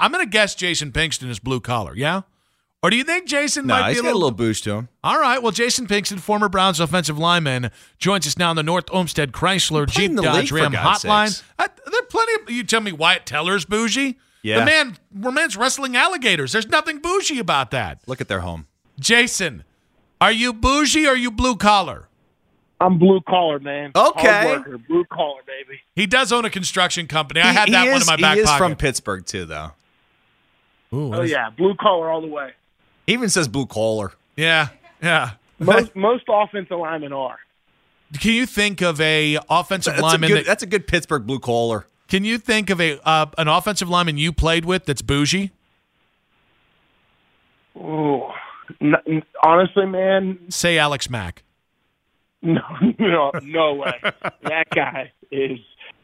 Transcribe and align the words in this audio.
I'm 0.00 0.10
going 0.12 0.24
to 0.24 0.30
guess 0.30 0.54
Jason 0.54 0.90
Pinkston 0.92 1.28
is 1.28 1.38
blue 1.38 1.60
collar, 1.60 1.94
yeah? 1.94 2.22
Or 2.82 2.88
do 2.88 2.96
you 2.96 3.04
think 3.04 3.26
Jason 3.28 3.66
No, 3.66 3.74
might 3.74 3.88
he's 3.88 3.96
be 3.96 4.00
a 4.00 4.02
got 4.04 4.06
little, 4.14 4.20
a 4.22 4.24
little 4.24 4.36
boost 4.36 4.64
to 4.64 4.72
him. 4.72 4.88
All 5.04 5.20
right. 5.20 5.42
Well, 5.42 5.52
Jason 5.52 5.86
Pinkston, 5.86 6.18
former 6.18 6.48
Browns 6.48 6.80
offensive 6.80 7.18
lineman, 7.18 7.70
joins 7.98 8.26
us 8.26 8.38
now 8.38 8.48
on 8.50 8.56
the 8.56 8.62
North 8.62 8.86
Olmsted 8.90 9.32
Chrysler 9.32 9.86
Jeep 9.86 10.16
the 10.16 10.22
Dodge 10.22 10.50
Ram 10.50 10.72
Hotline. 10.72 11.28
sakes. 11.28 11.42
Uh, 11.58 11.68
there 11.90 12.00
are 12.00 12.06
plenty 12.06 12.42
of. 12.42 12.50
You 12.50 12.64
tell 12.64 12.80
me 12.80 12.92
Wyatt 12.92 13.26
Teller's 13.26 13.66
bougie. 13.66 14.16
Yeah. 14.42 14.60
The 14.60 14.64
man, 14.64 14.96
man's 15.12 15.58
wrestling 15.58 15.94
alligators. 15.94 16.52
There's 16.52 16.68
nothing 16.68 17.00
bougie 17.00 17.38
about 17.38 17.70
that. 17.72 18.00
Look 18.06 18.22
at 18.22 18.28
their 18.28 18.40
home. 18.40 18.66
Jason, 18.98 19.64
are 20.18 20.32
you 20.32 20.54
bougie 20.54 21.06
or 21.06 21.10
are 21.10 21.16
you 21.16 21.30
blue 21.30 21.56
collar? 21.56 22.08
I'm 22.80 22.96
blue 22.98 23.20
collar, 23.28 23.58
man. 23.58 23.92
Okay. 23.94 24.56
Blue 24.88 25.04
collar, 25.12 25.42
baby. 25.46 25.80
He 25.94 26.06
does 26.06 26.32
own 26.32 26.46
a 26.46 26.50
construction 26.50 27.06
company. 27.06 27.42
I 27.42 27.52
had 27.52 27.68
He- 27.68 27.72
that 27.72 27.92
one 27.92 28.00
in 28.00 28.06
my 28.06 28.16
back 28.16 28.36
He 28.36 28.40
is 28.40 28.46
pocket. 28.48 28.58
from 28.58 28.76
Pittsburgh 28.76 29.26
too, 29.26 29.44
though. 29.44 29.72
Ooh, 30.92 31.14
Oh 31.14 31.22
is- 31.22 31.30
yeah, 31.30 31.50
blue 31.50 31.74
collar 31.74 32.10
all 32.10 32.20
the 32.20 32.26
way. 32.26 32.50
He 33.06 33.12
even 33.14 33.28
says 33.28 33.48
blue 33.48 33.66
collar. 33.66 34.12
yeah, 34.36 34.68
yeah. 35.02 35.32
Most 35.58 35.94
most 35.96 36.24
offensive 36.28 36.78
linemen 36.78 37.12
are. 37.12 37.38
Can 38.20 38.32
you 38.32 38.46
think 38.46 38.80
of 38.80 39.00
a 39.00 39.38
offensive 39.48 39.92
That's 39.94 40.02
a, 40.02 40.06
lineman? 40.06 40.28
good, 40.30 40.38
that, 40.38 40.46
that's 40.46 40.62
a 40.62 40.66
good 40.66 40.86
Pittsburgh 40.86 41.26
blue 41.26 41.38
collar. 41.38 41.86
can 42.08 42.24
you 42.24 42.38
think 42.38 42.70
of 42.70 42.80
a 42.80 42.98
uh, 43.04 43.26
an 43.38 43.46
offensive 43.48 43.88
lineman 43.88 44.16
you 44.18 44.32
played 44.32 44.64
with 44.64 44.84
that's 44.86 45.02
bougie? 45.02 45.50
Ooh. 47.76 48.22
N- 48.80 48.94
n- 49.06 49.22
honestly, 49.42 49.86
man, 49.86 50.38
Say 50.48 50.78
Alex 50.78 51.10
Mack. 51.10 51.42
no, 52.42 52.60
no, 52.98 53.30
no 53.42 53.74
way. 53.74 54.00
that 54.44 54.66
guy 54.74 55.12
is 55.30 55.58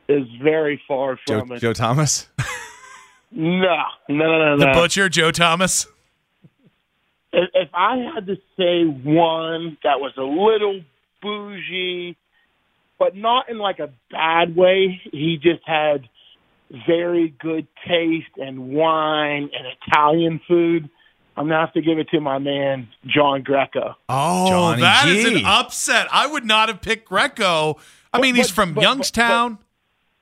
is 0.09 0.27
very 0.43 0.81
far 0.87 1.19
Joe, 1.27 1.41
from 1.41 1.53
it. 1.53 1.61
Joe 1.61 1.73
Thomas. 1.73 2.29
No, 3.37 3.77
no, 4.09 4.17
no, 4.39 4.57
no, 4.57 4.59
The 4.59 4.73
butcher, 4.73 5.11
Joe 5.11 5.31
Thomas. 5.31 5.87
If, 7.35 7.51
if 7.53 7.69
I 7.75 7.99
had 8.15 8.27
to 8.29 8.37
say 8.57 8.85
one 8.85 9.77
that 9.85 10.01
was 10.01 10.13
a 10.17 10.23
little 10.23 10.81
bougie, 11.21 12.17
but 12.99 13.15
not 13.15 13.51
in 13.51 13.59
like 13.59 13.79
a 13.79 13.91
bad 14.11 14.57
way, 14.57 15.03
he 15.13 15.37
just 15.37 15.61
had 15.67 16.09
very 16.87 17.29
good 17.39 17.67
taste 17.87 18.31
and 18.39 18.71
wine 18.71 19.51
and 19.53 19.67
Italian 19.87 20.41
food. 20.49 20.89
I'm 21.37 21.49
gonna 21.49 21.61
have 21.61 21.75
to 21.75 21.83
give 21.83 21.99
it 21.99 22.09
to 22.11 22.21
my 22.21 22.39
man 22.39 22.89
John 23.05 23.43
Greco. 23.43 23.97
Oh, 24.09 24.49
Johnny 24.49 24.81
that 24.81 25.07
is 25.09 25.25
G. 25.27 25.41
an 25.41 25.45
upset. 25.45 26.09
I 26.11 26.27
would 26.27 26.47
not 26.47 26.71
have 26.71 26.81
picked 26.81 27.07
Greco. 27.07 27.77
I 28.15 28.21
mean, 28.23 28.35
he's 28.35 28.49
but- 28.49 28.55
from 28.55 28.71
but- 28.71 28.77
but- 28.77 28.83
Youngstown. 28.83 29.59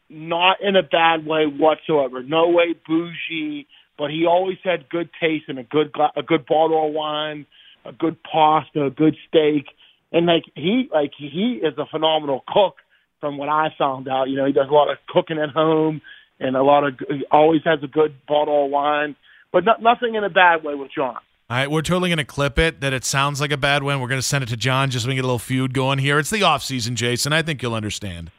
Not 0.09 0.59
in 0.63 0.77
a 0.77 0.83
bad 0.83 1.27
way 1.27 1.47
whatsoever. 1.47 2.23
No 2.23 2.49
way 2.49 2.75
bougie, 2.87 3.67
but 3.99 4.11
he 4.11 4.27
always 4.27 4.59
had 4.63 4.89
good 4.89 5.09
taste 5.21 5.45
and 5.49 5.59
a 5.59 5.65
good 5.65 5.95
a 6.17 6.23
good 6.23 6.47
bottle 6.47 6.89
of 6.89 6.93
wine, 6.93 7.47
a 7.85 7.93
good 7.93 8.17
pasta, 8.23 8.85
a 8.85 8.91
good 8.91 9.17
steak, 9.29 9.67
and 10.13 10.27
like 10.27 10.45
he 10.55 10.89
like 10.93 11.13
he 11.17 11.61
is 11.63 11.77
a 11.79 11.87
phenomenal 11.87 12.45
cook. 12.47 12.77
From 13.21 13.39
what 13.39 13.49
I 13.49 13.69
found 13.79 14.07
out, 14.07 14.29
you 14.29 14.37
know, 14.37 14.45
he 14.45 14.53
does 14.53 14.69
a 14.69 14.73
lot 14.73 14.91
of 14.91 14.99
cooking 15.09 15.39
at 15.39 15.49
home 15.49 16.03
and 16.41 16.57
a 16.57 16.63
lot 16.63 16.85
of 16.85 16.95
always 17.31 17.63
has 17.65 17.79
a 17.83 17.87
good 17.87 18.15
bottle 18.27 18.67
of 18.67 18.71
wine, 18.71 19.17
but 19.53 19.65
not, 19.65 19.83
nothing 19.83 20.15
in 20.15 20.25
a 20.25 20.31
bad 20.31 20.65
way 20.65 20.75
with 20.75 20.91
John. 20.95 21.17
All 21.51 21.57
right, 21.59 21.71
we're 21.71 21.83
totally 21.83 22.09
going 22.09 22.19
to 22.19 22.25
clip 22.25 22.59
it 22.59 22.81
that 22.81 22.93
it 22.93 23.05
sounds 23.05 23.41
like 23.41 23.53
a 23.53 23.57
bad 23.57 23.83
one. 23.83 24.01
We're 24.01 24.09
going 24.09 24.21
to 24.21 24.27
send 24.27 24.45
it 24.45 24.49
to 24.49 24.57
John 24.57 24.91
just 24.91 25.05
so 25.05 25.09
we 25.09 25.13
can 25.13 25.19
get 25.19 25.25
a 25.25 25.29
little 25.29 25.39
feud 25.39 25.75
going 25.75 25.99
here. 25.99 26.19
It's 26.19 26.31
the 26.31 26.43
off 26.43 26.63
season, 26.63 26.97
Jason. 26.97 27.33
I 27.33 27.43
think 27.43 27.63
you'll 27.63 27.75
understand. 27.75 28.31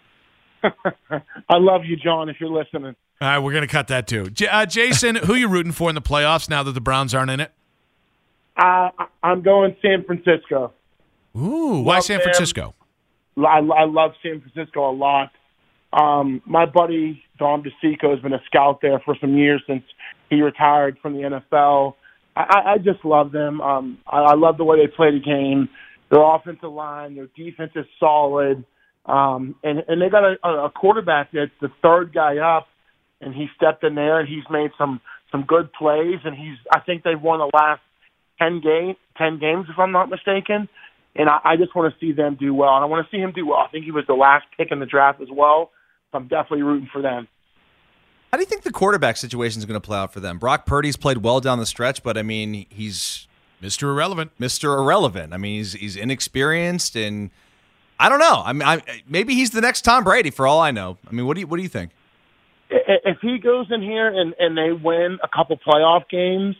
I 1.49 1.57
love 1.57 1.81
you, 1.85 1.95
John, 1.95 2.29
if 2.29 2.37
you're 2.39 2.49
listening. 2.49 2.95
All 3.21 3.27
right, 3.27 3.39
we're 3.39 3.51
going 3.53 3.61
to 3.61 3.67
cut 3.67 3.87
that 3.87 4.07
too. 4.07 4.29
J- 4.29 4.47
uh, 4.47 4.65
Jason, 4.65 5.15
who 5.15 5.35
you 5.35 5.47
rooting 5.47 5.71
for 5.71 5.89
in 5.89 5.95
the 5.95 6.01
playoffs 6.01 6.49
now 6.49 6.63
that 6.63 6.71
the 6.73 6.81
Browns 6.81 7.13
aren't 7.13 7.31
in 7.31 7.39
it? 7.39 7.51
Uh, 8.57 8.89
I- 8.97 9.07
I'm 9.23 9.41
going 9.41 9.75
San 9.81 10.03
Francisco. 10.03 10.73
Ooh, 11.37 11.81
why 11.81 11.95
Love 11.95 12.03
San 12.03 12.17
them. 12.17 12.23
Francisco? 12.23 12.73
I, 13.37 13.59
I 13.59 13.85
love 13.85 14.11
San 14.23 14.41
Francisco 14.41 14.89
a 14.89 14.93
lot. 14.93 15.31
Um, 15.93 16.41
my 16.45 16.65
buddy 16.65 17.21
Dom 17.37 17.63
DeCicco 17.63 18.09
has 18.11 18.19
been 18.19 18.33
a 18.33 18.41
scout 18.45 18.79
there 18.81 18.99
for 19.03 19.15
some 19.19 19.37
years 19.37 19.61
since 19.67 19.83
he 20.29 20.41
retired 20.41 20.97
from 21.01 21.13
the 21.13 21.19
NFL. 21.51 21.95
I, 22.35 22.41
I- 22.41 22.71
I 22.73 22.77
just 22.77 23.03
love 23.05 23.31
them. 23.31 23.61
Um, 23.61 23.97
I, 24.07 24.19
I 24.19 24.35
love 24.35 24.57
the 24.57 24.63
way 24.65 24.77
they 24.85 24.87
play 24.93 25.11
the 25.11 25.19
game. 25.19 25.69
Their 26.11 26.21
offensive 26.21 26.71
line, 26.71 27.15
their 27.15 27.27
defense 27.35 27.71
is 27.75 27.85
solid, 27.99 28.63
um, 29.05 29.55
and 29.63 29.83
and 29.87 30.01
they 30.01 30.09
got 30.09 30.23
a, 30.23 30.65
a 30.65 30.71
quarterback 30.71 31.29
that's 31.31 31.51
the 31.61 31.69
third 31.81 32.13
guy 32.13 32.37
up, 32.37 32.67
and 33.21 33.33
he 33.33 33.47
stepped 33.55 33.83
in 33.83 33.95
there 33.95 34.19
and 34.19 34.27
he's 34.27 34.43
made 34.49 34.71
some 34.77 35.01
some 35.31 35.43
good 35.47 35.71
plays, 35.73 36.19
and 36.23 36.35
he's 36.35 36.57
I 36.71 36.79
think 36.79 37.03
they've 37.03 37.21
won 37.21 37.39
the 37.39 37.51
last 37.53 37.81
ten 38.39 38.61
game 38.61 38.95
ten 39.17 39.39
games 39.39 39.67
if 39.69 39.77
I'm 39.79 39.91
not 39.91 40.09
mistaken 40.09 40.69
and 41.15 41.29
I, 41.29 41.39
I 41.43 41.57
just 41.57 41.75
want 41.75 41.93
to 41.93 41.99
see 41.99 42.11
them 42.11 42.35
do 42.39 42.53
well. 42.53 42.75
And 42.75 42.83
I 42.83 42.87
want 42.87 43.05
to 43.05 43.15
see 43.15 43.21
him 43.21 43.31
do 43.31 43.47
well. 43.47 43.59
I 43.59 43.67
think 43.69 43.85
he 43.85 43.91
was 43.91 44.05
the 44.07 44.13
last 44.13 44.45
pick 44.57 44.71
in 44.71 44.79
the 44.79 44.85
draft 44.85 45.21
as 45.21 45.29
well. 45.31 45.71
So 46.11 46.17
I'm 46.17 46.27
definitely 46.27 46.63
rooting 46.63 46.89
for 46.91 47.01
them. 47.01 47.27
How 48.31 48.37
do 48.37 48.41
you 48.41 48.47
think 48.47 48.63
the 48.63 48.71
quarterback 48.71 49.15
situation 49.17 49.59
is 49.59 49.65
going 49.65 49.79
to 49.79 49.85
play 49.85 49.97
out 49.97 50.11
for 50.11 50.19
them? 50.19 50.39
Brock 50.39 50.65
Purdy's 50.65 50.97
played 50.97 51.19
well 51.19 51.39
down 51.39 51.59
the 51.59 51.65
stretch, 51.65 52.03
but 52.03 52.17
I 52.17 52.21
mean, 52.21 52.65
he's 52.69 53.27
Mr. 53.61 53.83
Irrelevant. 53.83 54.31
Mr. 54.39 54.77
Irrelevant. 54.77 55.33
I 55.33 55.37
mean, 55.37 55.57
he's 55.57 55.73
he's 55.73 55.95
inexperienced, 55.95 56.97
and 56.97 57.31
I 57.99 58.09
don't 58.09 58.19
know. 58.19 58.41
I 58.45 58.53
mean, 58.53 58.67
I, 58.67 58.81
maybe 59.07 59.35
he's 59.35 59.51
the 59.51 59.61
next 59.61 59.81
Tom 59.81 60.03
Brady 60.03 60.29
for 60.29 60.45
all 60.45 60.59
I 60.59 60.71
know. 60.71 60.97
I 61.07 61.11
mean, 61.11 61.25
what 61.25 61.35
do 61.35 61.41
you 61.41 61.47
what 61.47 61.57
do 61.57 61.63
you 61.63 61.69
think? 61.69 61.91
if 62.69 63.17
he 63.21 63.37
goes 63.37 63.67
in 63.69 63.81
here 63.81 64.07
and 64.07 64.33
and 64.39 64.57
they 64.57 64.71
win 64.71 65.19
a 65.23 65.27
couple 65.27 65.57
playoff 65.57 66.09
games, 66.09 66.55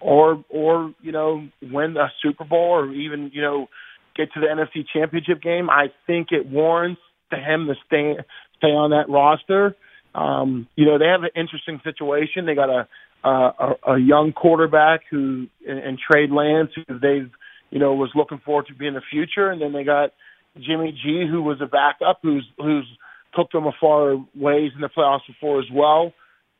or 0.00 0.44
or 0.48 0.94
you 1.00 1.12
know 1.12 1.46
win 1.62 1.96
a 1.96 2.10
Super 2.22 2.44
Bowl, 2.44 2.70
or 2.70 2.92
even 2.92 3.30
you 3.32 3.42
know 3.42 3.68
get 4.16 4.32
to 4.34 4.40
the 4.40 4.46
NFC 4.46 4.84
Championship 4.92 5.42
game, 5.42 5.68
I 5.70 5.88
think 6.06 6.28
it 6.30 6.46
warrants 6.46 7.00
to 7.30 7.36
him 7.36 7.66
to 7.66 7.74
stay 7.86 8.16
stay 8.58 8.68
on 8.68 8.90
that 8.90 9.08
roster. 9.08 9.76
Um, 10.14 10.68
you 10.76 10.86
know 10.86 10.98
they 10.98 11.06
have 11.06 11.22
an 11.22 11.30
interesting 11.36 11.80
situation. 11.84 12.46
They 12.46 12.54
got 12.54 12.70
a 12.70 12.88
a, 13.24 13.94
a 13.94 13.98
young 13.98 14.32
quarterback 14.32 15.02
who 15.10 15.46
and, 15.66 15.78
and 15.78 15.98
Trey 15.98 16.26
Lance 16.26 16.70
who 16.74 16.98
they've 16.98 17.30
you 17.70 17.78
know 17.78 17.94
was 17.94 18.10
looking 18.14 18.38
forward 18.38 18.66
to 18.68 18.74
be 18.74 18.86
in 18.86 18.94
the 18.94 19.02
future, 19.10 19.50
and 19.50 19.60
then 19.60 19.72
they 19.72 19.84
got 19.84 20.12
Jimmy 20.58 20.92
G 20.92 21.26
who 21.30 21.42
was 21.42 21.58
a 21.60 21.66
backup 21.66 22.20
who's 22.22 22.46
who's 22.58 22.86
took 23.34 23.50
them 23.50 23.66
a 23.66 23.72
far 23.80 24.16
ways 24.34 24.72
in 24.74 24.80
the 24.80 24.88
playoffs 24.88 25.26
before 25.26 25.58
as 25.58 25.66
well. 25.72 26.12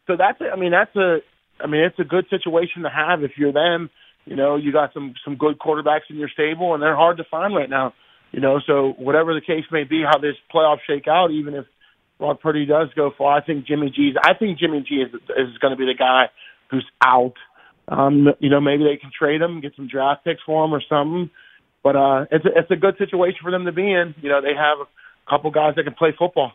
So 0.06 0.16
that's 0.16 0.40
a, 0.40 0.50
I 0.52 0.56
mean 0.56 0.72
that's 0.72 0.94
a 0.96 1.18
I 1.60 1.66
mean 1.66 1.82
it's 1.82 1.98
a 1.98 2.04
good 2.04 2.26
situation 2.30 2.82
to 2.82 2.90
have 2.90 3.22
if 3.22 3.32
you're 3.36 3.52
them. 3.52 3.90
You 4.24 4.36
know 4.36 4.56
you 4.56 4.72
got 4.72 4.92
some 4.92 5.14
some 5.24 5.36
good 5.36 5.58
quarterbacks 5.58 6.10
in 6.10 6.16
your 6.16 6.28
stable, 6.28 6.74
and 6.74 6.82
they're 6.82 6.96
hard 6.96 7.18
to 7.18 7.24
find 7.30 7.54
right 7.54 7.70
now. 7.70 7.94
You 8.32 8.40
know 8.40 8.60
so 8.66 8.94
whatever 8.98 9.34
the 9.34 9.40
case 9.40 9.64
may 9.70 9.84
be, 9.84 10.02
how 10.02 10.18
this 10.18 10.36
playoff 10.52 10.78
shake 10.86 11.06
out, 11.08 11.30
even 11.30 11.54
if 11.54 11.66
Brock 12.18 12.40
Purdy 12.40 12.66
does 12.66 12.88
go 12.94 13.12
far, 13.16 13.36
I 13.36 13.44
think 13.44 13.66
Jimmy 13.66 13.90
G's 13.94 14.14
I 14.22 14.34
think 14.34 14.58
Jimmy 14.58 14.84
G 14.86 14.96
is 14.96 15.14
is 15.14 15.58
going 15.58 15.72
to 15.72 15.76
be 15.76 15.86
the 15.86 15.96
guy 15.96 16.26
who's 16.70 16.86
out. 17.04 17.34
Um, 17.86 18.28
you 18.40 18.48
know, 18.48 18.60
maybe 18.60 18.84
they 18.84 18.96
can 18.96 19.10
trade 19.16 19.42
him, 19.42 19.60
get 19.60 19.76
some 19.76 19.88
draft 19.88 20.24
picks 20.24 20.40
for 20.44 20.64
him 20.64 20.72
or 20.72 20.82
something. 20.88 21.30
But 21.84 21.94
uh, 21.94 22.24
it's 22.32 22.44
a, 22.44 22.48
it's 22.56 22.70
a 22.70 22.76
good 22.76 22.98
situation 22.98 23.38
for 23.42 23.52
them 23.52 23.66
to 23.66 23.72
be 23.72 23.92
in. 23.92 24.14
You 24.20 24.30
know, 24.30 24.40
they 24.40 24.54
have 24.54 24.78
a 24.80 25.30
couple 25.30 25.50
guys 25.52 25.74
that 25.76 25.84
can 25.84 25.94
play 25.94 26.12
football. 26.18 26.52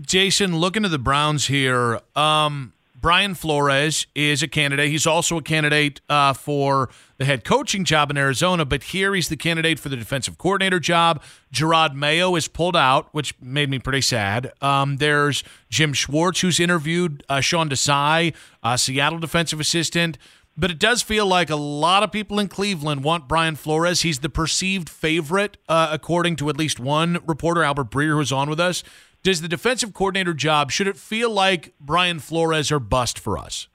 Jason, 0.00 0.56
looking 0.56 0.84
at 0.84 0.90
the 0.90 0.98
Browns 0.98 1.46
here, 1.46 2.00
um, 2.16 2.72
Brian 3.00 3.34
Flores 3.34 4.06
is 4.14 4.42
a 4.42 4.48
candidate. 4.48 4.90
He's 4.90 5.06
also 5.06 5.38
a 5.38 5.42
candidate 5.42 6.00
uh, 6.08 6.32
for 6.34 6.90
the 7.16 7.24
head 7.24 7.44
coaching 7.44 7.84
job 7.84 8.10
in 8.10 8.16
Arizona, 8.18 8.64
but 8.64 8.82
here 8.84 9.14
he's 9.14 9.28
the 9.28 9.36
candidate 9.36 9.78
for 9.78 9.88
the 9.88 9.96
defensive 9.96 10.36
coordinator 10.36 10.80
job. 10.80 11.22
Jerod 11.52 11.94
Mayo 11.94 12.34
is 12.36 12.46
pulled 12.48 12.76
out, 12.76 13.08
which 13.12 13.34
made 13.40 13.70
me 13.70 13.78
pretty 13.78 14.02
sad. 14.02 14.52
Um, 14.60 14.96
there's 14.96 15.42
Jim 15.70 15.92
Schwartz, 15.94 16.40
who's 16.40 16.60
interviewed 16.60 17.24
uh, 17.28 17.40
Sean 17.40 17.70
Desai, 17.70 18.34
uh, 18.62 18.76
Seattle 18.76 19.18
defensive 19.18 19.60
assistant. 19.60 20.18
But 20.60 20.70
it 20.70 20.78
does 20.78 21.00
feel 21.00 21.24
like 21.24 21.48
a 21.48 21.56
lot 21.56 22.02
of 22.02 22.12
people 22.12 22.38
in 22.38 22.48
Cleveland 22.48 23.02
want 23.02 23.26
Brian 23.26 23.56
Flores. 23.56 24.02
He's 24.02 24.18
the 24.18 24.28
perceived 24.28 24.90
favorite, 24.90 25.56
uh, 25.70 25.88
according 25.90 26.36
to 26.36 26.50
at 26.50 26.58
least 26.58 26.78
one 26.78 27.18
reporter, 27.26 27.62
Albert 27.62 27.90
Breer, 27.90 28.12
who's 28.12 28.30
on 28.30 28.50
with 28.50 28.60
us. 28.60 28.82
Does 29.22 29.40
the 29.40 29.48
defensive 29.48 29.94
coordinator 29.94 30.34
job, 30.34 30.70
should 30.70 30.86
it 30.86 30.98
feel 30.98 31.30
like 31.30 31.72
Brian 31.80 32.18
Flores 32.18 32.70
or 32.70 32.78
bust 32.78 33.18
for 33.18 33.38
us? 33.38 33.68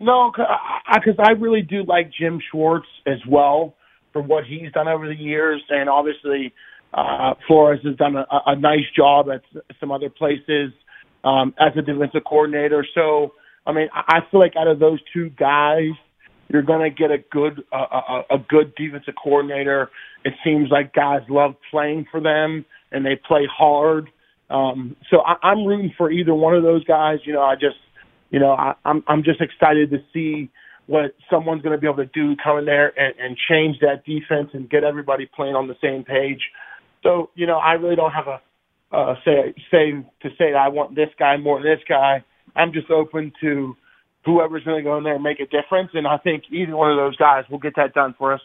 No, 0.00 0.32
because 0.32 1.14
I, 1.20 1.32
really 1.32 1.62
do 1.62 1.84
like 1.84 2.10
Jim 2.18 2.40
Schwartz 2.50 2.88
as 3.06 3.24
well 3.28 3.74
for 4.12 4.20
what 4.20 4.44
he's 4.46 4.72
done 4.72 4.88
over 4.88 5.06
the 5.06 5.14
years, 5.14 5.62
and 5.68 5.88
obviously 5.88 6.52
uh, 6.92 7.34
Flores 7.46 7.78
has 7.84 7.94
done 7.94 8.16
a, 8.16 8.26
a 8.46 8.56
nice 8.56 8.90
job 8.96 9.28
at 9.30 9.42
some 9.78 9.92
other 9.92 10.10
places 10.10 10.72
um, 11.22 11.54
as 11.60 11.76
a 11.76 11.82
defensive 11.82 12.24
coordinator. 12.24 12.84
So, 12.92 13.34
I 13.66 13.72
mean, 13.72 13.88
I 13.92 14.20
feel 14.30 14.40
like 14.40 14.54
out 14.56 14.68
of 14.68 14.78
those 14.78 14.98
two 15.12 15.30
guys, 15.30 15.90
you're 16.48 16.62
going 16.62 16.80
to 16.80 16.90
get 16.90 17.10
a 17.10 17.18
good 17.30 17.62
uh, 17.72 18.00
a, 18.30 18.34
a 18.34 18.38
good 18.38 18.74
defensive 18.74 19.14
coordinator. 19.22 19.90
It 20.24 20.34
seems 20.44 20.70
like 20.70 20.92
guys 20.92 21.20
love 21.28 21.54
playing 21.70 22.06
for 22.10 22.20
them 22.20 22.64
and 22.90 23.06
they 23.06 23.16
play 23.16 23.46
hard. 23.50 24.10
Um, 24.48 24.96
so 25.10 25.20
I, 25.20 25.36
I'm 25.46 25.64
rooting 25.64 25.92
for 25.96 26.10
either 26.10 26.34
one 26.34 26.54
of 26.54 26.62
those 26.62 26.84
guys. 26.84 27.18
You 27.24 27.32
know, 27.32 27.42
I 27.42 27.54
just 27.54 27.76
you 28.30 28.40
know 28.40 28.52
I, 28.52 28.74
I'm 28.84 29.04
I'm 29.06 29.22
just 29.22 29.40
excited 29.40 29.90
to 29.90 29.98
see 30.12 30.50
what 30.86 31.14
someone's 31.30 31.62
going 31.62 31.74
to 31.74 31.80
be 31.80 31.86
able 31.86 31.98
to 31.98 32.06
do 32.06 32.34
come 32.42 32.58
in 32.58 32.64
there 32.64 32.92
and, 32.98 33.14
and 33.20 33.36
change 33.48 33.78
that 33.78 34.04
defense 34.04 34.50
and 34.52 34.68
get 34.68 34.82
everybody 34.82 35.30
playing 35.36 35.54
on 35.54 35.68
the 35.68 35.76
same 35.80 36.02
page. 36.02 36.40
So 37.04 37.30
you 37.36 37.46
know, 37.46 37.58
I 37.58 37.74
really 37.74 37.96
don't 37.96 38.10
have 38.10 38.26
a 38.26 38.40
uh, 38.92 39.14
say 39.24 39.54
say 39.70 39.92
to 40.22 40.28
say 40.30 40.50
that 40.52 40.56
I 40.56 40.68
want 40.68 40.96
this 40.96 41.10
guy 41.16 41.36
more 41.36 41.62
than 41.62 41.70
this 41.70 41.84
guy. 41.88 42.24
I'm 42.56 42.72
just 42.72 42.90
open 42.90 43.32
to 43.40 43.76
whoever's 44.24 44.64
going 44.64 44.78
to 44.78 44.82
go 44.82 44.98
in 44.98 45.04
there 45.04 45.14
and 45.14 45.22
make 45.22 45.40
a 45.40 45.46
difference, 45.46 45.90
and 45.94 46.06
I 46.06 46.18
think 46.18 46.44
either 46.50 46.76
one 46.76 46.90
of 46.90 46.96
those 46.96 47.16
guys 47.16 47.44
will 47.50 47.58
get 47.58 47.76
that 47.76 47.94
done 47.94 48.14
for 48.18 48.32
us. 48.32 48.40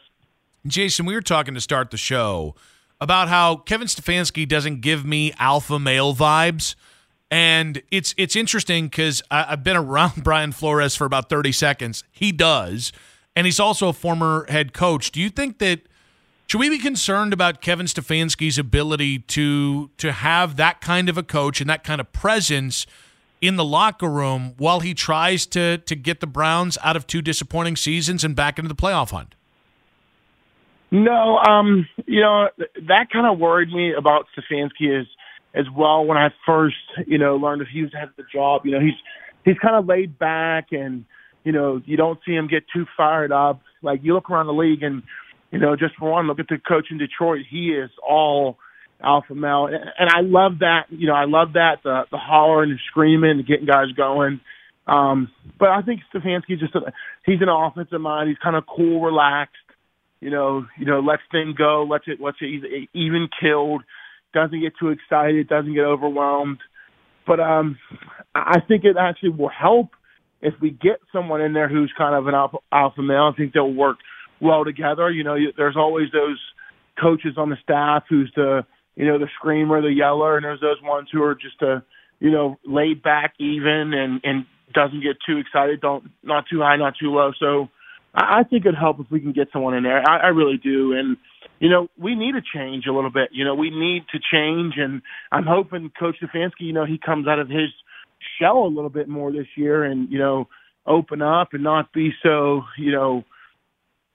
Jason, 0.65 1.05
we 1.05 1.13
were 1.13 1.21
talking 1.21 1.53
to 1.53 1.61
start 1.61 1.91
the 1.91 1.97
show 1.97 2.55
about 2.99 3.27
how 3.27 3.57
Kevin 3.57 3.87
Stefanski 3.87 4.47
doesn't 4.47 4.81
give 4.81 5.05
me 5.05 5.33
alpha 5.37 5.77
male 5.77 6.15
vibes. 6.15 6.75
And 7.29 7.81
it's 7.91 8.13
it's 8.17 8.35
interesting 8.35 8.85
because 8.85 9.21
I've 9.29 9.63
been 9.63 9.77
around 9.77 10.13
Brian 10.23 10.51
Flores 10.51 10.95
for 10.95 11.05
about 11.05 11.29
30 11.29 11.51
seconds. 11.51 12.03
He 12.11 12.31
does. 12.31 12.91
And 13.35 13.45
he's 13.45 13.59
also 13.59 13.89
a 13.89 13.93
former 13.93 14.45
head 14.47 14.73
coach. 14.73 15.11
Do 15.11 15.19
you 15.19 15.29
think 15.29 15.59
that 15.59 15.81
should 16.47 16.59
we 16.59 16.69
be 16.69 16.77
concerned 16.77 17.33
about 17.33 17.61
Kevin 17.61 17.87
Stefanski's 17.87 18.57
ability 18.57 19.19
to 19.19 19.89
to 19.97 20.11
have 20.11 20.55
that 20.55 20.81
kind 20.81 21.09
of 21.09 21.17
a 21.17 21.23
coach 21.23 21.59
and 21.59 21.69
that 21.69 21.83
kind 21.83 21.99
of 21.99 22.11
presence 22.13 22.85
in 23.41 23.55
the 23.55 23.65
locker 23.65 24.09
room 24.09 24.53
while 24.57 24.79
he 24.79 24.93
tries 24.93 25.45
to 25.47 25.77
to 25.79 25.95
get 25.95 26.19
the 26.19 26.27
Browns 26.27 26.77
out 26.83 26.95
of 26.95 27.07
two 27.07 27.21
disappointing 27.21 27.75
seasons 27.75 28.23
and 28.23 28.35
back 28.35 28.57
into 28.57 28.69
the 28.69 28.75
playoff 28.75 29.11
hunt? 29.11 29.35
No, 30.91 31.37
um, 31.39 31.87
you 32.05 32.21
know 32.21 32.49
that 32.87 33.09
kind 33.11 33.25
of 33.25 33.39
worried 33.39 33.69
me 33.69 33.93
about 33.93 34.27
Stefanski 34.37 34.99
as 34.99 35.07
as 35.53 35.65
well 35.75 36.05
when 36.05 36.17
I 36.17 36.29
first 36.45 36.75
you 37.07 37.17
know 37.17 37.35
learned 37.35 37.61
that 37.61 37.67
he 37.67 37.81
was 37.81 37.91
had 37.93 38.09
the 38.17 38.23
job. 38.31 38.65
You 38.65 38.71
know 38.71 38.79
he's 38.79 38.93
he's 39.43 39.57
kind 39.59 39.75
of 39.75 39.85
laid 39.85 40.17
back 40.17 40.71
and 40.71 41.05
you 41.43 41.51
know 41.51 41.81
you 41.85 41.97
don't 41.97 42.19
see 42.25 42.33
him 42.33 42.47
get 42.47 42.63
too 42.73 42.85
fired 42.95 43.31
up. 43.31 43.61
Like 43.81 44.01
you 44.03 44.13
look 44.13 44.29
around 44.29 44.47
the 44.47 44.53
league 44.53 44.83
and 44.83 45.03
you 45.51 45.59
know 45.59 45.75
just 45.75 45.95
for 45.95 46.11
one, 46.11 46.27
look 46.27 46.39
at 46.39 46.47
the 46.47 46.57
coach 46.57 46.87
in 46.91 46.97
Detroit. 46.97 47.45
He 47.49 47.71
is 47.71 47.89
all 48.07 48.57
alpha 49.01 49.35
male, 49.35 49.67
and, 49.67 50.09
I 50.09 50.21
love 50.21 50.59
that. 50.59 50.85
You 50.89 51.07
know 51.07 51.15
I 51.15 51.25
love 51.25 51.53
that 51.53 51.77
the 51.83 52.03
the 52.11 52.17
hollering 52.17 52.71
and 52.71 52.79
screaming 52.89 53.31
and 53.31 53.47
getting 53.47 53.65
guys 53.65 53.91
going. 53.95 54.39
Um, 54.87 55.31
but 55.59 55.69
I 55.69 55.81
think 55.81 56.01
Stefanski 56.13 56.59
just 56.59 56.73
he's 57.25 57.41
an 57.41 57.49
offensive 57.49 58.01
mind. 58.01 58.29
He's 58.29 58.37
kind 58.37 58.55
of 58.55 58.65
cool, 58.67 59.01
relaxed 59.01 59.55
you 60.25 60.31
know, 60.31 60.65
you 60.77 60.85
know, 60.85 61.01
lets 61.01 61.21
things 61.31 61.55
go, 61.55 61.85
lets 61.87 62.05
it, 62.07 62.19
lets 62.19 62.37
it 62.41 62.47
He's 62.47 62.87
even 62.93 63.27
killed, 63.39 63.83
doesn't 64.33 64.59
get 64.59 64.73
too 64.79 64.89
excited, 64.89 65.47
doesn't 65.47 65.73
get 65.73 65.83
overwhelmed. 65.83 66.57
But 67.27 67.39
um, 67.39 67.77
I 68.33 68.59
think 68.67 68.85
it 68.85 68.95
actually 68.99 69.29
will 69.29 69.49
help 69.49 69.89
if 70.41 70.55
we 70.59 70.71
get 70.71 70.99
someone 71.13 71.41
in 71.41 71.53
there 71.53 71.69
who's 71.69 71.93
kind 71.95 72.15
of 72.15 72.25
an 72.25 72.33
alpha, 72.33 72.57
alpha 72.71 73.03
male. 73.03 73.31
I 73.31 73.37
think 73.37 73.53
they'll 73.53 73.71
work 73.71 73.97
well 74.41 74.65
together. 74.65 75.11
You 75.11 75.23
know, 75.23 75.35
there's 75.55 75.77
always 75.77 76.07
those 76.11 76.39
coaches 76.99 77.35
on 77.37 77.51
the 77.51 77.57
staff 77.61 78.03
who's 78.09 78.31
the, 78.35 78.65
you 78.95 79.05
know, 79.05 79.17
the 79.17 79.27
screamer, 79.35 79.81
the 79.81 79.91
yeller, 79.91 80.37
and 80.37 80.45
there's 80.45 80.61
those 80.61 80.81
ones 80.81 81.09
who 81.11 81.21
are 81.23 81.35
just 81.35 81.61
a, 81.61 81.83
you 82.19 82.31
know, 82.31 82.57
laid 82.65 83.03
back, 83.03 83.33
even, 83.39 83.93
and 83.93 84.21
and 84.23 84.45
doesn't 84.73 85.01
get 85.01 85.17
too 85.25 85.37
excited, 85.37 85.81
don't 85.81 86.09
not 86.23 86.45
too 86.49 86.61
high, 86.61 86.77
not 86.77 86.93
too 86.99 87.11
low. 87.11 87.31
So 87.39 87.69
I, 88.13 88.39
I 88.39 88.43
think 88.43 88.65
it'd 88.65 88.77
help 88.77 88.99
if 88.99 89.11
we 89.11 89.19
can 89.19 89.31
get 89.33 89.49
someone 89.51 89.73
in 89.73 89.83
there. 89.83 90.01
I, 90.07 90.17
I 90.17 90.27
really 90.27 90.57
do, 90.57 90.93
and 90.93 91.17
you 91.59 91.69
know, 91.69 91.87
we 91.97 92.15
need 92.15 92.35
a 92.35 92.41
change 92.41 92.85
a 92.85 92.93
little 92.93 93.11
bit. 93.11 93.29
You 93.31 93.45
know, 93.45 93.55
we 93.55 93.69
need 93.69 94.05
to 94.11 94.19
change, 94.19 94.75
and 94.77 95.01
I'm 95.31 95.45
hoping 95.45 95.91
Coach 95.97 96.17
Stefanski, 96.21 96.61
you 96.61 96.73
know, 96.73 96.85
he 96.85 96.97
comes 96.97 97.27
out 97.27 97.39
of 97.39 97.49
his 97.49 97.69
shell 98.39 98.65
a 98.65 98.67
little 98.67 98.89
bit 98.89 99.07
more 99.07 99.31
this 99.31 99.47
year, 99.55 99.83
and 99.83 100.11
you 100.11 100.19
know, 100.19 100.47
open 100.85 101.21
up 101.21 101.49
and 101.53 101.63
not 101.63 101.93
be 101.93 102.11
so, 102.23 102.63
you 102.77 102.91
know, 102.91 103.23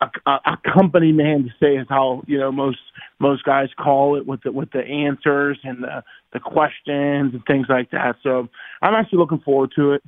a, 0.00 0.30
a 0.30 0.58
company 0.74 1.12
man 1.12 1.44
to 1.44 1.50
say 1.60 1.76
is 1.76 1.86
how 1.88 2.22
you 2.26 2.38
know 2.38 2.50
most 2.50 2.78
most 3.18 3.44
guys 3.44 3.68
call 3.78 4.16
it 4.16 4.26
with 4.26 4.42
the 4.42 4.52
with 4.52 4.70
the 4.72 4.82
answers 4.82 5.58
and 5.62 5.82
the 5.82 6.02
the 6.32 6.40
questions 6.40 7.34
and 7.34 7.42
things 7.46 7.66
like 7.68 7.90
that. 7.90 8.16
So 8.22 8.48
I'm 8.82 8.94
actually 8.94 9.18
looking 9.18 9.40
forward 9.40 9.72
to 9.76 9.92
it. 9.92 10.02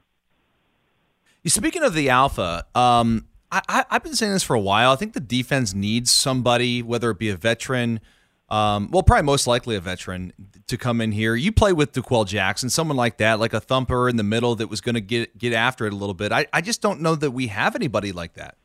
Speaking 1.46 1.82
of 1.82 1.94
the 1.94 2.08
alpha, 2.08 2.64
um, 2.74 3.26
I, 3.50 3.84
have 3.90 4.02
been 4.02 4.14
saying 4.14 4.32
this 4.32 4.44
for 4.44 4.54
a 4.54 4.60
while. 4.60 4.92
I 4.92 4.96
think 4.96 5.12
the 5.12 5.20
defense 5.20 5.74
needs 5.74 6.10
somebody, 6.10 6.82
whether 6.82 7.10
it 7.10 7.18
be 7.18 7.30
a 7.30 7.36
veteran, 7.36 8.00
um, 8.48 8.88
well, 8.92 9.02
probably 9.02 9.24
most 9.24 9.46
likely 9.48 9.74
a 9.74 9.80
veteran, 9.80 10.32
to 10.68 10.78
come 10.78 11.00
in 11.00 11.10
here. 11.10 11.34
You 11.34 11.50
play 11.50 11.72
with 11.72 11.92
D'Qwell 11.92 12.26
Jackson, 12.26 12.70
someone 12.70 12.96
like 12.96 13.18
that, 13.18 13.40
like 13.40 13.52
a 13.52 13.60
thumper 13.60 14.08
in 14.08 14.16
the 14.16 14.22
middle 14.22 14.54
that 14.54 14.68
was 14.68 14.80
going 14.80 14.94
to 14.94 15.00
get 15.00 15.36
get 15.36 15.52
after 15.52 15.86
it 15.86 15.92
a 15.92 15.96
little 15.96 16.14
bit. 16.14 16.32
I, 16.32 16.46
I 16.52 16.60
just 16.60 16.80
don't 16.80 17.00
know 17.00 17.14
that 17.16 17.32
we 17.32 17.48
have 17.48 17.74
anybody 17.74 18.12
like 18.12 18.34
that. 18.34 18.56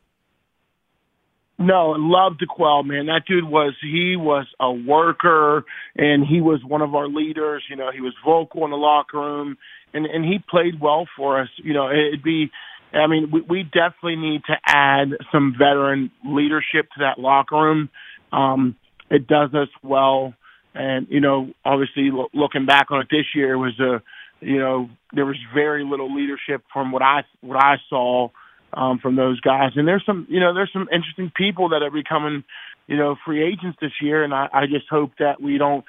No, 1.58 1.90
love 1.98 2.38
D'Qwell, 2.38 2.84
man. 2.84 3.06
That 3.06 3.22
dude 3.26 3.44
was 3.44 3.74
he 3.82 4.14
was 4.16 4.46
a 4.60 4.70
worker 4.70 5.64
and 5.96 6.24
he 6.24 6.40
was 6.40 6.60
one 6.64 6.82
of 6.82 6.94
our 6.94 7.08
leaders. 7.08 7.64
You 7.68 7.76
know, 7.76 7.90
he 7.92 8.00
was 8.00 8.14
vocal 8.24 8.64
in 8.64 8.70
the 8.70 8.76
locker 8.76 9.18
room 9.18 9.56
and 9.92 10.06
and 10.06 10.24
he 10.24 10.38
played 10.38 10.80
well 10.80 11.06
for 11.16 11.40
us. 11.40 11.48
You 11.56 11.74
know, 11.74 11.90
it'd 11.90 12.22
be 12.22 12.50
I 12.92 13.06
mean, 13.06 13.30
we, 13.32 13.40
we 13.42 13.62
definitely 13.64 14.16
need 14.16 14.42
to 14.46 14.54
add 14.64 15.08
some 15.32 15.54
veteran 15.58 16.10
leadership 16.24 16.90
to 16.94 17.00
that 17.00 17.18
locker 17.18 17.56
room. 17.56 17.90
Um, 18.32 18.76
it 19.10 19.26
does 19.26 19.52
us 19.54 19.68
well. 19.82 20.34
And, 20.74 21.06
you 21.10 21.20
know, 21.20 21.52
obviously 21.64 22.10
lo- 22.10 22.28
looking 22.32 22.66
back 22.66 22.90
on 22.90 23.00
it 23.00 23.08
this 23.10 23.26
year, 23.34 23.58
was 23.58 23.78
a, 23.80 24.00
you 24.40 24.58
know, 24.58 24.88
there 25.12 25.26
was 25.26 25.36
very 25.52 25.84
little 25.84 26.14
leadership 26.14 26.62
from 26.72 26.92
what 26.92 27.02
I 27.02 27.22
what 27.40 27.56
I 27.56 27.76
saw 27.88 28.28
um, 28.72 28.98
from 28.98 29.16
those 29.16 29.40
guys. 29.40 29.72
And 29.76 29.86
there's 29.86 30.04
some, 30.04 30.26
you 30.28 30.40
know, 30.40 30.54
there's 30.54 30.72
some 30.72 30.88
interesting 30.92 31.32
people 31.34 31.70
that 31.70 31.82
are 31.82 31.90
becoming, 31.90 32.44
you 32.86 32.96
know, 32.96 33.16
free 33.24 33.42
agents 33.42 33.78
this 33.80 33.92
year. 34.00 34.24
And 34.24 34.34
I, 34.34 34.48
I 34.52 34.66
just 34.66 34.88
hope 34.90 35.12
that 35.18 35.40
we 35.40 35.58
don't 35.58 35.84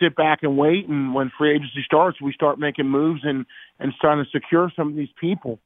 sit 0.00 0.16
back 0.16 0.42
and 0.42 0.56
wait. 0.56 0.88
And 0.88 1.14
when 1.14 1.30
free 1.36 1.54
agency 1.54 1.82
starts, 1.84 2.20
we 2.20 2.32
start 2.32 2.58
making 2.58 2.88
moves 2.88 3.20
and 3.24 3.46
and 3.78 3.92
starting 3.96 4.24
to 4.24 4.30
secure 4.30 4.70
some 4.76 4.88
of 4.88 4.96
these 4.96 5.08
people. 5.20 5.58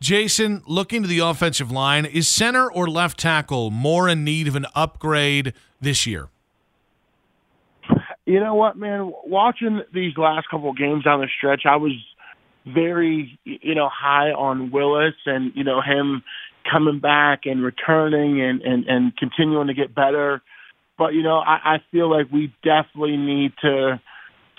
Jason, 0.00 0.62
looking 0.66 1.02
to 1.02 1.08
the 1.08 1.20
offensive 1.20 1.70
line, 1.70 2.04
is 2.04 2.28
center 2.28 2.70
or 2.70 2.88
left 2.88 3.18
tackle 3.18 3.70
more 3.70 4.08
in 4.08 4.22
need 4.22 4.46
of 4.46 4.54
an 4.54 4.66
upgrade 4.74 5.54
this 5.80 6.06
year? 6.06 6.28
You 8.26 8.40
know 8.40 8.54
what, 8.54 8.76
man? 8.76 9.12
Watching 9.24 9.82
these 9.92 10.16
last 10.16 10.48
couple 10.50 10.70
of 10.70 10.76
games 10.76 11.04
down 11.04 11.20
the 11.20 11.28
stretch, 11.36 11.62
I 11.66 11.76
was 11.76 11.92
very, 12.66 13.38
you 13.44 13.74
know, 13.74 13.88
high 13.92 14.30
on 14.30 14.70
Willis 14.70 15.14
and 15.26 15.52
you 15.54 15.64
know 15.64 15.80
him 15.80 16.22
coming 16.70 17.00
back 17.00 17.40
and 17.44 17.62
returning 17.62 18.40
and 18.40 18.62
and 18.62 18.86
and 18.86 19.16
continuing 19.16 19.68
to 19.68 19.74
get 19.74 19.94
better. 19.94 20.42
But 20.96 21.14
you 21.14 21.22
know, 21.22 21.38
I, 21.38 21.74
I 21.74 21.76
feel 21.90 22.10
like 22.10 22.30
we 22.32 22.54
definitely 22.62 23.16
need 23.16 23.52
to 23.62 24.00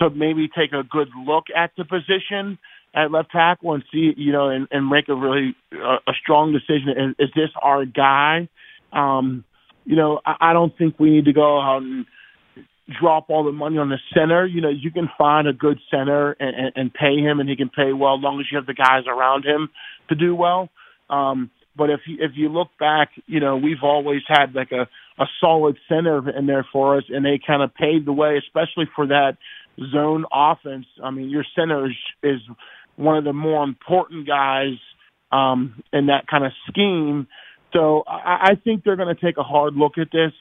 to 0.00 0.10
maybe 0.10 0.48
take 0.48 0.72
a 0.72 0.82
good 0.82 1.08
look 1.26 1.44
at 1.54 1.72
the 1.76 1.84
position 1.84 2.58
at 2.94 3.10
left 3.10 3.30
tackle 3.30 3.74
and 3.74 3.84
see, 3.92 4.12
you 4.16 4.32
know, 4.32 4.48
and, 4.48 4.66
and 4.70 4.88
make 4.88 5.08
a 5.08 5.14
really 5.14 5.54
uh, 5.72 5.98
a 6.06 6.12
strong 6.20 6.52
decision. 6.52 7.14
Is, 7.18 7.28
is 7.28 7.34
this 7.34 7.50
our 7.62 7.84
guy? 7.84 8.48
Um, 8.92 9.44
you 9.84 9.96
know, 9.96 10.20
I, 10.24 10.50
I 10.50 10.52
don't 10.52 10.76
think 10.76 10.98
we 10.98 11.10
need 11.10 11.26
to 11.26 11.32
go 11.32 11.60
out 11.60 11.82
and 11.82 12.06
drop 13.00 13.30
all 13.30 13.44
the 13.44 13.52
money 13.52 13.78
on 13.78 13.88
the 13.88 13.98
center. 14.14 14.46
You 14.46 14.60
know, 14.60 14.68
you 14.68 14.90
can 14.90 15.08
find 15.18 15.48
a 15.48 15.52
good 15.52 15.78
center 15.90 16.32
and, 16.32 16.54
and, 16.56 16.72
and 16.76 16.94
pay 16.94 17.16
him, 17.16 17.40
and 17.40 17.48
he 17.48 17.56
can 17.56 17.68
pay 17.68 17.92
well 17.92 18.16
as 18.16 18.22
long 18.22 18.40
as 18.40 18.46
you 18.50 18.58
have 18.58 18.66
the 18.66 18.74
guys 18.74 19.04
around 19.06 19.44
him 19.44 19.70
to 20.08 20.14
do 20.14 20.34
well. 20.34 20.68
Um, 21.10 21.50
but 21.76 21.90
if 21.90 22.00
you, 22.06 22.16
if 22.20 22.32
you 22.34 22.48
look 22.48 22.68
back, 22.78 23.10
you 23.26 23.40
know, 23.40 23.56
we've 23.56 23.82
always 23.82 24.22
had 24.28 24.54
like 24.54 24.72
a 24.72 24.88
a 25.18 25.24
solid 25.40 25.78
center 25.88 26.28
in 26.30 26.46
there 26.46 26.66
for 26.72 26.98
us, 26.98 27.04
and 27.08 27.24
they 27.24 27.40
kind 27.44 27.62
of 27.62 27.74
paved 27.74 28.06
the 28.06 28.12
way, 28.12 28.38
especially 28.38 28.84
for 28.94 29.06
that 29.06 29.38
zone 29.92 30.24
offense. 30.32 30.86
I 31.02 31.10
mean, 31.10 31.30
your 31.30 31.44
center 31.54 31.86
is, 31.86 31.96
is 32.22 32.40
one 32.96 33.16
of 33.16 33.24
the 33.24 33.32
more 33.32 33.64
important 33.64 34.26
guys 34.26 34.74
um, 35.32 35.82
in 35.92 36.06
that 36.06 36.26
kind 36.26 36.44
of 36.44 36.52
scheme. 36.68 37.26
So 37.72 38.04
I, 38.06 38.50
I 38.50 38.54
think 38.62 38.84
they're 38.84 38.96
going 38.96 39.14
to 39.14 39.20
take 39.20 39.38
a 39.38 39.42
hard 39.42 39.74
look 39.74 39.98
at 39.98 40.08
this 40.12 40.32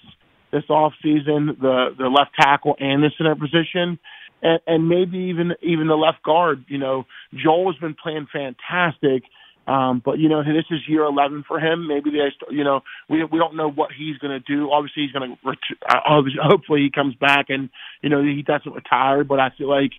this 0.52 0.64
off 0.70 0.94
season, 1.02 1.58
the 1.60 1.96
the 1.98 2.08
left 2.08 2.32
tackle 2.40 2.76
and 2.80 3.04
the 3.04 3.12
center 3.18 3.36
position, 3.36 4.00
and, 4.42 4.60
and 4.68 4.90
maybe 4.90 5.18
even 5.18 5.54
even 5.62 5.88
the 5.88 5.96
left 5.96 6.24
guard. 6.24 6.66
You 6.68 6.78
know, 6.78 7.06
Joel 7.34 7.72
has 7.72 7.80
been 7.80 7.96
playing 7.96 8.28
fantastic. 8.32 9.24
Um, 9.68 10.02
but 10.04 10.20
you 10.20 10.30
know, 10.30 10.44
this 10.44 10.66
is 10.70 10.82
year 10.88 11.04
11 11.04 11.44
for 11.48 11.60
him. 11.60 11.88
Maybe 11.88 12.12
they, 12.12 12.30
you 12.56 12.64
know, 12.64 12.82
we 13.10 13.24
we 13.24 13.40
don't 13.40 13.56
know 13.56 13.70
what 13.70 13.90
he's 13.92 14.18
going 14.18 14.32
to 14.32 14.40
do. 14.40 14.70
Obviously, 14.72 15.04
he's 15.04 15.12
going 15.12 15.36
to, 15.36 15.54
uh, 15.90 16.22
hopefully, 16.44 16.82
he 16.82 16.92
comes 16.92 17.16
back 17.16 17.48
and 17.50 17.70
you 18.02 18.10
know 18.10 18.22
he 18.22 18.44
doesn't 18.44 18.72
retire. 18.72 19.24
But 19.24 19.40
I 19.40 19.50
feel 19.58 19.70
like 19.70 19.92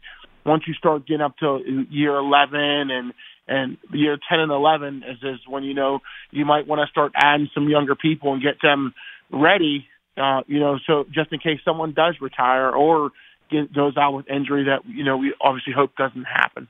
once 0.44 0.62
you 0.68 0.74
start 0.74 1.06
getting 1.06 1.20
up 1.20 1.36
to 1.38 1.86
year 1.90 2.14
11 2.14 2.54
and 2.60 3.12
and 3.48 3.76
year 3.92 4.18
10 4.28 4.40
and 4.40 4.52
11 4.52 5.04
is 5.08 5.18
is 5.22 5.40
when 5.48 5.64
you 5.64 5.74
know 5.74 6.00
you 6.30 6.44
might 6.44 6.66
want 6.66 6.80
to 6.80 6.90
start 6.90 7.12
adding 7.16 7.50
some 7.52 7.68
younger 7.68 7.96
people 7.96 8.32
and 8.32 8.42
get 8.42 8.56
them 8.62 8.94
ready. 9.32 9.86
Uh, 10.16 10.42
you 10.46 10.60
know, 10.60 10.78
so 10.86 11.04
just 11.10 11.32
in 11.32 11.38
case 11.38 11.60
someone 11.64 11.92
does 11.92 12.16
retire 12.20 12.70
or 12.70 13.10
get, 13.50 13.72
goes 13.72 13.96
out 13.96 14.14
with 14.14 14.28
injury 14.28 14.64
that 14.64 14.80
you 14.86 15.04
know 15.04 15.16
we 15.16 15.34
obviously 15.40 15.72
hope 15.72 15.94
doesn't 15.96 16.24
happen. 16.24 16.68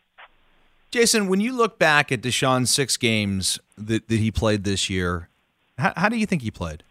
Jason, 0.90 1.28
when 1.28 1.40
you 1.40 1.52
look 1.52 1.78
back 1.78 2.10
at 2.10 2.22
Deshaun's 2.22 2.70
six 2.70 2.96
games 2.96 3.58
that, 3.76 4.08
that 4.08 4.18
he 4.18 4.30
played 4.30 4.64
this 4.64 4.88
year, 4.88 5.28
how, 5.78 5.92
how 5.96 6.08
do 6.08 6.16
you 6.16 6.26
think 6.26 6.42
he 6.42 6.50
played? 6.50 6.82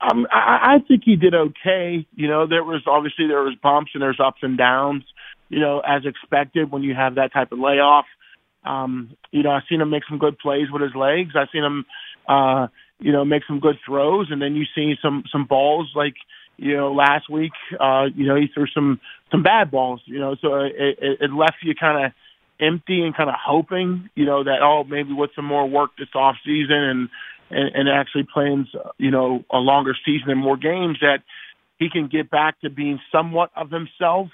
Um, 0.00 0.26
I, 0.30 0.76
I 0.76 0.78
think 0.86 1.02
he 1.04 1.16
did 1.16 1.34
okay. 1.34 2.06
You 2.14 2.28
know, 2.28 2.46
there 2.46 2.64
was 2.64 2.82
obviously 2.86 3.26
there 3.26 3.42
was 3.42 3.54
bumps 3.62 3.92
and 3.94 4.02
there's 4.02 4.20
ups 4.20 4.38
and 4.42 4.56
downs. 4.56 5.04
You 5.48 5.60
know, 5.60 5.80
as 5.80 6.04
expected 6.04 6.72
when 6.72 6.82
you 6.82 6.94
have 6.94 7.16
that 7.16 7.32
type 7.32 7.52
of 7.52 7.58
layoff. 7.58 8.06
Um, 8.64 9.16
you 9.30 9.42
know, 9.42 9.50
I've 9.50 9.62
seen 9.68 9.80
him 9.80 9.90
make 9.90 10.04
some 10.08 10.18
good 10.18 10.38
plays 10.38 10.70
with 10.72 10.82
his 10.82 10.94
legs. 10.94 11.34
I've 11.36 11.48
seen 11.52 11.62
him, 11.62 11.84
uh, 12.26 12.68
you 13.04 13.12
know, 13.12 13.22
make 13.22 13.42
some 13.46 13.60
good 13.60 13.76
throws, 13.84 14.28
and 14.30 14.40
then 14.40 14.56
you 14.56 14.64
see 14.74 14.94
some 15.02 15.24
some 15.30 15.44
balls 15.44 15.92
like 15.94 16.14
you 16.56 16.74
know 16.74 16.90
last 16.90 17.28
week. 17.28 17.52
Uh, 17.78 18.06
you 18.16 18.26
know, 18.26 18.34
he 18.34 18.46
threw 18.52 18.66
some 18.74 18.98
some 19.30 19.42
bad 19.42 19.70
balls. 19.70 20.00
You 20.06 20.18
know, 20.18 20.36
so 20.40 20.60
it, 20.60 21.18
it, 21.20 21.30
left 21.30 21.56
you 21.62 21.74
kind 21.78 22.06
of 22.06 22.12
empty 22.58 23.02
and 23.02 23.14
kind 23.14 23.28
of 23.28 23.36
hoping, 23.38 24.08
you 24.14 24.24
know, 24.24 24.42
that 24.44 24.62
oh 24.62 24.84
maybe 24.84 25.12
with 25.12 25.28
some 25.36 25.44
more 25.44 25.68
work 25.68 25.90
this 25.98 26.08
off 26.14 26.36
season 26.46 26.76
and 26.76 27.08
and, 27.50 27.74
and 27.74 27.88
actually 27.90 28.26
playing, 28.32 28.68
you 28.96 29.10
know, 29.10 29.44
a 29.52 29.58
longer 29.58 29.94
season 30.06 30.30
and 30.30 30.40
more 30.40 30.56
games 30.56 30.96
that 31.02 31.18
he 31.78 31.90
can 31.90 32.08
get 32.08 32.30
back 32.30 32.58
to 32.62 32.70
being 32.70 33.00
somewhat 33.12 33.50
of 33.54 33.70
himself. 33.70 34.28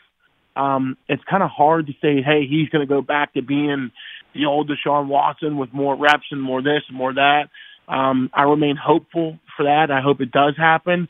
Um, 0.55 0.97
it's 1.09 1.25
kind 1.29 1.43
of 1.43 1.51
hard 1.51 1.89
to 1.89 1.93
say, 1.95 2.23
hey, 2.23 2.47
he's 2.49 2.69
going 2.69 2.87
to 2.87 2.95
go 2.95 3.03
back 3.03 3.35
to 3.35 3.43
being 3.43 3.91
the 4.33 4.47
old 4.47 4.71
Deshaun 4.71 5.09
Watson 5.09 5.57
with 5.57 5.73
more 5.73 5.97
reps 5.97 6.27
and 6.31 6.41
more 6.41 6.63
this 6.63 6.83
and 6.89 6.97
more 6.97 7.13
that. 7.15 7.49
Um, 7.91 8.31
I 8.33 8.45
remain 8.45 8.77
hopeful 8.77 9.39
for 9.57 9.65
that. 9.65 9.91
I 9.91 10.01
hope 10.01 10.21
it 10.21 10.31
does 10.31 10.57
happen. 10.57 11.09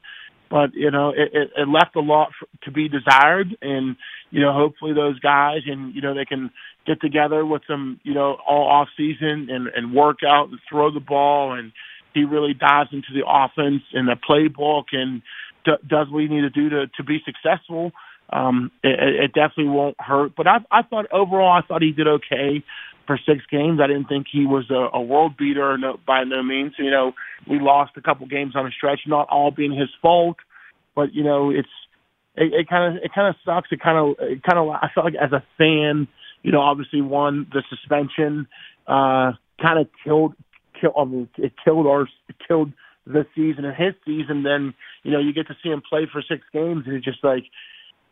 But 0.50 0.74
you 0.74 0.90
know 0.90 1.10
it, 1.10 1.52
it, 1.56 1.68
left 1.68 1.94
a 1.94 2.00
lot 2.00 2.30
to 2.64 2.72
be 2.72 2.88
desired. 2.88 3.56
And 3.62 3.96
you 4.30 4.40
know 4.40 4.52
hopefully 4.52 4.92
those 4.94 5.20
guys 5.20 5.60
and 5.66 5.94
you 5.94 6.00
know 6.00 6.14
they 6.14 6.24
can 6.24 6.50
get 6.86 7.00
together 7.00 7.46
with 7.46 7.62
some 7.68 8.00
you 8.02 8.14
know 8.14 8.38
all 8.48 8.66
off 8.66 8.88
season 8.96 9.48
and 9.48 9.68
and 9.68 9.94
work 9.94 10.18
out 10.26 10.48
and 10.48 10.58
throw 10.68 10.90
the 10.92 10.98
ball. 10.98 11.52
And 11.52 11.70
he 12.14 12.24
really 12.24 12.54
dives 12.54 12.90
into 12.92 13.12
the 13.14 13.22
offense 13.28 13.82
and 13.92 14.08
the 14.08 14.16
playbook 14.16 14.86
and 14.92 15.22
d- 15.64 15.86
does 15.86 16.08
what 16.10 16.22
he 16.22 16.28
need 16.28 16.40
to 16.40 16.50
do 16.50 16.68
to 16.70 16.86
to 16.96 17.04
be 17.04 17.20
successful. 17.24 17.92
Um 18.32 18.72
it, 18.82 19.24
it 19.24 19.32
definitely 19.34 19.68
won't 19.68 20.00
hurt. 20.00 20.32
But 20.34 20.48
i 20.48 20.56
i 20.72 20.82
thought 20.82 21.06
overall 21.12 21.52
i 21.52 21.64
thought 21.64 21.82
he 21.82 21.92
did 21.92 22.08
okay 22.08 22.64
for 23.10 23.18
six 23.26 23.44
games. 23.50 23.80
I 23.82 23.88
didn't 23.88 24.06
think 24.06 24.28
he 24.30 24.46
was 24.46 24.70
a, 24.70 24.96
a 24.96 25.02
world 25.02 25.36
beater 25.36 25.76
no, 25.76 25.98
by 26.06 26.22
no 26.22 26.44
means. 26.44 26.74
You 26.78 26.92
know, 26.92 27.12
we 27.48 27.58
lost 27.58 27.96
a 27.96 28.00
couple 28.00 28.24
games 28.28 28.54
on 28.54 28.68
a 28.68 28.70
stretch, 28.70 29.00
not 29.04 29.26
all 29.28 29.50
being 29.50 29.72
his 29.72 29.88
fault, 30.00 30.36
but 30.94 31.12
you 31.12 31.24
know, 31.24 31.50
it's 31.50 31.68
it 32.36 32.68
kind 32.68 32.96
of 32.96 33.02
it 33.02 33.10
kind 33.12 33.26
of 33.26 33.34
sucks. 33.44 33.66
It 33.72 33.80
kind 33.80 33.98
of 33.98 34.16
it 34.20 34.44
kind 34.44 34.60
of 34.60 34.68
I 34.68 34.90
felt 34.94 35.06
like 35.06 35.16
as 35.20 35.32
a 35.32 35.42
fan, 35.58 36.06
you 36.44 36.52
know, 36.52 36.60
obviously 36.60 37.00
one 37.00 37.48
the 37.52 37.64
suspension 37.68 38.46
uh 38.86 39.32
kind 39.60 39.80
of 39.80 39.88
killed 40.04 40.34
kill 40.80 40.92
I 40.96 41.04
mean 41.04 41.28
it 41.36 41.52
killed 41.64 41.88
our 41.88 42.08
killed 42.46 42.72
the 43.06 43.26
season 43.34 43.64
and 43.64 43.74
his 43.74 43.94
season. 44.06 44.44
Then 44.44 44.72
you 45.02 45.10
know 45.10 45.18
you 45.18 45.32
get 45.32 45.48
to 45.48 45.56
see 45.64 45.70
him 45.70 45.82
play 45.82 46.06
for 46.12 46.22
six 46.22 46.42
games, 46.52 46.84
and 46.86 46.94
it's 46.94 47.04
just 47.04 47.24
like 47.24 47.42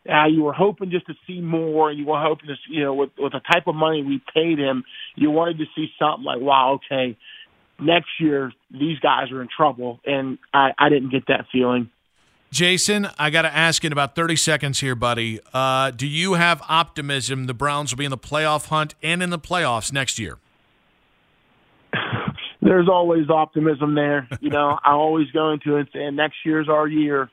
uh, 0.09 0.27
you 0.27 0.43
were 0.43 0.53
hoping 0.53 0.89
just 0.91 1.05
to 1.07 1.13
see 1.27 1.41
more, 1.41 1.89
and 1.89 1.99
you 1.99 2.05
were 2.05 2.21
hoping 2.21 2.47
to, 2.47 2.55
see, 2.55 2.75
you 2.75 2.83
know, 2.83 2.93
with 2.93 3.11
with 3.17 3.33
the 3.33 3.39
type 3.39 3.67
of 3.67 3.75
money 3.75 4.03
we 4.03 4.21
paid 4.33 4.57
him, 4.57 4.83
you 5.15 5.31
wanted 5.31 5.57
to 5.59 5.65
see 5.75 5.87
something 5.99 6.23
like, 6.23 6.39
wow, 6.39 6.79
okay, 6.79 7.17
next 7.79 8.09
year 8.19 8.51
these 8.71 8.99
guys 8.99 9.31
are 9.31 9.41
in 9.41 9.47
trouble, 9.55 9.99
and 10.05 10.37
I 10.53 10.71
I 10.77 10.89
didn't 10.89 11.11
get 11.11 11.27
that 11.27 11.45
feeling. 11.51 11.89
Jason, 12.51 13.07
I 13.19 13.29
got 13.29 13.43
to 13.43 13.55
ask 13.55 13.85
in 13.85 13.91
about 13.91 14.15
30 14.15 14.35
seconds 14.35 14.79
here, 14.79 14.95
buddy. 14.95 15.39
Uh, 15.53 15.91
do 15.91 16.07
you 16.07 16.33
have 16.33 16.63
optimism 16.67 17.45
the 17.45 17.53
Browns 17.53 17.91
will 17.91 17.99
be 17.99 18.05
in 18.05 18.11
the 18.11 18.17
playoff 18.17 18.69
hunt 18.69 18.95
and 19.03 19.21
in 19.21 19.29
the 19.29 19.37
playoffs 19.37 19.93
next 19.93 20.17
year? 20.17 20.39
There's 22.61 22.89
always 22.89 23.29
optimism 23.29 23.93
there. 23.93 24.27
You 24.41 24.49
know, 24.49 24.79
I'm 24.83 24.95
always 24.95 25.29
going 25.29 25.59
to 25.65 25.77
and 25.77 25.87
saying 25.93 26.15
next 26.15 26.37
year's 26.43 26.67
our 26.67 26.87
year. 26.87 27.29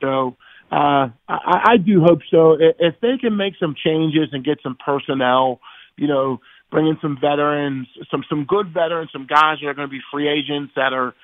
So 0.00 0.36
uh, 0.70 1.08
I, 1.28 1.72
I 1.72 1.76
do 1.76 2.02
hope 2.02 2.20
so. 2.30 2.56
If 2.58 2.96
they 3.00 3.16
can 3.20 3.36
make 3.36 3.54
some 3.60 3.74
changes 3.74 4.30
and 4.32 4.44
get 4.44 4.58
some 4.62 4.76
personnel, 4.84 5.60
you 5.96 6.08
know, 6.08 6.40
bring 6.70 6.88
in 6.88 6.98
some 7.00 7.16
veterans, 7.20 7.86
some 8.10 8.24
some 8.28 8.44
good 8.44 8.72
veterans, 8.72 9.10
some 9.12 9.26
guys 9.26 9.58
that 9.60 9.68
are 9.68 9.74
going 9.74 9.88
to 9.88 9.92
be 9.92 10.00
free 10.10 10.28
agents 10.28 10.72
that 10.74 10.92
are 10.92 11.14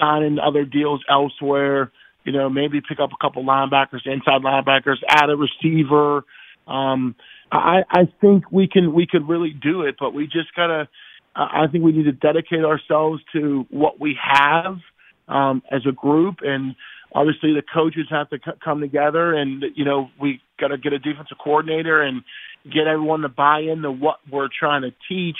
signing 0.00 0.38
other 0.38 0.64
deals 0.64 1.04
elsewhere. 1.10 1.92
You 2.24 2.32
know, 2.32 2.48
maybe 2.48 2.80
pick 2.80 2.98
up 2.98 3.10
a 3.12 3.16
couple 3.22 3.44
linebackers, 3.44 4.06
inside 4.06 4.42
linebackers, 4.42 4.96
add 5.08 5.30
a 5.30 5.36
receiver. 5.36 6.24
Um, 6.66 7.14
I, 7.52 7.82
I 7.90 8.08
think 8.20 8.50
we 8.50 8.66
can 8.66 8.92
we 8.92 9.06
could 9.06 9.28
really 9.28 9.50
do 9.52 9.82
it, 9.82 9.96
but 9.98 10.14
we 10.14 10.24
just 10.24 10.54
gotta. 10.56 10.88
I 11.38 11.66
think 11.70 11.84
we 11.84 11.92
need 11.92 12.04
to 12.04 12.12
dedicate 12.12 12.64
ourselves 12.64 13.22
to 13.34 13.66
what 13.68 14.00
we 14.00 14.16
have 14.18 14.78
um, 15.28 15.62
as 15.70 15.82
a 15.86 15.92
group 15.92 16.36
and 16.40 16.74
obviously 17.16 17.52
the 17.54 17.62
coaches 17.74 18.06
have 18.10 18.28
to 18.30 18.36
c- 18.36 18.58
come 18.62 18.80
together 18.80 19.34
and 19.34 19.64
you 19.74 19.84
know 19.84 20.08
we 20.20 20.40
got 20.60 20.68
to 20.68 20.78
get 20.78 20.92
a 20.92 20.98
defensive 20.98 21.38
coordinator 21.42 22.02
and 22.02 22.22
get 22.64 22.86
everyone 22.86 23.22
to 23.22 23.28
buy 23.28 23.60
into 23.60 23.90
what 23.90 24.16
we're 24.30 24.48
trying 24.56 24.82
to 24.82 24.92
teach 25.08 25.38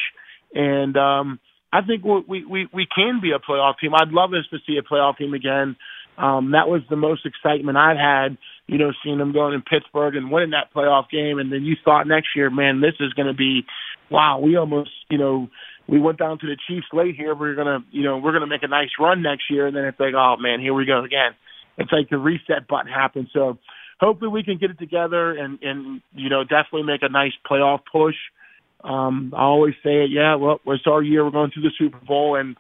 and 0.55 0.97
um 0.97 1.39
I 1.73 1.83
think 1.83 2.05
we 2.05 2.45
we 2.45 2.69
we 2.73 2.87
can 2.87 3.21
be 3.21 3.33
a 3.33 3.39
playoff 3.39 3.75
team. 3.81 3.93
I'd 3.95 4.09
love 4.09 4.33
us 4.33 4.47
to 4.51 4.59
see 4.67 4.79
a 4.79 4.83
playoff 4.83 5.19
team 5.19 5.35
again. 5.35 5.77
Um, 6.17 6.53
that 6.53 6.69
was 6.69 6.81
the 6.89 6.97
most 6.97 7.27
excitement 7.27 7.77
I've 7.77 7.99
had, 7.99 8.39
you 8.67 8.79
know, 8.79 8.93
seeing 9.05 9.19
them 9.19 9.33
going 9.33 9.53
in 9.53 9.61
Pittsburgh 9.61 10.17
and 10.17 10.31
winning 10.31 10.53
that 10.53 10.73
playoff 10.75 11.11
game. 11.11 11.39
And 11.39 11.53
then 11.53 11.65
you 11.65 11.77
thought 11.85 12.07
next 12.07 12.29
year, 12.35 12.49
man, 12.49 12.81
this 12.81 12.95
is 13.01 13.13
going 13.13 13.29
to 13.29 13.35
be, 13.35 13.67
wow, 14.11 14.39
we 14.39 14.57
almost, 14.57 14.89
you 15.11 15.19
know, 15.19 15.51
we 15.87 16.01
went 16.01 16.19
down 16.19 16.39
to 16.39 16.47
the 16.47 16.57
Chiefs 16.67 16.87
late 16.95 17.17
here. 17.17 17.35
We're 17.35 17.55
gonna, 17.55 17.85
you 17.91 18.03
know, 18.03 18.17
we're 18.17 18.33
gonna 18.33 18.47
make 18.47 18.63
a 18.63 18.69
nice 18.69 18.89
run 18.99 19.23
next 19.23 19.45
year, 19.51 19.67
and 19.67 19.77
then 19.77 19.85
it's 19.85 20.01
like, 20.01 20.15
oh 20.17 20.37
man, 20.39 20.61
here 20.61 20.75
we 20.75 20.87
go 20.87 21.05
again. 21.05 21.33
It's 21.79 21.93
like 21.93 22.09
the 22.11 22.19
reset 22.19 22.69
button 22.69 22.91
happens. 22.91 23.29
So 23.33 23.59
hopefully 24.01 24.31
we 24.31 24.43
can 24.43 24.59
get 24.59 24.71
it 24.71 24.79
together 24.79 25.33
and 25.33 25.59
and 25.63 26.03
you 26.15 26.29
know 26.29 26.43
definitely 26.43 26.85
make 26.85 27.03
a 27.03 27.09
nice 27.09 27.33
playoff 27.49 27.81
push. 27.91 28.17
Um, 28.85 29.33
I 29.37 29.43
always 29.43 29.75
say 29.83 30.05
it, 30.05 30.11
yeah. 30.11 30.37
Well, 30.37 30.61
it's 30.67 30.87
our 30.87 31.03
year. 31.03 31.25
We're 31.25 31.31
going 31.31 31.51
to 31.55 31.61
the 31.61 31.73
Super 31.77 31.99
Bowl, 31.99 32.37
and 32.37 32.57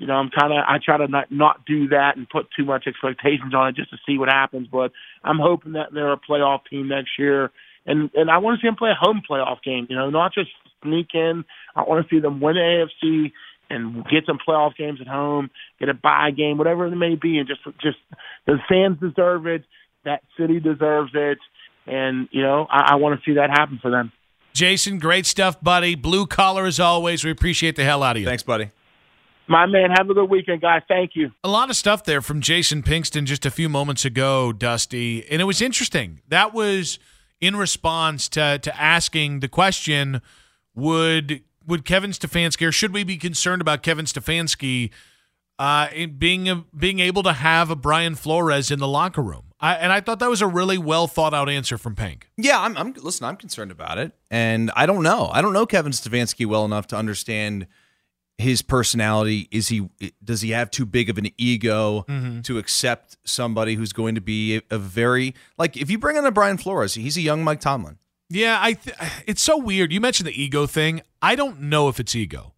you 0.00 0.06
know, 0.06 0.14
I'm 0.14 0.30
kind 0.30 0.52
of 0.52 0.64
I 0.66 0.78
try 0.82 0.96
to 0.96 1.08
not 1.08 1.30
not 1.30 1.64
do 1.66 1.88
that 1.88 2.16
and 2.16 2.28
put 2.28 2.48
too 2.56 2.64
much 2.64 2.86
expectations 2.86 3.54
on 3.54 3.68
it 3.68 3.76
just 3.76 3.90
to 3.90 3.98
see 4.06 4.18
what 4.18 4.28
happens. 4.28 4.66
But 4.70 4.92
I'm 5.22 5.38
hoping 5.38 5.72
that 5.72 5.92
they're 5.92 6.12
a 6.12 6.18
playoff 6.18 6.60
team 6.70 6.88
next 6.88 7.10
year, 7.18 7.50
and 7.86 8.10
and 8.14 8.30
I 8.30 8.38
want 8.38 8.58
to 8.58 8.62
see 8.62 8.68
them 8.68 8.76
play 8.76 8.90
a 8.90 8.94
home 8.94 9.22
playoff 9.28 9.62
game. 9.62 9.86
You 9.90 9.96
know, 9.96 10.10
not 10.10 10.32
just 10.32 10.50
sneak 10.82 11.08
in. 11.14 11.44
I 11.76 11.82
want 11.82 12.06
to 12.06 12.14
see 12.14 12.20
them 12.20 12.40
win 12.40 12.54
the 12.56 12.86
AFC 13.04 13.32
and 13.70 14.04
get 14.06 14.24
some 14.26 14.38
playoff 14.46 14.76
games 14.76 15.00
at 15.00 15.06
home, 15.06 15.50
get 15.78 15.88
a 15.88 15.94
bye 15.94 16.30
game, 16.36 16.58
whatever 16.58 16.86
it 16.86 16.96
may 16.96 17.14
be, 17.14 17.38
and 17.38 17.48
just 17.48 17.60
just 17.80 17.98
the 18.46 18.58
fans 18.68 18.98
deserve 19.00 19.46
it. 19.46 19.64
That 20.04 20.22
city 20.38 20.60
deserves 20.60 21.12
it, 21.14 21.38
and 21.86 22.28
you 22.30 22.42
know 22.42 22.66
I, 22.68 22.92
I 22.92 22.94
want 22.96 23.18
to 23.18 23.24
see 23.24 23.36
that 23.36 23.50
happen 23.50 23.78
for 23.80 23.90
them. 23.90 24.12
Jason, 24.52 24.98
great 24.98 25.26
stuff, 25.26 25.60
buddy. 25.62 25.94
Blue 25.94 26.26
collar 26.26 26.66
as 26.66 26.80
always. 26.80 27.24
We 27.24 27.30
appreciate 27.30 27.76
the 27.76 27.84
hell 27.84 28.02
out 28.02 28.16
of 28.16 28.22
you. 28.22 28.26
Thanks, 28.28 28.42
buddy. 28.42 28.70
My 29.46 29.66
man, 29.66 29.90
have 29.90 30.08
a 30.08 30.14
good 30.14 30.30
weekend, 30.30 30.60
guys. 30.60 30.82
Thank 30.86 31.12
you. 31.14 31.30
A 31.42 31.48
lot 31.48 31.70
of 31.70 31.76
stuff 31.76 32.04
there 32.04 32.20
from 32.20 32.40
Jason 32.40 32.82
Pinkston 32.82 33.24
just 33.24 33.44
a 33.44 33.50
few 33.50 33.68
moments 33.68 34.04
ago, 34.04 34.52
Dusty, 34.52 35.28
and 35.28 35.40
it 35.40 35.44
was 35.44 35.60
interesting. 35.60 36.20
That 36.28 36.54
was 36.54 36.98
in 37.40 37.56
response 37.56 38.28
to 38.30 38.58
to 38.58 38.80
asking 38.80 39.40
the 39.40 39.48
question 39.48 40.22
would 40.74 41.42
would 41.66 41.84
Kevin 41.84 42.10
Stefanski 42.10 42.66
or 42.66 42.72
should 42.72 42.92
we 42.92 43.04
be 43.04 43.16
concerned 43.16 43.60
about 43.60 43.82
Kevin 43.82 44.04
Stefanski 44.06 44.90
uh, 45.58 45.88
being 46.18 46.48
a, 46.48 46.64
being 46.76 47.00
able 47.00 47.22
to 47.22 47.32
have 47.34 47.70
a 47.70 47.76
Brian 47.76 48.14
Flores 48.14 48.70
in 48.70 48.78
the 48.78 48.88
locker 48.88 49.22
room? 49.22 49.44
I, 49.60 49.74
and 49.74 49.92
I 49.92 50.00
thought 50.00 50.20
that 50.20 50.30
was 50.30 50.40
a 50.40 50.46
really 50.46 50.78
well 50.78 51.06
thought 51.06 51.34
out 51.34 51.50
answer 51.50 51.76
from 51.76 51.94
Pink. 51.94 52.30
Yeah, 52.38 52.58
I'm, 52.60 52.76
I'm 52.78 52.94
listen. 52.94 53.26
I'm 53.26 53.36
concerned 53.36 53.70
about 53.70 53.98
it, 53.98 54.12
and 54.30 54.70
I 54.74 54.86
don't 54.86 55.02
know. 55.02 55.28
I 55.30 55.42
don't 55.42 55.52
know 55.52 55.66
Kevin 55.66 55.92
Stefanski 55.92 56.46
well 56.46 56.64
enough 56.64 56.86
to 56.88 56.96
understand 56.96 57.66
his 58.38 58.62
personality. 58.62 59.48
Is 59.50 59.68
he 59.68 59.90
does 60.24 60.40
he 60.40 60.52
have 60.52 60.70
too 60.70 60.86
big 60.86 61.10
of 61.10 61.18
an 61.18 61.28
ego 61.36 62.06
Mm-hmm. 62.08 62.40
to 62.40 62.56
accept 62.56 63.18
somebody 63.24 63.74
who's 63.74 63.92
going 63.92 64.14
to 64.14 64.22
be 64.22 64.56
a, 64.56 64.62
a 64.70 64.78
very 64.78 65.34
like 65.58 65.76
if 65.76 65.90
you 65.90 65.98
bring 65.98 66.16
in 66.16 66.24
a 66.24 66.30
Brian 66.32 66.56
Flores, 66.56 66.94
he's 66.94 67.18
a 67.18 67.20
young 67.20 67.44
Mike 67.44 67.60
Tomlin. 67.60 67.98
Yeah, 68.30 68.58
I. 68.62 68.74
Th- 68.74 68.96
it's 69.26 69.42
so 69.42 69.58
weird. 69.58 69.92
You 69.92 70.00
mentioned 70.00 70.28
the 70.28 70.42
ego 70.42 70.66
thing. 70.66 71.02
I 71.20 71.34
don't 71.34 71.62
know 71.62 71.88
if 71.88 71.98
it's 71.98 72.14
ego, 72.14 72.54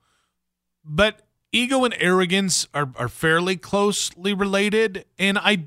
but 0.84 1.22
ego 1.50 1.84
and 1.84 1.94
arrogance 1.98 2.68
are 2.74 2.90
are 2.96 3.08
fairly 3.08 3.56
closely 3.56 4.34
related, 4.34 5.06
and 5.18 5.38
I. 5.38 5.64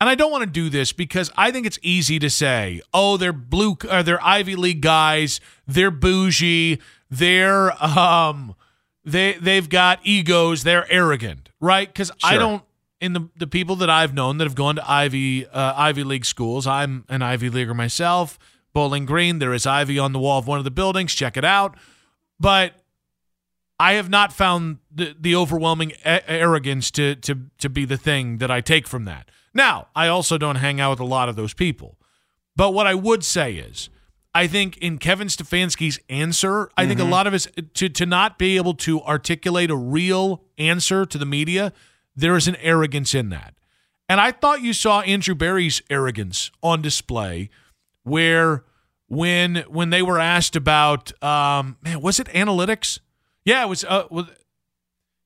And 0.00 0.10
I 0.10 0.16
don't 0.16 0.32
want 0.32 0.42
to 0.42 0.50
do 0.50 0.68
this 0.68 0.92
because 0.92 1.30
I 1.36 1.52
think 1.52 1.64
it's 1.64 1.78
easy 1.80 2.18
to 2.18 2.28
say, 2.28 2.80
"Oh, 2.92 3.16
they're 3.16 3.32
blue, 3.32 3.76
uh, 3.88 4.02
they're 4.02 4.22
Ivy 4.22 4.56
League 4.56 4.80
guys, 4.80 5.40
they're 5.66 5.92
bougie, 5.92 6.80
they're 7.08 7.70
um, 7.82 8.56
they 9.04 9.34
they've 9.34 9.68
got 9.68 10.00
egos, 10.02 10.64
they're 10.64 10.90
arrogant, 10.92 11.50
right?" 11.60 11.86
Because 11.86 12.10
I 12.24 12.36
don't 12.36 12.64
in 13.00 13.12
the 13.12 13.28
the 13.36 13.46
people 13.46 13.76
that 13.76 13.90
I've 13.90 14.12
known 14.12 14.38
that 14.38 14.44
have 14.44 14.56
gone 14.56 14.74
to 14.74 14.90
Ivy 14.90 15.46
uh, 15.46 15.74
Ivy 15.76 16.02
League 16.02 16.24
schools. 16.24 16.66
I'm 16.66 17.04
an 17.08 17.22
Ivy 17.22 17.48
Leaguer 17.48 17.72
myself. 17.74 18.40
Bowling 18.72 19.04
Green, 19.04 19.38
there 19.38 19.52
is 19.52 19.66
ivy 19.66 19.98
on 19.98 20.12
the 20.12 20.18
wall 20.18 20.38
of 20.38 20.46
one 20.46 20.58
of 20.58 20.64
the 20.64 20.70
buildings. 20.70 21.14
Check 21.14 21.36
it 21.36 21.44
out. 21.44 21.76
But 22.40 22.74
I 23.78 23.94
have 23.94 24.08
not 24.08 24.32
found 24.32 24.78
the, 24.90 25.14
the 25.18 25.34
overwhelming 25.34 25.92
a- 26.04 26.28
arrogance 26.30 26.90
to 26.92 27.16
to 27.16 27.38
to 27.58 27.68
be 27.68 27.84
the 27.84 27.96
thing 27.96 28.38
that 28.38 28.50
I 28.50 28.60
take 28.60 28.86
from 28.86 29.04
that. 29.04 29.30
Now, 29.54 29.88
I 29.94 30.08
also 30.08 30.38
don't 30.38 30.56
hang 30.56 30.80
out 30.80 30.90
with 30.90 31.00
a 31.00 31.04
lot 31.04 31.28
of 31.28 31.36
those 31.36 31.52
people. 31.54 31.98
But 32.56 32.72
what 32.72 32.86
I 32.86 32.94
would 32.94 33.24
say 33.24 33.54
is, 33.54 33.90
I 34.34 34.46
think 34.46 34.78
in 34.78 34.98
Kevin 34.98 35.28
Stefanski's 35.28 35.98
answer, 36.08 36.70
I 36.76 36.86
think 36.86 37.00
a 37.00 37.02
mm-hmm. 37.02 37.12
lot 37.12 37.26
of 37.26 37.32
his 37.32 37.48
to 37.74 37.88
to 37.88 38.06
not 38.06 38.38
be 38.38 38.56
able 38.56 38.74
to 38.74 39.02
articulate 39.02 39.70
a 39.70 39.76
real 39.76 40.42
answer 40.58 41.04
to 41.04 41.18
the 41.18 41.26
media, 41.26 41.72
there 42.16 42.36
is 42.36 42.48
an 42.48 42.56
arrogance 42.56 43.14
in 43.14 43.28
that. 43.30 43.54
And 44.08 44.20
I 44.20 44.32
thought 44.32 44.62
you 44.62 44.72
saw 44.72 45.00
Andrew 45.00 45.34
Berry's 45.34 45.82
arrogance 45.88 46.50
on 46.62 46.82
display 46.82 47.50
where 48.04 48.64
when 49.16 49.56
when 49.68 49.90
they 49.90 50.02
were 50.02 50.18
asked 50.18 50.56
about 50.56 51.12
um 51.22 51.76
man, 51.82 52.00
was 52.00 52.18
it 52.18 52.28
analytics? 52.28 52.98
Yeah, 53.44 53.62
it 53.64 53.68
was 53.68 53.84
uh 53.84 54.06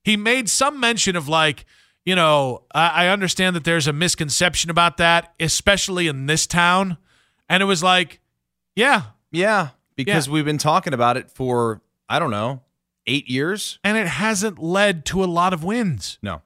he 0.03 0.16
made 0.16 0.49
some 0.49 0.81
mention 0.81 1.16
of 1.16 1.29
like 1.29 1.64
you 2.05 2.14
know, 2.14 2.62
I, 2.72 3.07
I 3.07 3.09
understand 3.09 3.57
that 3.57 3.64
there's 3.64 3.88
a 3.88 3.92
misconception 3.92 4.70
about 4.70 4.96
that, 4.99 5.35
especially 5.40 6.07
in 6.07 6.27
this 6.27 6.46
town. 6.46 6.99
And 7.49 7.61
it 7.61 7.66
was 7.66 7.83
like, 7.83 8.20
yeah. 8.77 9.03
Yeah, 9.33 9.70
because 9.96 10.29
Yeah. 10.29 10.33
we've 10.35 10.44
been 10.44 10.57
talking 10.59 10.94
about 10.94 11.16
it 11.16 11.31
for 11.31 11.81
I 12.09 12.18
don't 12.20 12.31
know 12.31 12.62
eight 13.07 13.29
years. 13.29 13.79
And 13.85 13.96
it 13.96 14.07
hasn't 14.07 14.59
led 14.61 15.05
to 15.07 15.22
a 15.22 15.27
lot 15.27 15.53
of 15.53 15.62
wins. 15.64 16.18
No, 16.22 16.42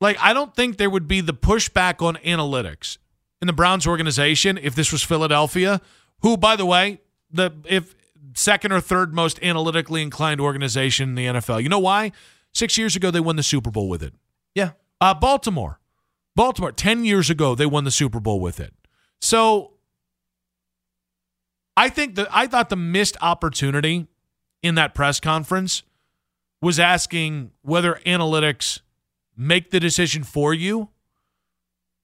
Like, 0.00 0.16
I 0.20 0.32
don't 0.32 0.54
think 0.54 0.76
there 0.78 0.90
would 0.90 1.06
be 1.08 1.20
the 1.20 1.34
pushback 1.34 2.00
on 2.04 2.16
analytics 2.24 2.98
in 3.40 3.46
the 3.46 3.52
Browns 3.52 3.84
organization 3.86 4.58
if 4.58 4.74
this 4.76 4.90
was 4.92 5.02
Philadelphia, 5.04 5.80
who, 6.22 6.36
by 6.36 6.56
the 6.56 6.66
way, 6.66 7.00
the 7.30 7.50
if 7.68 7.94
second 8.34 8.72
or 8.72 8.80
third 8.80 9.12
most 9.14 9.42
analytically 9.42 10.00
inclined 10.02 10.40
organization 10.40 11.10
in 11.10 11.14
the 11.14 11.26
NFL. 11.26 11.62
You 11.62 11.68
know 11.68 11.78
why? 11.78 12.12
Six 12.54 12.78
years 12.78 12.96
ago, 12.96 13.10
they 13.10 13.20
won 13.20 13.36
the 13.36 13.42
Super 13.42 13.70
Bowl 13.70 13.88
with 13.88 14.02
it. 14.02 14.14
yeah, 14.54 14.70
Uh, 15.00 15.14
Baltimore. 15.14 15.78
Baltimore, 16.34 16.72
10 16.72 17.04
years 17.04 17.28
ago, 17.28 17.54
they 17.54 17.66
won 17.66 17.84
the 17.84 17.90
Super 17.90 18.18
Bowl 18.20 18.40
with 18.40 18.58
it. 18.58 18.72
So 19.20 19.72
I 21.76 21.88
think 21.90 22.14
that 22.14 22.26
I 22.30 22.46
thought 22.46 22.70
the 22.70 22.76
missed 22.76 23.16
opportunity 23.20 24.06
in 24.62 24.74
that 24.76 24.94
press 24.94 25.20
conference 25.20 25.82
was 26.62 26.78
asking 26.78 27.50
whether 27.62 28.00
analytics 28.06 28.80
make 29.36 29.70
the 29.70 29.80
decision 29.80 30.22
for 30.24 30.54
you 30.54 30.88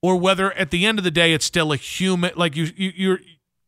or 0.02 0.16
whether 0.16 0.52
at 0.52 0.70
the 0.70 0.84
end 0.84 0.98
of 0.98 1.04
the 1.04 1.10
day 1.10 1.32
it's 1.32 1.44
still 1.44 1.72
a 1.72 1.76
human 1.76 2.32
like 2.36 2.56
you, 2.56 2.68
you 2.76 2.92
you're 2.96 3.20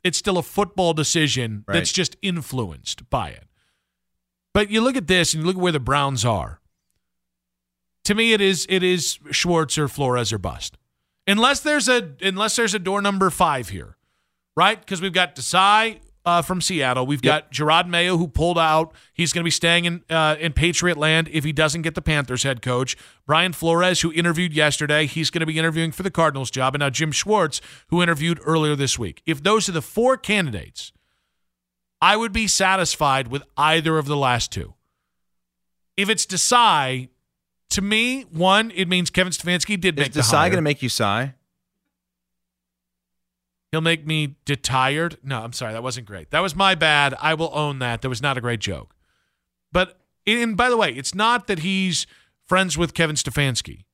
it's 0.04 0.18
still 0.18 0.38
a 0.38 0.42
football 0.42 0.92
decision 0.94 1.64
Right. 1.66 1.74
that's 1.74 1.92
just 1.92 2.16
influenced 2.22 3.08
by 3.10 3.30
it. 3.30 3.44
But 4.54 4.70
you 4.70 4.80
look 4.80 4.96
at 4.96 5.06
this 5.06 5.34
and 5.34 5.42
you 5.42 5.46
look 5.46 5.56
at 5.56 5.62
where 5.62 5.72
the 5.72 5.80
Browns 5.80 6.24
are 6.24 6.60
to 8.04 8.14
me 8.14 8.32
it 8.32 8.40
is 8.40 8.66
it 8.68 8.82
is 8.82 9.18
Schwartz 9.30 9.76
or 9.78 9.88
Flores 9.88 10.32
or 10.32 10.38
bust. 10.38 10.76
Unless 11.26 11.60
there's 11.60 11.88
a 11.88 12.14
unless 12.22 12.56
there's 12.56 12.74
a 12.74 12.78
door 12.78 13.00
number 13.02 13.30
five 13.30 13.68
here, 13.68 13.96
right? 14.56 14.80
Because 14.80 15.00
we've 15.00 15.12
got 15.12 15.36
Desai 15.36 16.00
uh, 16.24 16.42
from 16.42 16.60
Seattle, 16.60 17.06
we've 17.06 17.22
got 17.22 17.50
Jerod 17.50 17.88
Mayo 17.88 18.16
who 18.16 18.28
pulled 18.28 18.58
out. 18.58 18.92
He's 19.14 19.32
going 19.32 19.42
to 19.42 19.46
be 19.46 19.50
staying 19.50 19.86
in 19.86 20.02
uh, 20.10 20.36
in 20.38 20.52
Patriot 20.52 20.96
land 20.96 21.28
if 21.32 21.44
he 21.44 21.52
doesn't 21.52 21.82
get 21.82 21.94
the 21.94 22.02
Panthers 22.02 22.42
head 22.42 22.62
coach. 22.62 22.96
Brian 23.26 23.52
Flores, 23.52 24.02
who 24.02 24.12
interviewed 24.12 24.52
yesterday, 24.52 25.06
he's 25.06 25.30
going 25.30 25.40
to 25.40 25.46
be 25.46 25.58
interviewing 25.58 25.92
for 25.92 26.02
the 26.02 26.10
Cardinals 26.10 26.50
job, 26.50 26.74
and 26.74 26.80
now 26.80 26.90
Jim 26.90 27.12
Schwartz, 27.12 27.60
who 27.88 28.02
interviewed 28.02 28.40
earlier 28.44 28.76
this 28.76 28.98
week. 28.98 29.22
If 29.24 29.42
those 29.42 29.68
are 29.68 29.72
the 29.72 29.82
four 29.82 30.16
candidates, 30.16 30.92
I 32.02 32.16
would 32.16 32.32
be 32.32 32.46
satisfied 32.48 33.28
with 33.28 33.42
either 33.56 33.98
of 33.98 34.06
the 34.06 34.16
last 34.16 34.52
two. 34.52 34.74
If 35.96 36.08
it's 36.08 36.26
Desai, 36.26 37.08
to 37.70 37.82
me, 37.82 38.22
one, 38.30 38.72
it 38.74 38.88
means 38.88 39.10
Kevin 39.10 39.32
Stefanski 39.32 39.80
did 39.80 39.98
is 39.98 40.04
make 40.04 40.12
the 40.12 40.20
Desai 40.20 40.46
going 40.46 40.52
to 40.52 40.62
make 40.62 40.82
you 40.82 40.88
sigh? 40.88 41.34
He'll 43.70 43.80
make 43.80 44.06
me 44.06 44.36
tired. 44.62 45.18
No, 45.22 45.42
I'm 45.42 45.52
sorry, 45.52 45.72
that 45.72 45.82
wasn't 45.82 46.06
great. 46.06 46.30
That 46.30 46.40
was 46.40 46.56
my 46.56 46.74
bad. 46.74 47.14
I 47.20 47.34
will 47.34 47.50
own 47.54 47.78
that. 47.78 48.02
That 48.02 48.08
was 48.08 48.20
not 48.20 48.36
a 48.36 48.40
great 48.40 48.60
joke. 48.60 48.94
But 49.70 50.00
and 50.26 50.56
by 50.56 50.68
the 50.68 50.76
way, 50.76 50.90
it's 50.90 51.14
not 51.14 51.46
that 51.46 51.60
he's 51.60 52.06
friends 52.46 52.76
with 52.76 52.94
Kevin 52.94 53.16
Stefanski. 53.16 53.84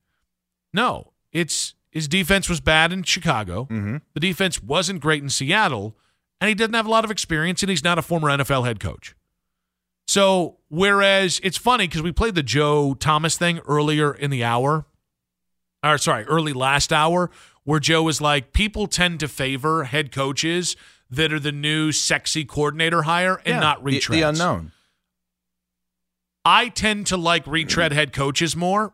No, 0.73 1.13
it's 1.31 1.75
his 1.91 2.07
defense 2.07 2.49
was 2.49 2.59
bad 2.59 2.91
in 2.91 3.03
Chicago. 3.03 3.65
Mm-hmm. 3.65 3.97
The 4.13 4.19
defense 4.19 4.61
wasn't 4.61 4.99
great 4.99 5.21
in 5.21 5.29
Seattle, 5.29 5.95
and 6.41 6.49
he 6.49 6.55
doesn't 6.55 6.73
have 6.73 6.85
a 6.85 6.91
lot 6.91 7.05
of 7.05 7.11
experience, 7.11 7.61
and 7.61 7.69
he's 7.69 7.83
not 7.83 7.99
a 7.99 8.01
former 8.01 8.29
NFL 8.29 8.65
head 8.65 8.79
coach. 8.79 9.15
So, 10.07 10.57
whereas 10.69 11.39
it's 11.43 11.57
funny 11.57 11.87
because 11.87 12.01
we 12.01 12.11
played 12.11 12.35
the 12.35 12.43
Joe 12.43 12.93
Thomas 12.93 13.37
thing 13.37 13.59
earlier 13.67 14.13
in 14.13 14.31
the 14.31 14.43
hour, 14.43 14.85
or 15.83 15.97
sorry, 15.97 16.23
early 16.25 16.53
last 16.53 16.93
hour, 16.93 17.29
where 17.67 17.81
Joe 17.81 18.01
was 18.01 18.21
like, 18.21 18.53
people 18.53 18.87
tend 18.87 19.19
to 19.19 19.27
favor 19.27 19.83
head 19.83 20.09
coaches 20.13 20.77
that 21.09 21.33
are 21.33 21.39
the 21.39 21.51
new 21.51 21.91
sexy 21.91 22.45
coordinator 22.45 23.01
hire 23.01 23.35
and 23.45 23.55
Yeah, 23.55 23.59
not 23.59 23.83
the- 23.83 23.99
the 23.99 24.21
unknown. 24.21 24.71
I 26.45 26.69
tend 26.69 27.07
to 27.07 27.17
like 27.17 27.45
retread 27.45 27.91
head 27.91 28.13
coaches 28.13 28.55
more 28.55 28.93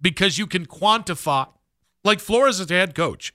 because 0.00 0.38
you 0.38 0.46
can 0.46 0.64
quantify 0.64 1.48
like 2.02 2.18
Flores 2.18 2.60
is 2.60 2.70
a 2.70 2.74
head 2.74 2.94
coach. 2.94 3.34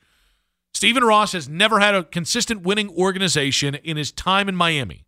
Stephen 0.73 1.04
Ross 1.04 1.34
has 1.34 1.47
never 1.47 1.80
had 1.80 1.93
a 1.93 2.04
consistent 2.04 2.62
winning 2.63 2.89
organization 2.89 3.75
in 3.75 3.95
his 3.95 4.12
time 4.12 4.49
in 4.49 4.56
Miami. 4.56 5.06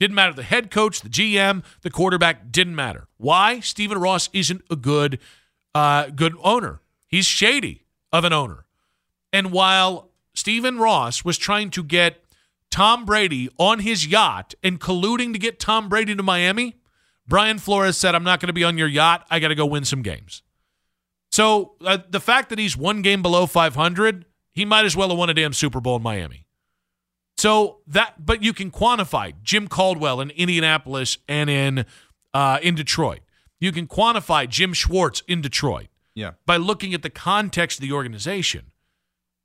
Didn't 0.00 0.16
matter 0.16 0.32
the 0.32 0.42
head 0.42 0.72
coach, 0.72 1.02
the 1.02 1.08
GM, 1.08 1.62
the 1.82 1.90
quarterback, 1.90 2.50
didn't 2.50 2.74
matter. 2.74 3.06
Why? 3.16 3.60
Stephen 3.60 3.98
Ross 3.98 4.28
isn't 4.32 4.62
a 4.70 4.74
good 4.76 5.20
uh, 5.72 6.06
good 6.10 6.34
owner. 6.42 6.80
He's 7.06 7.26
shady 7.26 7.84
of 8.12 8.24
an 8.24 8.32
owner. 8.32 8.64
And 9.32 9.52
while 9.52 10.10
Stephen 10.34 10.78
Ross 10.78 11.24
was 11.24 11.38
trying 11.38 11.70
to 11.70 11.82
get 11.82 12.24
Tom 12.70 13.04
Brady 13.04 13.48
on 13.58 13.80
his 13.80 14.06
yacht 14.06 14.54
and 14.62 14.80
colluding 14.80 15.32
to 15.32 15.38
get 15.38 15.58
Tom 15.58 15.88
Brady 15.88 16.14
to 16.14 16.22
Miami, 16.22 16.76
Brian 17.26 17.58
Flores 17.58 17.96
said, 17.96 18.14
I'm 18.14 18.24
not 18.24 18.40
going 18.40 18.48
to 18.48 18.52
be 18.52 18.64
on 18.64 18.78
your 18.78 18.88
yacht. 18.88 19.26
I 19.30 19.38
got 19.38 19.48
to 19.48 19.54
go 19.54 19.66
win 19.66 19.84
some 19.84 20.02
games. 20.02 20.42
So 21.30 21.74
uh, 21.84 21.98
the 22.08 22.20
fact 22.20 22.48
that 22.50 22.58
he's 22.58 22.76
one 22.76 23.02
game 23.02 23.22
below 23.22 23.46
500, 23.46 24.24
he 24.52 24.64
might 24.64 24.84
as 24.84 24.96
well 24.96 25.08
have 25.10 25.18
won 25.18 25.30
a 25.30 25.34
damn 25.34 25.52
Super 25.52 25.80
Bowl 25.80 25.96
in 25.96 26.02
Miami. 26.02 26.46
So 27.36 27.78
that, 27.86 28.26
but 28.26 28.42
you 28.42 28.52
can 28.52 28.70
quantify 28.70 29.32
Jim 29.42 29.68
Caldwell 29.68 30.20
in 30.20 30.30
Indianapolis 30.30 31.18
and 31.28 31.48
in 31.48 31.86
uh, 32.34 32.58
in 32.62 32.74
Detroit. 32.74 33.20
You 33.58 33.72
can 33.72 33.86
quantify 33.86 34.48
Jim 34.48 34.72
Schwartz 34.72 35.22
in 35.26 35.40
Detroit. 35.40 35.88
Yeah. 36.14 36.32
By 36.46 36.56
looking 36.56 36.92
at 36.92 37.02
the 37.02 37.10
context 37.10 37.78
of 37.78 37.82
the 37.82 37.92
organization. 37.92 38.72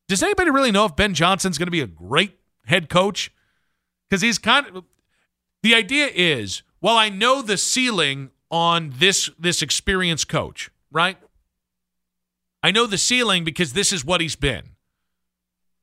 Does 0.08 0.22
anybody 0.22 0.52
really 0.52 0.72
know 0.72 0.86
if 0.86 0.96
Ben 0.96 1.14
Johnson's 1.14 1.58
going 1.58 1.68
to 1.68 1.72
be 1.72 1.82
a 1.82 1.88
great 1.88 2.38
head 2.66 2.90
coach? 2.90 3.32
Because 4.10 4.22
he's 4.22 4.38
kind 4.38 4.68
of 4.68 4.84
the 5.64 5.74
idea 5.74 6.10
is, 6.14 6.62
well, 6.80 6.98
I 6.98 7.10
know 7.10 7.42
the 7.42 7.58
ceiling 7.58 8.30
on 8.52 8.94
this 8.98 9.30
this 9.40 9.62
experienced 9.62 10.28
coach, 10.28 10.70
right? 10.92 11.18
I 12.62 12.72
know 12.72 12.86
the 12.86 12.98
ceiling 12.98 13.44
because 13.44 13.74
this 13.74 13.92
is 13.92 14.06
what 14.06 14.22
he's 14.22 14.36
been. 14.36 14.72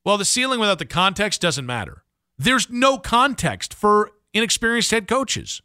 Well, 0.05 0.19
the 0.19 0.25
ceiling 0.25 0.61
without 0.61 0.79
the 0.79 0.85
context 0.85 1.41
doesn't 1.41 1.67
matter. 1.67 2.03
There's 2.39 2.69
no 2.71 2.99
context 2.99 3.73
for 3.73 4.11
inexperienced 4.33 4.91
head 4.91 5.07
coaches. 5.07 5.63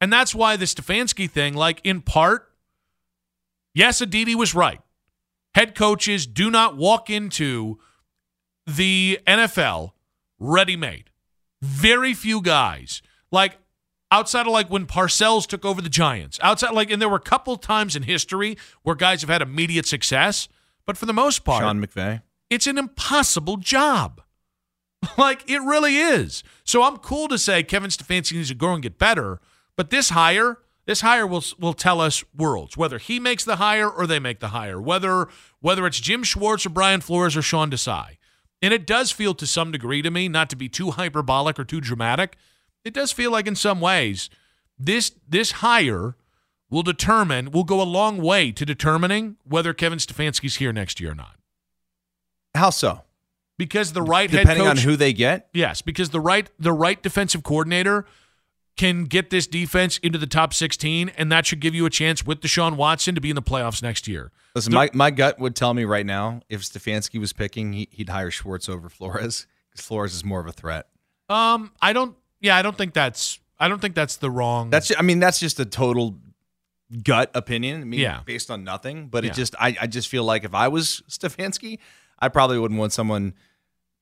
And 0.00 0.12
that's 0.12 0.34
why 0.34 0.56
the 0.56 0.64
Stefanski 0.64 1.30
thing, 1.30 1.54
like 1.54 1.80
in 1.84 2.02
part, 2.02 2.50
yes, 3.74 4.00
Aditi 4.00 4.34
was 4.34 4.54
right. 4.54 4.80
Head 5.54 5.74
coaches 5.74 6.26
do 6.26 6.50
not 6.50 6.76
walk 6.76 7.10
into 7.10 7.78
the 8.66 9.18
NFL 9.26 9.92
ready 10.38 10.76
made. 10.76 11.10
Very 11.60 12.14
few 12.14 12.40
guys. 12.40 13.02
Like 13.30 13.58
outside 14.10 14.46
of 14.46 14.52
like 14.52 14.70
when 14.70 14.86
Parcells 14.86 15.46
took 15.46 15.64
over 15.64 15.80
the 15.80 15.88
Giants. 15.88 16.38
Outside 16.42 16.72
like 16.72 16.90
and 16.90 17.00
there 17.00 17.08
were 17.08 17.16
a 17.16 17.20
couple 17.20 17.56
times 17.56 17.96
in 17.96 18.04
history 18.04 18.56
where 18.82 18.94
guys 18.96 19.20
have 19.20 19.30
had 19.30 19.42
immediate 19.42 19.86
success, 19.86 20.48
but 20.86 20.96
for 20.96 21.06
the 21.06 21.12
most 21.12 21.44
part 21.44 21.62
Sean 21.62 21.84
McVay. 21.84 22.22
it's 22.50 22.66
an 22.66 22.78
impossible 22.78 23.56
job. 23.56 24.22
like 25.18 25.48
it 25.50 25.60
really 25.60 25.96
is. 25.96 26.42
So 26.64 26.82
I'm 26.82 26.98
cool 26.98 27.28
to 27.28 27.38
say 27.38 27.62
Kevin 27.62 27.90
Stefanski 27.90 28.34
needs 28.34 28.48
to 28.48 28.54
grow 28.54 28.74
and 28.74 28.82
get 28.82 28.98
better, 28.98 29.40
but 29.76 29.90
this 29.90 30.10
hire, 30.10 30.58
this 30.86 31.00
hire 31.02 31.26
will 31.26 31.44
will 31.58 31.74
tell 31.74 32.00
us 32.00 32.24
worlds 32.36 32.76
whether 32.76 32.98
he 32.98 33.20
makes 33.20 33.44
the 33.44 33.56
hire 33.56 33.88
or 33.88 34.06
they 34.06 34.18
make 34.18 34.40
the 34.40 34.48
hire, 34.48 34.80
whether 34.80 35.28
whether 35.60 35.86
it's 35.86 36.00
Jim 36.00 36.22
Schwartz 36.22 36.66
or 36.66 36.70
Brian 36.70 37.00
Flores 37.00 37.36
or 37.36 37.42
Sean 37.42 37.70
Desai. 37.70 38.18
And 38.60 38.72
it 38.72 38.86
does 38.86 39.10
feel 39.10 39.34
to 39.34 39.46
some 39.46 39.72
degree 39.72 40.02
to 40.02 40.10
me, 40.10 40.28
not 40.28 40.48
to 40.50 40.56
be 40.56 40.68
too 40.68 40.92
hyperbolic 40.92 41.58
or 41.58 41.64
too 41.64 41.80
dramatic, 41.80 42.36
it 42.84 42.94
does 42.94 43.10
feel 43.12 43.30
like 43.30 43.46
in 43.46 43.56
some 43.56 43.80
ways 43.80 44.30
this 44.78 45.12
this 45.28 45.52
hire 45.52 46.16
will 46.70 46.82
determine 46.82 47.50
will 47.50 47.64
go 47.64 47.80
a 47.80 47.84
long 47.84 48.18
way 48.20 48.50
to 48.50 48.64
determining 48.64 49.36
whether 49.44 49.72
Kevin 49.72 49.98
Stefanski's 49.98 50.56
here 50.56 50.72
next 50.72 51.00
year 51.00 51.12
or 51.12 51.14
not. 51.14 51.36
How 52.54 52.70
so? 52.70 53.02
Because 53.58 53.92
the 53.92 54.02
right 54.02 54.30
Depending 54.30 54.56
head 54.56 54.66
on 54.66 54.76
coach, 54.76 54.84
who 54.84 54.96
they 54.96 55.12
get. 55.12 55.48
Yes, 55.52 55.82
because 55.82 56.10
the 56.10 56.20
right 56.20 56.50
the 56.58 56.72
right 56.72 57.00
defensive 57.00 57.42
coordinator 57.42 58.06
can 58.76 59.04
get 59.04 59.30
this 59.30 59.46
defense 59.46 59.98
into 59.98 60.18
the 60.18 60.26
top 60.26 60.54
16, 60.54 61.10
and 61.10 61.30
that 61.30 61.46
should 61.46 61.60
give 61.60 61.74
you 61.74 61.84
a 61.86 61.90
chance 61.90 62.24
with 62.24 62.40
Deshaun 62.40 62.76
Watson 62.76 63.14
to 63.14 63.20
be 63.20 63.28
in 63.30 63.36
the 63.36 63.42
playoffs 63.42 63.82
next 63.82 64.08
year. 64.08 64.32
Listen, 64.54 64.70
The- 64.70 64.76
my, 64.76 64.90
my 64.94 65.10
gut 65.10 65.38
would 65.38 65.54
tell 65.54 65.74
me 65.74 65.84
right 65.84 66.06
now 66.06 66.40
if 66.48 66.62
Stefanski 66.62 67.20
was 67.20 67.32
picking, 67.32 67.72
he, 67.74 67.88
he'd 67.90 68.08
hire 68.08 68.30
Schwartz 68.30 68.68
over 68.68 68.88
Flores 68.88 69.46
because 69.70 69.86
Flores 69.86 70.14
is 70.14 70.24
more 70.24 70.40
of 70.40 70.46
a 70.46 70.52
threat. 70.52 70.86
Um, 71.28 71.72
I 71.80 71.92
don't. 71.92 72.16
Yeah, 72.40 72.56
I 72.56 72.62
don't 72.62 72.76
think 72.76 72.92
that's. 72.94 73.38
I 73.60 73.68
don't 73.68 73.80
think 73.80 73.94
that's 73.94 74.16
the 74.16 74.30
wrong. 74.30 74.70
That's 74.70 74.90
I 74.98 75.02
mean 75.02 75.20
that's 75.20 75.38
just 75.38 75.60
a 75.60 75.64
total 75.64 76.18
gut 77.02 77.30
opinion. 77.34 77.80
I 77.80 77.84
mean, 77.84 78.00
Yeah. 78.00 78.20
based 78.24 78.50
on 78.50 78.64
nothing. 78.64 79.06
But 79.08 79.24
Yeah. 79.24 79.30
it 79.30 79.34
just 79.34 79.54
I, 79.58 79.76
I 79.80 79.86
just 79.86 80.08
feel 80.08 80.24
like 80.24 80.44
if 80.44 80.54
I 80.54 80.68
was 80.68 81.02
Stefanski, 81.08 81.78
I 82.18 82.28
probably 82.28 82.58
wouldn't 82.58 82.78
want 82.80 82.92
someone 82.92 83.34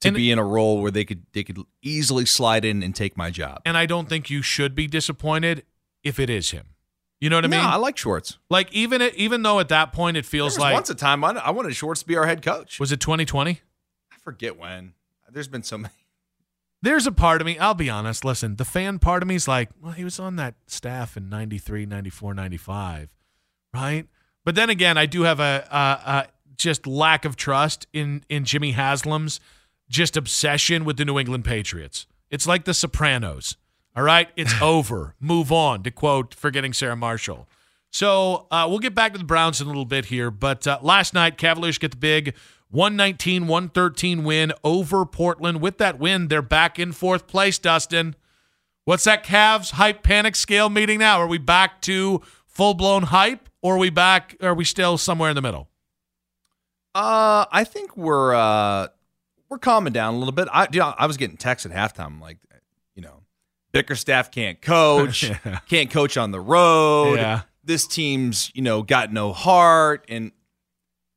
to 0.00 0.08
And- 0.08 0.16
be 0.16 0.30
in 0.30 0.38
a 0.38 0.44
role 0.44 0.80
where 0.80 0.90
they 0.90 1.04
could 1.04 1.24
they 1.32 1.44
could 1.44 1.58
easily 1.82 2.24
slide 2.26 2.64
in 2.64 2.82
and 2.82 2.94
take 2.94 3.16
my 3.16 3.30
job. 3.30 3.60
and 3.64 3.76
I 3.76 3.86
don't 3.86 4.08
think 4.08 4.30
you 4.30 4.42
should 4.42 4.74
be 4.74 4.86
disappointed 4.86 5.64
if 6.02 6.18
it 6.18 6.30
is 6.30 6.50
him. 6.52 6.68
You 7.20 7.28
know 7.28 7.36
what 7.36 7.44
I 7.44 7.48
No, 7.48 7.56
mean? 7.58 7.66
I 7.66 7.76
like 7.76 7.98
Schwartz. 7.98 8.38
like 8.48 8.72
even 8.72 9.02
it, 9.02 9.14
even 9.14 9.42
though 9.42 9.60
at 9.60 9.68
that 9.68 9.92
point 9.92 10.16
it 10.16 10.24
feels 10.24 10.58
like 10.58 10.72
once 10.72 10.88
a 10.88 10.94
time 10.94 11.22
I, 11.22 11.32
I 11.32 11.50
wanted 11.50 11.74
Schwartz 11.76 12.00
to 12.00 12.06
be 12.06 12.16
our 12.16 12.26
head 12.26 12.40
coach. 12.42 12.80
was 12.80 12.92
it 12.92 13.00
2020? 13.00 13.60
I 14.10 14.16
forget 14.22 14.58
when. 14.58 14.94
There's 15.30 15.48
been 15.48 15.62
so 15.62 15.76
many. 15.78 15.92
There's 16.82 17.06
a 17.06 17.12
part 17.12 17.42
of 17.42 17.46
me, 17.46 17.58
I'll 17.58 17.74
be 17.74 17.90
honest, 17.90 18.24
listen, 18.24 18.56
the 18.56 18.64
fan 18.64 18.98
part 18.98 19.22
of 19.22 19.28
me 19.28 19.34
is 19.34 19.46
like, 19.46 19.68
well, 19.82 19.92
he 19.92 20.02
was 20.02 20.18
on 20.18 20.36
that 20.36 20.54
staff 20.66 21.14
in 21.14 21.28
93, 21.28 21.84
94, 21.84 22.32
95, 22.32 23.10
right? 23.74 24.06
But 24.46 24.54
then 24.54 24.70
again, 24.70 24.96
I 24.96 25.04
do 25.04 25.22
have 25.24 25.40
a, 25.40 25.68
a, 25.70 25.76
a 26.10 26.26
just 26.56 26.86
lack 26.86 27.26
of 27.26 27.36
trust 27.36 27.86
in, 27.92 28.24
in 28.30 28.46
Jimmy 28.46 28.72
Haslam's 28.72 29.40
just 29.90 30.16
obsession 30.16 30.84
with 30.84 30.96
the 30.96 31.04
New 31.04 31.18
England 31.18 31.44
Patriots. 31.44 32.06
It's 32.30 32.46
like 32.46 32.64
the 32.64 32.72
Sopranos, 32.72 33.56
all 33.94 34.04
right? 34.04 34.28
It's 34.36 34.54
over. 34.62 35.14
Move 35.20 35.52
on, 35.52 35.82
to 35.82 35.90
quote 35.90 36.34
Forgetting 36.34 36.72
Sarah 36.72 36.96
Marshall. 36.96 37.48
So 37.90 38.46
uh, 38.52 38.66
we'll 38.70 38.78
get 38.78 38.94
back 38.94 39.12
to 39.12 39.18
the 39.18 39.24
Browns 39.24 39.60
in 39.60 39.66
a 39.66 39.70
little 39.70 39.84
bit 39.84 40.06
here. 40.06 40.30
But 40.30 40.66
uh, 40.66 40.78
last 40.80 41.12
night, 41.12 41.36
Cavaliers 41.36 41.76
get 41.76 41.90
the 41.90 41.96
big 41.96 42.34
119 42.70 43.48
113 43.48 44.22
win 44.22 44.52
over 44.62 45.04
Portland. 45.04 45.60
With 45.60 45.78
that 45.78 45.98
win, 45.98 46.28
they're 46.28 46.40
back 46.40 46.78
in 46.78 46.92
fourth 46.92 47.26
place, 47.26 47.58
Dustin. 47.58 48.14
What's 48.84 49.04
that 49.04 49.24
Cavs 49.24 49.72
hype 49.72 50.04
panic 50.04 50.36
scale 50.36 50.70
meeting 50.70 51.00
now? 51.00 51.20
Are 51.20 51.26
we 51.26 51.38
back 51.38 51.80
to 51.82 52.22
full 52.46 52.74
blown 52.74 53.04
hype 53.04 53.48
or 53.60 53.74
are 53.74 53.78
we 53.78 53.90
back? 53.90 54.36
Are 54.40 54.54
we 54.54 54.64
still 54.64 54.96
somewhere 54.96 55.30
in 55.30 55.36
the 55.36 55.42
middle? 55.42 55.68
Uh, 56.94 57.44
I 57.52 57.64
think 57.64 57.96
we're 57.96 58.34
uh 58.34 58.88
we're 59.50 59.58
calming 59.58 59.92
down 59.92 60.14
a 60.14 60.18
little 60.18 60.32
bit. 60.32 60.48
I 60.52 60.68
you 60.72 60.78
know, 60.80 60.94
I 60.96 61.06
was 61.06 61.16
getting 61.16 61.36
texts 61.36 61.66
at 61.70 61.72
halftime 61.72 62.20
like, 62.20 62.38
you 62.94 63.02
know, 63.02 63.22
Bickerstaff 63.72 64.30
can't 64.30 64.60
coach, 64.62 65.24
Yeah. 65.44 65.58
can't 65.68 65.90
coach 65.90 66.16
on 66.16 66.30
the 66.30 66.40
road. 66.40 67.16
Yeah. 67.16 67.42
This 67.64 67.86
team's 67.86 68.50
you 68.54 68.62
know 68.62 68.82
got 68.82 69.12
no 69.12 69.32
heart 69.32 70.04
and 70.08 70.32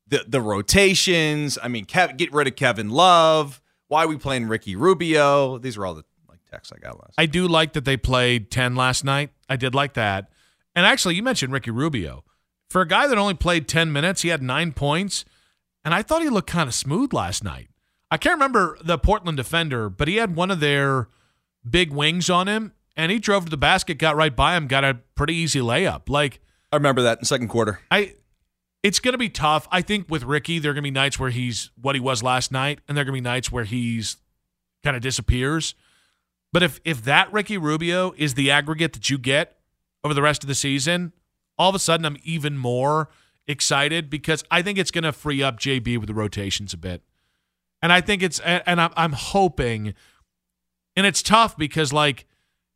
the 0.08 0.26
the 0.28 0.42
rotations. 0.42 1.58
I 1.62 1.68
mean, 1.68 1.86
Kev, 1.86 2.18
get 2.18 2.34
rid 2.34 2.48
of 2.48 2.56
Kevin 2.56 2.90
Love. 2.90 3.62
Why 3.88 4.04
are 4.04 4.08
we 4.08 4.18
playing 4.18 4.48
Ricky 4.48 4.76
Rubio? 4.76 5.58
These 5.60 5.78
are 5.78 5.86
all 5.86 5.94
the 5.94 6.04
like 6.28 6.40
texts 6.50 6.74
I 6.76 6.80
got 6.80 7.00
last. 7.00 7.14
I 7.18 7.26
do 7.28 7.48
like 7.48 7.74
that 7.74 7.86
they 7.86 7.96
played 7.98 8.50
10 8.50 8.76
last 8.76 9.04
night. 9.04 9.30
I 9.48 9.56
did 9.56 9.76
like 9.76 9.94
that. 9.94 10.30
And 10.76 10.86
actually, 10.86 11.16
you 11.16 11.22
mentioned 11.24 11.54
Ricky 11.54 11.70
Rubio. 11.72 12.24
For 12.72 12.82
a 12.82 12.88
guy 12.88 13.06
that 13.06 13.18
only 13.20 13.36
played 13.36 13.68
10 13.68 13.92
minutes, 13.92 14.24
he 14.24 14.30
had 14.30 14.42
nine 14.42 14.72
points. 14.74 15.26
And 15.86 15.94
I 15.94 16.02
thought 16.02 16.24
he 16.24 16.30
looked 16.30 16.50
kind 16.50 16.68
of 16.68 16.74
smooth 16.74 17.14
last 17.14 17.44
night. 17.44 17.68
I 18.14 18.18
can't 18.18 18.36
remember 18.36 18.78
the 18.84 19.00
Portland 19.00 19.38
defender, 19.38 19.90
but 19.90 20.08
he 20.08 20.18
had 20.18 20.36
one 20.36 20.52
of 20.52 20.60
their 20.60 21.08
big 21.68 21.92
wings 21.92 22.30
on 22.30 22.48
him, 22.48 22.74
and 22.96 23.12
he 23.12 23.18
drove 23.18 23.46
to 23.46 23.50
the 23.50 23.58
basket, 23.58 23.98
got 23.98 24.16
right 24.16 24.36
by 24.36 24.56
him, 24.56 24.68
got 24.68 24.84
a 24.84 25.00
pretty 25.16 25.34
easy 25.34 25.62
layup. 25.62 26.08
Like, 26.08 26.40
I 26.72 26.76
remember 26.76 27.02
that 27.02 27.18
in 27.18 27.26
second 27.26 27.48
quarter. 27.48 27.80
I 27.90 28.14
it's 28.84 29.00
going 29.00 29.14
to 29.14 29.18
be 29.18 29.30
tough. 29.30 29.68
I 29.72 29.82
think 29.82 30.12
with 30.12 30.26
Ricky, 30.26 30.60
there 30.60 30.70
are 30.70 30.74
going 30.76 30.84
to 30.84 30.88
be 30.88 30.92
nights 30.92 31.18
where 31.18 31.32
he's 31.32 31.72
what 31.82 31.96
he 31.96 32.00
was 32.00 32.22
last 32.22 32.52
night, 32.52 32.82
and 32.88 32.96
there 32.96 33.02
are 33.02 33.06
going 33.06 33.16
to 33.16 33.22
be 33.24 33.30
nights 33.30 33.52
where 33.52 33.64
he's 33.64 34.18
kind 34.84 34.96
of 34.96 35.02
disappears. 35.02 35.74
But 36.52 36.62
if 36.62 36.80
if 36.86 37.04
that 37.06 37.34
Ricky 37.34 37.58
Rubio 37.58 38.14
is 38.16 38.36
the 38.36 38.52
aggregate 38.52 38.94
that 38.94 39.10
you 39.10 39.18
get 39.18 39.58
over 40.04 40.14
the 40.14 40.22
rest 40.22 40.44
of 40.44 40.48
the 40.48 40.54
season, 40.54 41.14
all 41.58 41.70
of 41.70 41.76
a 41.76 41.80
sudden 41.80 42.06
I'm 42.06 42.18
even 42.22 42.60
more 42.60 43.10
excited 43.48 44.12
because 44.12 44.44
I 44.52 44.62
think 44.62 44.78
it's 44.78 44.92
going 44.92 45.04
to 45.04 45.12
free 45.12 45.42
up 45.42 45.60
JB 45.60 45.98
with 45.98 46.06
the 46.06 46.14
rotations 46.14 46.76
a 46.76 46.78
bit. 46.78 47.02
And 47.84 47.92
I 47.94 48.02
think 48.02 48.24
it's 48.24 48.40
and 48.40 48.82
I'm 48.82 48.92
I'm 48.96 49.12
hoping 49.12 49.94
and 50.96 51.06
it's 51.06 51.22
tough 51.22 51.58
because 51.58 51.92
like 51.92 52.26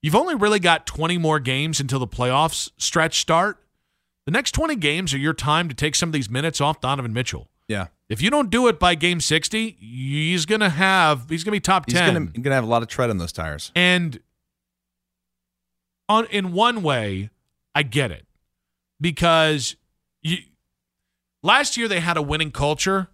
you've 0.01 0.15
only 0.15 0.35
really 0.35 0.59
got 0.59 0.85
20 0.85 1.17
more 1.17 1.39
games 1.39 1.79
until 1.79 1.97
the 1.97 2.07
playoffs 2.07 2.69
stretch 2.77 3.19
start. 3.19 3.63
The 4.25 4.31
next 4.31 4.51
20 4.51 4.75
games 4.75 5.13
are 5.13 5.17
your 5.17 5.33
time 5.33 5.69
to 5.69 5.73
take 5.73 5.95
some 5.95 6.09
of 6.09 6.13
these 6.13 6.29
minutes 6.29 6.59
off 6.59 6.81
Donovan 6.81 7.13
Mitchell. 7.13 7.47
Yeah, 7.69 7.87
If 8.09 8.21
you 8.21 8.29
don't 8.29 8.49
do 8.49 8.67
it 8.67 8.79
by 8.79 8.95
game 8.95 9.19
60, 9.19 9.77
he's 9.79 10.45
going 10.45 10.61
to 10.61 10.69
have 10.69 11.29
he's 11.29 11.43
going 11.43 11.51
to 11.51 11.55
be 11.55 11.59
top 11.61 11.85
10. 11.85 12.13
gonna 12.13 12.25
gonna 12.41 12.55
have 12.55 12.63
a 12.63 12.67
lot 12.67 12.81
of 12.81 12.87
tread 12.87 13.09
on 13.09 13.17
those 13.17 13.31
tires. 13.31 13.71
And 13.75 14.19
on 16.09 16.25
in 16.27 16.51
one 16.53 16.83
way, 16.83 17.29
I 17.75 17.83
get 17.83 18.11
it 18.11 18.25
because 18.99 19.75
you 20.21 20.37
last 21.43 21.77
year 21.77 21.87
they 21.87 21.99
had 21.99 22.17
a 22.17 22.21
winning 22.21 22.51
culture. 22.51 23.09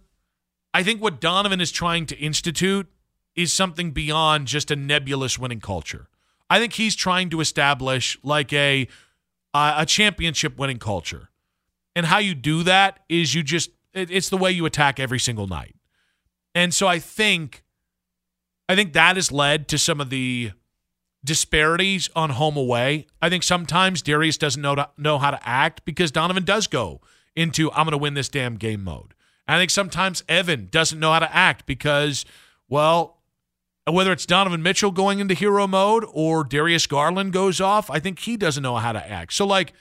I 0.74 0.82
think 0.82 1.00
what 1.00 1.20
Donovan 1.20 1.60
is 1.60 1.70
trying 1.70 2.04
to 2.06 2.18
institute 2.18 2.88
is 3.36 3.52
something 3.52 3.92
beyond 3.92 4.48
just 4.48 4.70
a 4.72 4.76
nebulous 4.76 5.38
winning 5.38 5.60
culture. 5.60 6.08
I 6.50 6.58
think 6.58 6.74
he's 6.74 6.96
trying 6.96 7.30
to 7.30 7.40
establish 7.40 8.18
like 8.22 8.52
a 8.52 8.88
uh, 9.54 9.76
a 9.78 9.86
championship 9.86 10.58
winning 10.58 10.78
culture. 10.78 11.30
And 11.96 12.06
how 12.06 12.18
you 12.18 12.34
do 12.34 12.64
that 12.64 13.00
is 13.08 13.34
you 13.34 13.44
just 13.44 13.70
it, 13.92 14.10
it's 14.10 14.28
the 14.28 14.36
way 14.36 14.50
you 14.50 14.66
attack 14.66 14.98
every 14.98 15.20
single 15.20 15.46
night. 15.46 15.76
And 16.54 16.74
so 16.74 16.86
I 16.86 16.98
think 16.98 17.62
I 18.68 18.74
think 18.74 18.92
that 18.92 19.16
has 19.16 19.30
led 19.30 19.68
to 19.68 19.78
some 19.78 20.00
of 20.00 20.10
the 20.10 20.52
disparities 21.24 22.10
on 22.14 22.30
home 22.30 22.56
away. 22.56 23.06
I 23.22 23.30
think 23.30 23.42
sometimes 23.42 24.02
Darius 24.02 24.36
doesn't 24.36 24.60
know 24.60 24.74
to, 24.74 24.90
know 24.98 25.18
how 25.18 25.30
to 25.30 25.48
act 25.48 25.84
because 25.84 26.10
Donovan 26.10 26.44
does 26.44 26.66
go 26.66 27.00
into 27.36 27.70
I'm 27.72 27.86
going 27.86 27.92
to 27.92 27.98
win 27.98 28.14
this 28.14 28.28
damn 28.28 28.56
game 28.56 28.84
mode. 28.84 29.13
I 29.46 29.58
think 29.58 29.70
sometimes 29.70 30.24
Evan 30.28 30.68
doesn't 30.70 30.98
know 30.98 31.12
how 31.12 31.18
to 31.18 31.34
act 31.34 31.66
because 31.66 32.24
well, 32.68 33.18
whether 33.90 34.12
it's 34.12 34.24
Donovan 34.24 34.62
Mitchell 34.62 34.90
going 34.90 35.18
into 35.18 35.34
hero 35.34 35.66
mode 35.66 36.04
or 36.12 36.44
Darius 36.44 36.86
Garland 36.86 37.32
goes 37.32 37.60
off, 37.60 37.90
I 37.90 37.98
think 37.98 38.20
he 38.20 38.36
doesn't 38.36 38.62
know 38.62 38.76
how 38.76 38.92
to 38.92 39.10
act. 39.10 39.34
So 39.34 39.46
like 39.46 39.72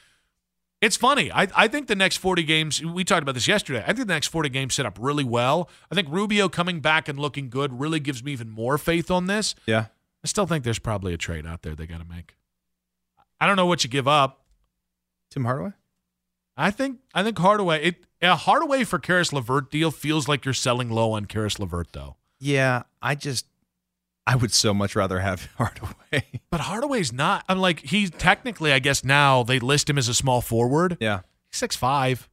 it's 0.83 0.97
funny. 0.97 1.31
I, 1.31 1.47
I 1.55 1.69
think 1.69 1.87
the 1.87 1.95
next 1.95 2.17
40 2.17 2.43
games, 2.43 2.83
we 2.83 3.05
talked 3.05 3.21
about 3.21 3.35
this 3.35 3.47
yesterday. 3.47 3.81
I 3.83 3.93
think 3.93 3.99
the 3.99 4.13
next 4.13 4.27
40 4.27 4.49
games 4.49 4.73
set 4.73 4.85
up 4.85 4.97
really 4.99 5.23
well. 5.23 5.69
I 5.89 5.95
think 5.95 6.09
Rubio 6.11 6.49
coming 6.49 6.81
back 6.81 7.07
and 7.07 7.17
looking 7.17 7.49
good 7.49 7.79
really 7.79 8.01
gives 8.01 8.21
me 8.21 8.33
even 8.33 8.49
more 8.49 8.77
faith 8.77 9.09
on 9.09 9.27
this. 9.27 9.55
Yeah. 9.65 9.85
I 10.25 10.27
still 10.27 10.45
think 10.45 10.65
there's 10.65 10.79
probably 10.79 11.13
a 11.13 11.17
trade 11.17 11.47
out 11.47 11.61
there 11.61 11.73
they 11.73 11.87
got 11.87 11.99
to 11.99 12.05
make. 12.05 12.35
I 13.39 13.47
don't 13.47 13.55
know 13.55 13.65
what 13.65 13.85
you 13.85 13.89
give 13.89 14.09
up. 14.09 14.45
Tim 15.31 15.45
Hardaway? 15.45 15.71
I 16.55 16.71
think 16.71 16.99
I 17.13 17.23
think 17.23 17.37
Hardaway 17.37 17.83
it 17.83 18.05
a 18.21 18.35
Hardaway 18.35 18.83
for 18.83 18.99
Caris 18.99 19.33
LeVert 19.33 19.71
deal 19.71 19.91
feels 19.91 20.27
like 20.27 20.45
you're 20.45 20.53
selling 20.53 20.89
low 20.89 21.13
on 21.13 21.25
Caris 21.25 21.59
LeVert 21.59 21.93
though. 21.93 22.15
Yeah, 22.39 22.83
I 23.01 23.15
just 23.15 23.45
I 24.25 24.35
would 24.35 24.53
so 24.53 24.73
much 24.73 24.95
rather 24.95 25.19
have 25.19 25.49
Hardaway. 25.57 26.41
But 26.49 26.61
Hardaway's 26.61 27.11
not. 27.11 27.43
I'm 27.49 27.59
like 27.59 27.79
he's 27.79 28.11
technically 28.11 28.71
I 28.71 28.79
guess 28.79 29.03
now 29.03 29.43
they 29.43 29.59
list 29.59 29.89
him 29.89 29.97
as 29.97 30.07
a 30.07 30.13
small 30.13 30.41
forward. 30.41 30.97
Yeah. 30.99 31.21
He's 31.51 31.57
six 31.57 31.75
five. 31.75 32.29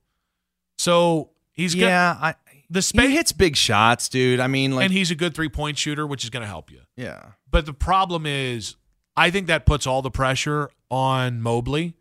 So 0.79 1.31
he's 1.53 1.75
got 1.75 1.87
yeah, 1.87 2.17
I 2.21 2.35
the 2.71 2.83
space 2.83 3.09
he 3.09 3.17
hits 3.17 3.33
big 3.33 3.57
shots, 3.57 4.09
dude. 4.09 4.41
I 4.41 4.47
mean, 4.47 4.75
like 4.75 4.85
and 4.85 4.93
he's 4.93 5.11
a 5.11 5.15
good 5.17 5.35
three 5.35 5.49
point 5.49 5.77
shooter, 5.77 6.07
which 6.07 6.25
is 6.25 6.31
going 6.31 6.43
to 6.43 6.47
help 6.47 6.71
you. 6.71 6.81
yeah. 6.97 7.33
But 7.51 7.67
the 7.67 7.75
problem 7.75 8.27
is, 8.27 8.77
I 9.17 9.31
think 9.31 9.49
that 9.49 9.67
puts 9.67 9.85
all 9.87 10.03
the 10.03 10.11
pressure 10.11 10.71
on 10.89 11.41
Mobley. 11.43 11.95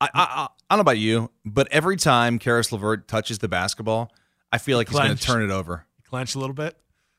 I, 0.00 0.08
I 0.14 0.48
I 0.68 0.74
don't 0.74 0.78
know 0.78 0.80
about 0.80 0.98
you, 0.98 1.30
but 1.44 1.68
every 1.70 1.96
time 1.96 2.38
Caris 2.38 2.72
LeVert 2.72 3.08
touches 3.08 3.38
the 3.38 3.48
basketball, 3.48 4.12
I 4.52 4.58
feel 4.58 4.78
like 4.78 4.88
he's 4.88 4.98
going 4.98 5.14
to 5.16 5.22
turn 5.22 5.42
it 5.42 5.50
over. 5.50 5.86
Clench 6.08 6.34
a 6.34 6.38
little 6.38 6.54
bit. 6.54 6.76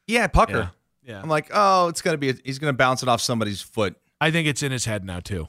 Yeah, 0.08 0.28
pucker. 0.28 0.72
Yeah. 1.04 1.14
Yeah. 1.14 1.22
I'm 1.22 1.30
like, 1.30 1.50
oh, 1.54 1.88
it's 1.88 2.02
going 2.02 2.14
to 2.14 2.18
be. 2.18 2.30
A, 2.30 2.34
he's 2.44 2.60
going 2.60 2.74
to 2.74 2.78
bounce 2.78 3.04
it 3.04 3.10
off 3.10 3.22
somebody's 3.22 3.62
foot. 3.62 3.96
I 4.20 4.32
think 4.32 4.48
it's 4.48 4.62
in 4.64 4.72
his 4.72 4.86
head 4.86 5.04
now 5.04 5.20
too. 5.20 5.48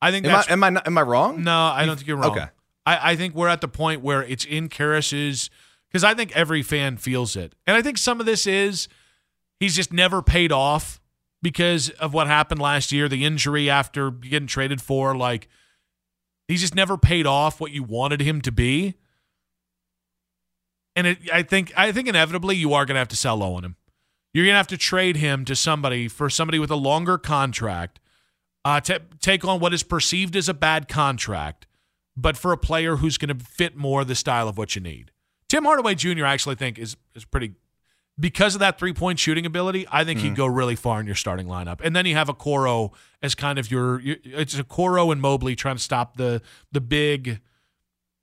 I 0.00 0.10
think 0.10 0.26
Am 0.26 0.36
I 0.36 0.44
am 0.48 0.64
I 0.64 0.70
not, 0.70 0.86
am 0.86 0.98
I 0.98 1.02
wrong? 1.02 1.42
no. 1.42 1.58
I 1.58 1.86
don't 1.86 1.96
think 1.96 2.06
you're 2.06 2.16
wrong. 2.18 2.32
Okay. 2.32 2.46
I, 2.84 3.12
I 3.12 3.16
think 3.16 3.34
we're 3.34 3.48
at 3.48 3.60
the 3.60 3.68
point 3.68 4.02
where 4.02 4.22
it's 4.22 4.44
in 4.44 4.68
Caris's 4.68 5.50
because 5.88 6.04
I 6.04 6.14
think 6.14 6.36
every 6.36 6.62
fan 6.62 6.98
feels 6.98 7.34
it, 7.36 7.54
and 7.66 7.76
I 7.76 7.82
think 7.82 7.98
some 7.98 8.20
of 8.20 8.26
this 8.26 8.46
is 8.46 8.88
he's 9.58 9.74
just 9.74 9.92
never 9.92 10.22
paid 10.22 10.52
off 10.52 11.00
because 11.42 11.90
of 11.90 12.12
what 12.12 12.26
happened 12.26 12.60
last 12.60 12.92
year, 12.92 13.08
the 13.08 13.24
injury 13.24 13.70
after 13.70 14.10
getting 14.10 14.46
traded 14.46 14.80
for. 14.80 15.16
Like 15.16 15.48
he's 16.48 16.60
just 16.60 16.74
never 16.74 16.96
paid 16.96 17.26
off 17.26 17.60
what 17.60 17.72
you 17.72 17.82
wanted 17.82 18.20
him 18.20 18.40
to 18.42 18.52
be. 18.52 18.94
And 20.94 21.06
it, 21.06 21.18
I 21.32 21.42
think 21.42 21.72
I 21.76 21.92
think 21.92 22.08
inevitably 22.08 22.56
you 22.56 22.72
are 22.72 22.86
going 22.86 22.94
to 22.94 23.00
have 23.00 23.08
to 23.08 23.16
sell 23.16 23.36
low 23.36 23.54
on 23.54 23.64
him. 23.64 23.76
You're 24.32 24.44
going 24.44 24.54
to 24.54 24.58
have 24.58 24.66
to 24.68 24.76
trade 24.76 25.16
him 25.16 25.44
to 25.46 25.56
somebody 25.56 26.08
for 26.08 26.28
somebody 26.28 26.58
with 26.58 26.70
a 26.70 26.76
longer 26.76 27.16
contract, 27.18 28.00
uh, 28.64 28.80
take 28.80 29.44
on 29.44 29.60
what 29.60 29.72
is 29.72 29.82
perceived 29.82 30.36
as 30.36 30.48
a 30.48 30.54
bad 30.54 30.88
contract, 30.88 31.66
but 32.16 32.36
for 32.36 32.52
a 32.52 32.58
player 32.58 32.96
who's 32.96 33.18
going 33.18 33.36
to 33.36 33.44
fit 33.44 33.76
more 33.76 34.04
the 34.04 34.14
style 34.14 34.48
of 34.48 34.58
what 34.58 34.74
you 34.74 34.82
need. 34.82 35.10
Tim 35.48 35.64
Hardaway 35.64 35.94
Jr. 35.94 36.26
I 36.26 36.32
actually 36.32 36.56
think 36.56 36.78
is 36.78 36.96
is 37.14 37.24
pretty 37.24 37.52
because 38.18 38.54
of 38.54 38.60
that 38.60 38.78
three 38.78 38.92
point 38.92 39.18
shooting 39.18 39.46
ability. 39.46 39.86
I 39.90 40.04
think 40.04 40.20
he'd 40.20 40.28
hmm. 40.28 40.34
go 40.34 40.46
really 40.46 40.76
far 40.76 41.00
in 41.00 41.06
your 41.06 41.14
starting 41.14 41.46
lineup, 41.46 41.80
and 41.82 41.94
then 41.94 42.06
you 42.06 42.14
have 42.14 42.28
Okoro 42.28 42.92
as 43.22 43.34
kind 43.34 43.58
of 43.58 43.70
your, 43.70 44.00
your 44.00 44.16
it's 44.24 44.54
Okoro 44.54 45.12
and 45.12 45.20
Mobley 45.20 45.56
trying 45.56 45.76
to 45.76 45.82
stop 45.82 46.16
the 46.16 46.42
the 46.72 46.80
big 46.80 47.40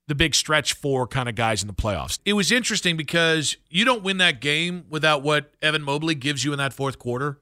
the 0.08 0.15
big 0.15 0.36
stretch 0.36 0.73
four 0.73 1.08
kind 1.08 1.29
of 1.29 1.36
guys 1.36 1.62
in 1.62 1.67
the 1.67 1.73
playoffs. 1.73 2.19
It 2.25 2.34
was 2.34 2.51
interesting 2.51 2.97
because 2.97 3.58
you 3.69 3.86
don't 3.86 4.03
win 4.03 4.17
that 4.17 4.41
game 4.41 4.86
without 4.89 5.21
what 5.21 5.53
Evan 5.62 5.82
Mobley 5.82 6.15
gives 6.15 6.43
you 6.43 6.51
in 6.51 6.58
that 6.58 6.73
fourth 6.73 6.99
quarter. 6.99 7.39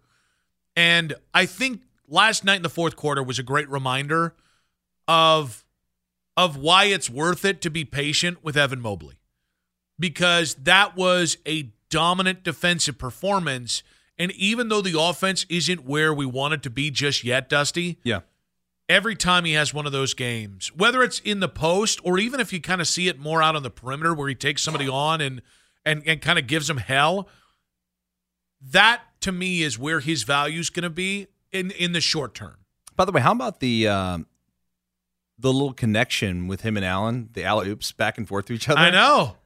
And 0.75 1.15
I 1.33 1.47
think 1.47 1.81
last 2.07 2.45
night 2.45 2.57
in 2.57 2.61
the 2.61 2.69
fourth 2.69 2.95
quarter 2.95 3.23
was 3.23 3.39
a 3.39 3.43
great 3.43 3.69
reminder 3.69 4.35
of 5.07 5.65
of 6.37 6.55
why 6.55 6.85
it's 6.85 7.09
worth 7.09 7.43
it 7.43 7.61
to 7.61 7.69
be 7.69 7.83
patient 7.83 8.43
with 8.43 8.55
Evan 8.55 8.79
Mobley. 8.79 9.15
Because 9.99 10.55
that 10.55 10.95
was 10.95 11.37
a 11.45 11.71
dominant 11.91 12.43
defensive 12.43 12.97
performance 12.97 13.83
and 14.17 14.31
even 14.33 14.69
though 14.69 14.81
the 14.81 14.99
offense 14.99 15.45
isn't 15.49 15.85
where 15.85 16.13
we 16.13 16.25
want 16.25 16.53
it 16.55 16.63
to 16.63 16.69
be 16.69 16.91
just 16.91 17.23
yet, 17.23 17.49
Dusty, 17.49 17.97
Yeah. 18.03 18.21
every 18.89 19.15
time 19.15 19.45
he 19.45 19.53
has 19.53 19.73
one 19.73 19.85
of 19.85 19.91
those 19.91 20.13
games, 20.13 20.71
whether 20.75 21.01
it's 21.03 21.19
in 21.19 21.39
the 21.39 21.47
post 21.49 21.99
or 22.03 22.17
even 22.19 22.39
if 22.39 22.51
you 22.53 22.59
kind 22.61 22.81
of 22.81 22.87
see 22.87 23.07
it 23.07 23.17
more 23.19 23.41
out 23.41 23.55
on 23.55 23.63
the 23.63 23.69
perimeter 23.69 24.13
where 24.13 24.27
he 24.29 24.35
takes 24.35 24.63
somebody 24.63 24.87
on 24.87 25.21
and 25.21 25.41
and 25.85 26.03
and 26.05 26.21
kind 26.21 26.37
of 26.37 26.45
gives 26.47 26.67
them 26.67 26.77
hell, 26.77 27.27
that 28.61 29.01
to 29.21 29.31
me 29.31 29.63
is 29.63 29.79
where 29.79 29.99
his 29.99 30.23
value 30.23 30.59
is 30.59 30.69
going 30.69 30.83
to 30.83 30.89
be 30.89 31.27
in 31.51 31.71
in 31.71 31.93
the 31.93 32.01
short 32.01 32.33
term. 32.35 32.57
By 32.95 33.05
the 33.05 33.11
way, 33.11 33.21
how 33.21 33.31
about 33.31 33.59
the 33.59 33.87
um, 33.87 34.27
the 35.39 35.51
little 35.51 35.73
connection 35.73 36.47
with 36.47 36.61
him 36.61 36.77
and 36.77 36.85
Allen, 36.85 37.29
the 37.33 37.43
alley 37.43 37.69
oops 37.69 37.91
back 37.91 38.17
and 38.17 38.27
forth 38.27 38.45
to 38.45 38.53
each 38.53 38.69
other? 38.69 38.79
I 38.79 38.89
know. 38.91 39.37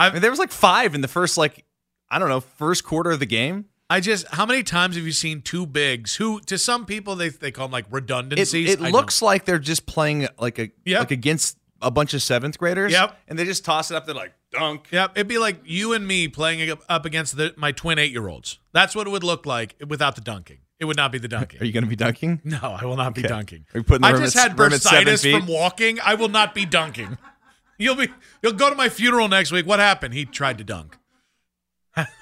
I 0.00 0.10
mean, 0.10 0.20
there 0.20 0.30
was 0.30 0.38
like 0.40 0.50
five 0.52 0.94
in 0.94 1.00
the 1.00 1.08
first 1.08 1.38
like 1.38 1.64
I 2.10 2.18
don't 2.18 2.28
know 2.28 2.40
first 2.40 2.84
quarter 2.84 3.10
of 3.10 3.20
the 3.20 3.26
game. 3.26 3.66
I 3.88 4.00
just 4.00 4.26
how 4.28 4.46
many 4.46 4.62
times 4.62 4.96
have 4.96 5.04
you 5.06 5.12
seen 5.12 5.42
two 5.42 5.64
bigs 5.66 6.16
who 6.16 6.40
to 6.40 6.58
some 6.58 6.86
people 6.86 7.14
they 7.14 7.28
they 7.28 7.50
call 7.52 7.66
them 7.68 7.72
like 7.72 7.86
redundancies? 7.90 8.70
it 8.74 8.80
I 8.80 8.90
looks 8.90 9.22
like 9.22 9.44
they're 9.44 9.58
just 9.60 9.86
playing 9.86 10.26
like 10.38 10.58
a 10.58 10.70
Yep. 10.84 10.98
like 11.00 11.10
against 11.12 11.56
a 11.82 11.90
bunch 11.90 12.14
of 12.14 12.22
seventh 12.22 12.58
graders. 12.58 12.90
Yep. 12.92 13.16
and 13.28 13.38
they 13.38 13.44
just 13.44 13.64
toss 13.64 13.90
it 13.90 13.96
up. 13.96 14.06
They're 14.06 14.14
like 14.14 14.32
dunk. 14.50 14.88
Yep, 14.90 15.12
it'd 15.14 15.28
be 15.28 15.38
like 15.38 15.60
you 15.64 15.92
and 15.92 16.06
me 16.06 16.26
playing 16.26 16.76
up 16.88 17.04
against 17.04 17.36
the, 17.36 17.54
my 17.56 17.70
twin 17.70 17.98
eight-year-olds. 17.98 18.58
That's 18.72 18.96
what 18.96 19.06
it 19.06 19.10
would 19.10 19.22
look 19.24 19.44
like 19.46 19.76
without 19.86 20.14
the 20.16 20.20
dunking. 20.22 20.58
It 20.80 20.84
would 20.86 20.96
not 20.96 21.12
be 21.12 21.18
the 21.18 21.28
dunking. 21.28 21.60
Are 21.60 21.64
you 21.64 21.72
going 21.72 21.84
to 21.84 21.90
be 21.90 21.96
dunking? 21.96 22.40
No, 22.44 22.58
I 22.80 22.84
will 22.86 22.96
not 22.96 23.14
be 23.14 23.22
dunking. 23.22 23.66
Are 23.74 23.78
you 23.78 23.84
putting 23.84 24.02
the 24.02 24.08
I 24.08 24.18
just 24.18 24.34
had 24.34 24.56
bursitis 24.56 25.30
from 25.30 25.46
walking. 25.46 25.98
I 26.04 26.14
will 26.14 26.28
not 26.28 26.54
be 26.54 26.64
dunking. 26.66 27.18
You'll 27.78 27.94
be 27.94 28.08
you'll 28.42 28.54
go 28.54 28.70
to 28.70 28.74
my 28.74 28.88
funeral 28.88 29.28
next 29.28 29.52
week. 29.52 29.66
What 29.66 29.80
happened? 29.80 30.14
He 30.14 30.24
tried 30.24 30.56
to 30.58 30.64
dunk. 30.64 30.96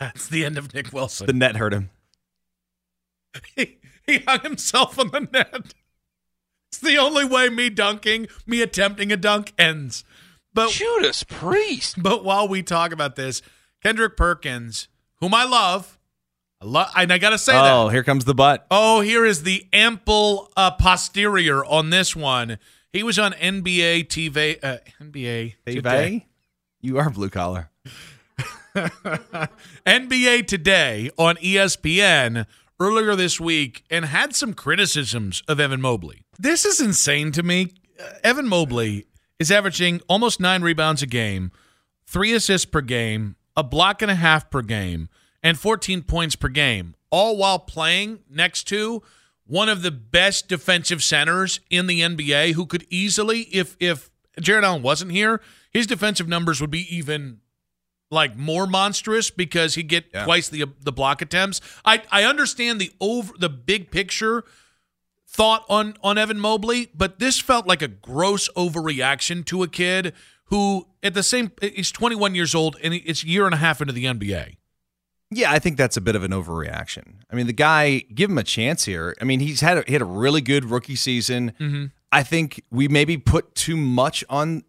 That's 0.01 0.29
the 0.29 0.45
end 0.45 0.59
of 0.59 0.73
Nick 0.75 0.93
Wilson. 0.93 1.27
The 1.27 1.33
net 1.33 1.57
hurt 1.57 1.75
him. 1.75 1.91
he, 3.57 3.79
he 4.07 4.19
hung 4.19 4.41
himself 4.41 4.99
on 4.99 5.09
the 5.09 5.29
net. 5.33 5.75
It's 6.69 6.81
the 6.81 6.97
only 6.97 7.25
way 7.25 7.49
me 7.49 7.71
dunking, 7.71 8.29
me 8.47 8.63
attempting 8.63 9.13
a 9.13 9.17
dunk 9.17 9.53
ends. 9.59 10.05
But 10.53 10.71
Judas 10.71 11.25
Priest. 11.25 12.03
But 12.03 12.25
while 12.25 12.49
we 12.49 12.63
talk 12.63 12.93
about 12.93 13.17
this, 13.17 13.43
Kendrick 13.83 14.17
Perkins, 14.17 14.89
whom 15.21 15.35
I 15.35 15.45
love, 15.45 15.99
I 16.61 16.67
love, 16.67 16.91
and 16.97 17.13
I 17.13 17.19
gotta 17.19 17.39
say 17.39 17.53
that. 17.53 17.73
Oh, 17.73 17.89
here 17.89 18.05
comes 18.05 18.25
the 18.25 18.35
butt. 18.35 18.67
Oh, 18.71 19.01
here 19.01 19.25
is 19.25 19.43
the 19.43 19.67
ample 19.73 20.51
uh, 20.57 20.71
posterior 20.73 21.65
on 21.65 21.91
this 21.91 22.15
one. 22.15 22.59
He 22.93 23.03
was 23.03 23.19
on 23.19 23.33
NBA 23.33 24.07
TV. 24.07 24.59
Uh, 24.63 24.79
NBA 25.03 25.55
TV. 25.67 25.75
today. 25.75 26.27
you 26.81 26.99
are 26.99 27.11
blue 27.11 27.31
collar. 27.31 27.71
NBA 29.87 30.49
Today 30.49 31.09
on 31.17 31.37
ESPN 31.37 32.45
earlier 32.81 33.15
this 33.15 33.39
week 33.39 33.85
and 33.89 34.05
had 34.07 34.35
some 34.35 34.53
criticisms 34.53 35.45
of 35.47 35.61
Evan 35.61 35.81
Mobley. 35.81 36.25
This 36.41 36.65
is 36.65 36.81
insane 36.81 37.31
to 37.33 37.45
me. 37.45 37.73
Uh, 38.01 38.15
Evan 38.25 38.49
Mobley 38.49 39.07
is 39.39 39.53
averaging 39.53 40.01
almost 40.09 40.41
nine 40.41 40.63
rebounds 40.63 41.03
a 41.03 41.07
game, 41.07 41.53
three 42.05 42.33
assists 42.33 42.65
per 42.65 42.81
game, 42.81 43.37
a 43.57 43.63
block 43.63 44.03
and 44.03 44.11
a 44.11 44.17
half 44.17 44.51
per 44.51 44.61
game, 44.61 45.09
and 45.41 45.57
14 45.57 46.03
points 46.03 46.35
per 46.35 46.49
game, 46.49 46.97
all 47.11 47.37
while 47.37 47.61
playing 47.61 48.25
next 48.29 48.65
to 48.65 49.05
one 49.47 49.69
of 49.69 49.83
the 49.83 49.93
best 49.93 50.49
defensive 50.49 51.01
centers 51.01 51.61
in 51.71 51.87
the 51.87 52.01
NBA 52.01 52.55
who 52.55 52.67
could 52.67 52.87
easily, 52.91 53.43
if 53.43 53.77
if 53.79 54.11
Jarrett 54.41 54.65
Allen 54.65 54.83
wasn't 54.83 55.13
here, 55.13 55.41
his 55.71 55.87
defensive 55.87 56.27
numbers 56.27 56.61
would 56.61 56.73
be 56.73 56.93
even 56.93 57.41
like 58.15 58.37
more 58.37 58.67
monstrous 58.67 59.31
because 59.31 59.75
he 59.75 59.83
get 59.83 60.07
Yeah. 60.15 60.25
twice 60.25 60.49
the 60.49 60.65
the 60.81 60.93
block 60.93 61.21
attempts. 61.21 61.61
I 61.85 62.03
I 62.11 62.25
understand 62.25 62.81
the 62.81 62.93
over 63.01 63.35
the 63.39 63.51
big 63.51 63.91
picture 63.91 64.45
thought 65.29 65.65
on 65.69 65.95
on 66.03 66.17
Evan 66.17 66.39
Mobley, 66.41 66.91
but 66.95 67.19
this 67.19 67.41
felt 67.41 67.67
like 67.67 67.83
a 67.83 67.89
gross 67.89 68.49
overreaction 68.57 69.45
to 69.47 69.63
a 69.63 69.69
kid 69.69 70.13
who 70.47 70.87
at 71.03 71.15
the 71.15 71.23
same 71.23 71.51
he's 71.61 71.91
21 71.91 72.35
years 72.35 72.55
old 72.55 72.77
and 72.83 72.95
it's 72.95 73.23
a 73.25 73.27
year 73.27 73.45
and 73.47 73.55
a 73.55 73.59
half 73.59 73.81
into 73.81 73.93
the 73.93 74.05
NBA. 74.05 74.57
Yeah, 75.31 75.51
I 75.51 75.59
think 75.59 75.77
that's 75.77 75.97
a 75.97 76.01
bit 76.01 76.15
of 76.15 76.23
an 76.23 76.31
overreaction. 76.31 77.15
I 77.31 77.35
mean, 77.35 77.47
the 77.49 77.53
guy, 77.53 78.01
give 78.15 78.31
him 78.31 78.39
a 78.39 78.45
chance 78.45 78.85
here. 78.85 79.17
I 79.21 79.25
mean, 79.25 79.41
he's 79.41 79.63
had 79.63 79.79
a, 79.79 79.85
he 79.87 79.93
had 79.95 80.03
a 80.03 80.05
really 80.05 80.41
good 80.41 80.67
rookie 80.67 80.95
season. 80.95 81.53
Mm-hmm. 81.59 81.87
I 82.13 82.23
think 82.23 82.63
we 82.71 82.87
maybe 82.87 83.17
put 83.17 83.57
too 83.57 83.77
much 83.77 84.23
on 84.29 84.63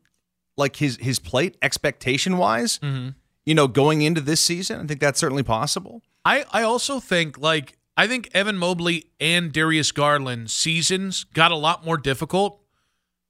like 0.58 0.78
his 0.78 0.98
his 0.98 1.20
plate 1.20 1.58
expectation 1.62 2.38
wise. 2.38 2.80
Mm-hmm. 2.80 3.10
You 3.46 3.56
know, 3.56 3.68
going 3.68 4.02
into 4.02 4.22
this 4.22 4.42
season, 4.42 4.82
I 4.82 4.86
think 4.86 5.00
that's 5.00 5.20
certainly 5.20 5.44
possible. 5.44 6.02
I, 6.24 6.46
I 6.52 6.64
also 6.64 7.00
think 7.00 7.38
like 7.38 7.78
I 7.98 8.08
think 8.08 8.30
Evan 8.34 8.58
Mobley 8.58 9.06
and 9.20 9.52
Darius 9.52 9.92
Garland 9.92 10.50
seasons 10.50 11.24
got 11.34 11.52
a 11.52 11.56
lot 11.56 11.86
more 11.86 11.98
difficult 11.98 12.60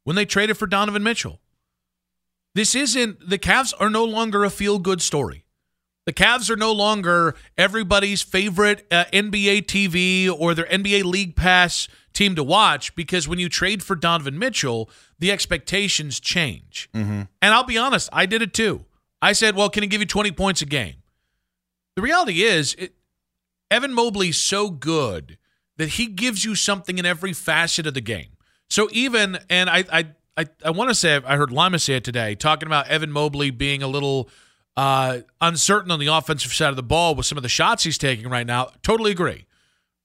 when 0.04 0.16
they 0.16 0.26
traded 0.26 0.58
for 0.58 0.68
Donovan 0.68 1.04
Mitchell. 1.04 1.42
This 2.54 2.74
isn't 2.74 3.30
the 3.30 3.38
Cavs 3.38 3.74
are 3.80 3.90
no 3.90 4.06
longer 4.06 4.44
a 4.46 4.50
feel 4.50 4.80
good 4.80 5.02
story. 5.02 5.46
The 6.06 6.14
Cavs 6.14 6.50
are 6.50 6.56
no 6.56 6.72
longer 6.72 7.36
everybody's 7.58 8.22
favorite 8.22 8.86
uh, 8.92 9.06
NBA 9.12 9.66
TV 9.66 10.30
or 10.32 10.54
their 10.54 10.66
NBA 10.66 11.04
League 11.04 11.36
Pass 11.36 11.88
team 12.14 12.36
to 12.36 12.44
watch 12.44 12.96
because 12.96 13.28
when 13.28 13.40
you 13.40 13.50
trade 13.50 13.84
for 13.84 13.96
Donovan 13.96 14.40
Mitchell, 14.40 14.90
the 15.20 15.32
expectations 15.32 16.20
change. 16.20 16.90
Mm-hmm. 16.94 17.24
And 17.42 17.54
I'll 17.54 17.64
be 17.64 17.78
honest, 17.78 18.10
I 18.14 18.26
did 18.26 18.42
it 18.42 18.54
too. 18.54 18.86
I 19.22 19.34
said, 19.34 19.56
well, 19.56 19.70
can 19.70 19.84
he 19.84 19.88
give 19.88 20.02
you 20.02 20.08
20 20.08 20.32
points 20.32 20.62
a 20.62 20.66
game? 20.66 20.96
The 21.96 22.02
reality 22.02 22.44
is, 22.44 22.76
it, 22.76 22.96
Evan 23.72 23.94
Mobley's 23.94 24.38
so 24.38 24.70
good 24.70 25.38
that 25.78 25.90
he 25.90 26.08
gives 26.08 26.46
you 26.46 26.56
something 26.56 26.98
in 26.98 27.06
every 27.06 27.34
facet 27.34 27.88
of 27.88 27.94
the 27.94 28.02
game. 28.02 28.38
So 28.70 28.88
even, 28.92 29.40
and 29.50 29.70
I, 29.70 29.84
I, 29.92 30.06
I, 30.38 30.46
I 30.64 30.70
want 30.72 30.90
to 30.90 30.96
say, 30.96 31.20
I 31.26 31.36
heard 31.36 31.52
Lima 31.52 31.80
say 31.80 31.96
it 31.96 32.04
today, 32.04 32.36
talking 32.36 32.68
about 32.68 32.88
Evan 32.88 33.12
Mobley 33.12 33.50
being 33.50 33.82
a 33.82 33.88
little 33.88 34.30
uh, 34.78 35.20
uncertain 35.42 35.92
on 35.92 36.00
the 36.00 36.08
offensive 36.08 36.54
side 36.54 36.70
of 36.70 36.76
the 36.76 36.84
ball 36.84 37.16
with 37.16 37.26
some 37.26 37.38
of 37.38 37.44
the 37.44 37.50
shots 37.50 37.84
he's 37.84 37.98
taking 37.98 38.30
right 38.30 38.46
now. 38.46 38.70
Totally 38.84 39.12
agree. 39.12 39.46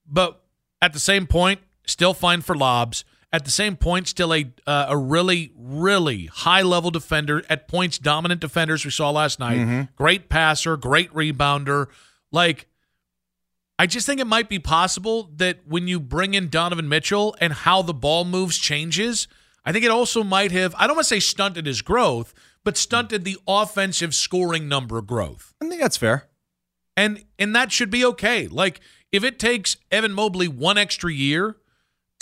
But 0.07 0.41
at 0.81 0.93
the 0.93 0.99
same 0.99 1.27
point, 1.27 1.59
still 1.85 2.13
fine 2.13 2.41
for 2.41 2.55
lobs. 2.55 3.03
At 3.33 3.45
the 3.45 3.51
same 3.51 3.77
point, 3.77 4.07
still 4.09 4.33
a 4.33 4.51
uh, 4.67 4.87
a 4.89 4.97
really 4.97 5.53
really 5.55 6.25
high 6.25 6.61
level 6.63 6.91
defender 6.91 7.43
at 7.49 7.67
points, 7.67 7.97
dominant 7.97 8.41
defenders 8.41 8.83
we 8.83 8.91
saw 8.91 9.09
last 9.09 9.39
night. 9.39 9.59
Mhm. 9.59 9.89
Great 9.95 10.27
passer, 10.27 10.75
great 10.75 11.11
rebounder. 11.13 11.87
Like, 12.31 12.67
I 13.79 13.87
just 13.87 14.05
think 14.05 14.19
it 14.19 14.27
might 14.27 14.49
be 14.49 14.59
possible 14.59 15.31
that 15.37 15.59
when 15.65 15.87
you 15.87 15.99
bring 15.99 16.33
in 16.33 16.49
Donovan 16.49 16.89
Mitchell 16.89 17.35
and 17.39 17.53
how 17.53 17.81
the 17.81 17.93
ball 17.93 18.25
moves 18.25 18.57
changes, 18.57 19.27
I 19.63 19.71
think 19.71 19.85
it 19.85 19.91
also 19.91 20.23
might 20.23 20.51
have. 20.51 20.75
I 20.77 20.85
don't 20.87 20.97
want 20.97 21.05
to 21.07 21.13
say 21.15 21.19
stunted 21.21 21.65
his 21.65 21.81
growth, 21.81 22.33
but 22.65 22.75
stunted 22.75 23.23
the 23.23 23.37
offensive 23.47 24.13
scoring 24.13 24.67
number 24.67 25.01
growth. 25.01 25.53
I 25.61 25.69
think 25.69 25.79
that's 25.81 25.97
fair. 25.97 26.27
And 26.97 27.23
and 27.39 27.55
that 27.55 27.71
should 27.71 27.89
be 27.89 28.03
okay. 28.03 28.47
Like 28.49 28.81
if 29.13 29.23
it 29.23 29.39
takes 29.39 29.77
Evan 29.89 30.11
Mobley 30.11 30.49
one 30.49 30.77
extra 30.77 31.11
year 31.13 31.55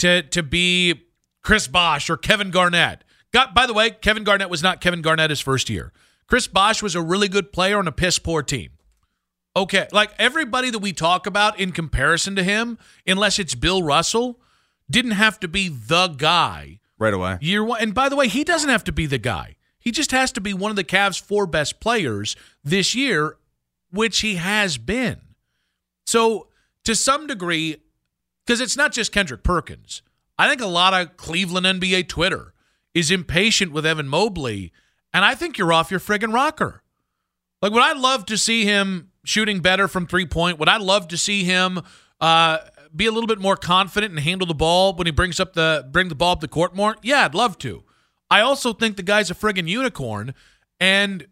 to 0.00 0.22
to 0.22 0.42
be 0.42 1.02
Chris 1.42 1.66
Bosh 1.68 2.10
or 2.10 2.16
Kevin 2.16 2.50
Garnett. 2.50 3.04
Got 3.32 3.54
by 3.54 3.66
the 3.66 3.72
way, 3.72 3.90
Kevin 3.90 4.24
Garnett 4.24 4.50
was 4.50 4.62
not 4.62 4.80
Kevin 4.80 5.02
Garnett 5.02 5.30
his 5.30 5.40
first 5.40 5.70
year. 5.70 5.92
Chris 6.26 6.46
Bosh 6.46 6.82
was 6.82 6.94
a 6.94 7.02
really 7.02 7.28
good 7.28 7.52
player 7.52 7.78
on 7.78 7.88
a 7.88 7.92
piss 7.92 8.18
poor 8.18 8.42
team. 8.42 8.70
Okay, 9.56 9.88
like 9.92 10.12
everybody 10.18 10.70
that 10.70 10.78
we 10.78 10.92
talk 10.92 11.26
about 11.26 11.58
in 11.58 11.72
comparison 11.72 12.36
to 12.36 12.42
him, 12.44 12.78
unless 13.06 13.38
it's 13.38 13.54
Bill 13.54 13.82
Russell, 13.82 14.40
didn't 14.88 15.10
have 15.12 15.40
to 15.40 15.48
be 15.48 15.68
the 15.68 16.08
guy 16.08 16.78
Right 16.98 17.14
away. 17.14 17.38
year 17.40 17.64
one. 17.64 17.80
And 17.80 17.94
by 17.94 18.08
the 18.08 18.16
way, 18.16 18.28
he 18.28 18.44
doesn't 18.44 18.68
have 18.68 18.84
to 18.84 18.92
be 18.92 19.06
the 19.06 19.18
guy. 19.18 19.56
He 19.78 19.90
just 19.90 20.12
has 20.12 20.30
to 20.32 20.40
be 20.40 20.52
one 20.54 20.70
of 20.70 20.76
the 20.76 20.84
Cavs' 20.84 21.20
four 21.20 21.46
best 21.46 21.80
players 21.80 22.36
this 22.62 22.94
year, 22.94 23.38
which 23.90 24.20
he 24.20 24.36
has 24.36 24.78
been. 24.78 25.20
So, 26.06 26.48
to 26.84 26.94
some 26.94 27.26
degree, 27.26 27.76
because 28.46 28.60
it's 28.60 28.76
not 28.76 28.92
just 28.92 29.12
Kendrick 29.12 29.42
Perkins, 29.42 30.02
I 30.38 30.48
think 30.48 30.60
a 30.60 30.66
lot 30.66 30.94
of 30.94 31.16
Cleveland 31.16 31.66
NBA 31.66 32.08
Twitter 32.08 32.54
is 32.94 33.10
impatient 33.10 33.72
with 33.72 33.86
Evan 33.86 34.08
Mobley, 34.08 34.72
and 35.12 35.24
I 35.24 35.34
think 35.34 35.58
you're 35.58 35.72
off 35.72 35.90
your 35.90 36.00
friggin' 36.00 36.32
rocker. 36.32 36.82
Like, 37.62 37.72
would 37.72 37.82
I 37.82 37.92
love 37.92 38.24
to 38.26 38.38
see 38.38 38.64
him 38.64 39.10
shooting 39.24 39.60
better 39.60 39.86
from 39.86 40.06
three 40.06 40.26
point? 40.26 40.58
Would 40.58 40.68
I 40.68 40.78
love 40.78 41.08
to 41.08 41.18
see 41.18 41.44
him 41.44 41.80
uh, 42.20 42.58
be 42.94 43.06
a 43.06 43.12
little 43.12 43.26
bit 43.26 43.38
more 43.38 43.56
confident 43.56 44.12
and 44.12 44.20
handle 44.20 44.46
the 44.46 44.54
ball 44.54 44.94
when 44.94 45.06
he 45.06 45.10
brings 45.10 45.38
up 45.38 45.52
the 45.52 45.86
bring 45.90 46.08
the 46.08 46.14
ball 46.14 46.32
up 46.32 46.40
the 46.40 46.48
court 46.48 46.74
more? 46.74 46.96
Yeah, 47.02 47.24
I'd 47.24 47.34
love 47.34 47.58
to. 47.58 47.84
I 48.30 48.40
also 48.40 48.72
think 48.72 48.96
the 48.96 49.02
guy's 49.02 49.30
a 49.30 49.34
friggin' 49.34 49.68
unicorn, 49.68 50.34
and 50.78 51.26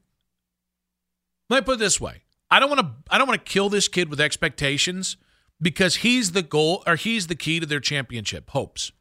let 1.48 1.62
me 1.62 1.64
put 1.64 1.76
it 1.76 1.78
this 1.78 2.00
way: 2.00 2.24
I 2.50 2.60
don't 2.60 2.68
want 2.68 2.80
to 2.80 2.92
I 3.10 3.18
don't 3.18 3.26
want 3.26 3.44
to 3.44 3.50
kill 3.50 3.70
this 3.70 3.88
kid 3.88 4.10
with 4.10 4.20
expectations 4.20 5.16
because 5.60 5.96
he's 5.96 6.32
the 6.32 6.42
goal 6.42 6.82
or 6.86 6.96
he's 6.96 7.26
the 7.26 7.34
key 7.34 7.60
to 7.60 7.66
their 7.66 7.80
championship 7.80 8.50
hopes. 8.50 8.92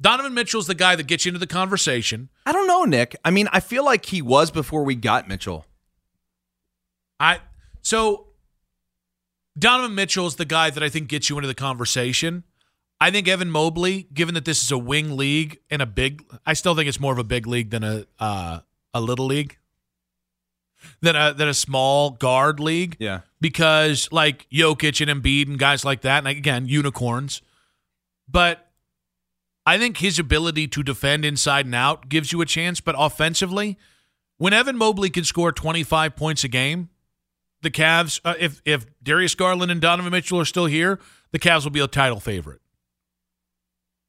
Donovan 0.00 0.34
Mitchell's 0.34 0.66
the 0.66 0.74
guy 0.74 0.96
that 0.96 1.06
gets 1.06 1.24
you 1.24 1.30
into 1.30 1.38
the 1.38 1.46
conversation. 1.46 2.28
I 2.44 2.52
don't 2.52 2.66
know, 2.66 2.84
Nick. 2.84 3.14
I 3.24 3.30
mean, 3.30 3.48
I 3.52 3.60
feel 3.60 3.84
like 3.84 4.06
he 4.06 4.20
was 4.20 4.50
before 4.50 4.82
we 4.82 4.96
got 4.96 5.28
Mitchell. 5.28 5.64
I 7.20 7.40
so 7.82 8.28
Donovan 9.56 9.94
Mitchell 9.94 10.26
is 10.26 10.36
the 10.36 10.44
guy 10.44 10.70
that 10.70 10.82
I 10.82 10.88
think 10.88 11.08
gets 11.08 11.30
you 11.30 11.36
into 11.38 11.46
the 11.46 11.54
conversation. 11.54 12.44
I 13.00 13.10
think 13.10 13.28
Evan 13.28 13.50
Mobley, 13.50 14.08
given 14.14 14.34
that 14.34 14.44
this 14.44 14.62
is 14.62 14.70
a 14.70 14.78
wing 14.78 15.16
league 15.16 15.58
and 15.70 15.82
a 15.82 15.86
big, 15.86 16.24
I 16.46 16.52
still 16.52 16.74
think 16.74 16.88
it's 16.88 17.00
more 17.00 17.12
of 17.12 17.18
a 17.18 17.24
big 17.24 17.46
league 17.46 17.70
than 17.70 17.84
a 17.84 18.06
uh, 18.18 18.60
a 18.94 19.00
little 19.00 19.26
league, 19.26 19.58
than 21.00 21.16
a 21.16 21.32
than 21.34 21.48
a 21.48 21.54
small 21.54 22.10
guard 22.10 22.60
league. 22.60 22.96
Yeah. 22.98 23.20
because 23.40 24.08
like 24.12 24.46
Jokic 24.50 25.06
and 25.06 25.22
Embiid 25.22 25.48
and 25.48 25.58
guys 25.58 25.84
like 25.84 26.02
that, 26.02 26.18
and 26.18 26.28
again 26.28 26.66
unicorns. 26.66 27.42
But 28.28 28.70
I 29.66 29.78
think 29.78 29.98
his 29.98 30.18
ability 30.18 30.68
to 30.68 30.82
defend 30.82 31.24
inside 31.24 31.66
and 31.66 31.74
out 31.74 32.08
gives 32.08 32.32
you 32.32 32.40
a 32.40 32.46
chance. 32.46 32.80
But 32.80 32.94
offensively, 32.98 33.78
when 34.38 34.52
Evan 34.52 34.76
Mobley 34.76 35.10
can 35.10 35.24
score 35.24 35.52
25 35.52 36.16
points 36.16 36.42
a 36.44 36.48
game, 36.48 36.88
the 37.62 37.70
Cavs, 37.70 38.20
uh, 38.24 38.34
if 38.40 38.60
if 38.64 38.86
Darius 39.02 39.34
Garland 39.34 39.70
and 39.70 39.80
Donovan 39.80 40.10
Mitchell 40.12 40.40
are 40.40 40.44
still 40.44 40.66
here, 40.66 40.98
the 41.30 41.38
Cavs 41.38 41.64
will 41.64 41.70
be 41.70 41.80
a 41.80 41.86
title 41.86 42.18
favorite. 42.20 42.60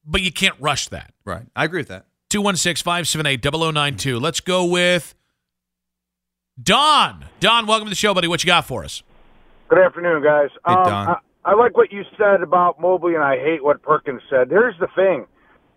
But 0.05 0.21
you 0.21 0.31
can't 0.31 0.55
rush 0.59 0.87
that. 0.89 1.13
Right. 1.23 1.43
I 1.55 1.65
agree 1.65 1.79
with 1.79 1.87
that. 1.89 2.05
216 2.29 2.83
578 2.83 3.41
0092. 3.43 4.19
Let's 4.19 4.39
go 4.39 4.65
with 4.65 5.13
Don. 6.61 7.25
Don, 7.39 7.65
welcome 7.65 7.87
to 7.87 7.89
the 7.89 7.95
show, 7.95 8.13
buddy. 8.13 8.27
What 8.27 8.43
you 8.43 8.47
got 8.47 8.65
for 8.65 8.83
us? 8.83 9.01
Good 9.69 9.79
afternoon, 9.79 10.21
guys. 10.23 10.49
Hey, 10.67 10.73
Um, 10.73 10.83
Don. 10.83 11.07
I, 11.09 11.15
I 11.45 11.55
like 11.55 11.75
what 11.75 11.91
you 11.91 12.03
said 12.17 12.41
about 12.41 12.79
Mobley, 12.79 13.15
and 13.15 13.23
I 13.23 13.37
hate 13.37 13.63
what 13.63 13.81
Perkins 13.81 14.21
said. 14.29 14.49
Here's 14.49 14.77
the 14.79 14.87
thing: 14.95 15.25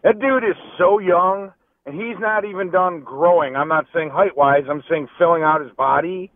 that 0.02 0.18
dude 0.20 0.44
is 0.44 0.56
so 0.76 0.98
young, 0.98 1.52
and 1.86 1.94
he's 1.94 2.18
not 2.20 2.44
even 2.44 2.70
done 2.70 3.00
growing. 3.00 3.56
I'm 3.56 3.68
not 3.68 3.86
saying 3.94 4.10
height 4.10 4.36
wise. 4.36 4.64
I'm 4.68 4.82
saying 4.88 5.08
filling 5.18 5.42
out 5.42 5.62
his 5.62 5.72
body. 5.72 6.30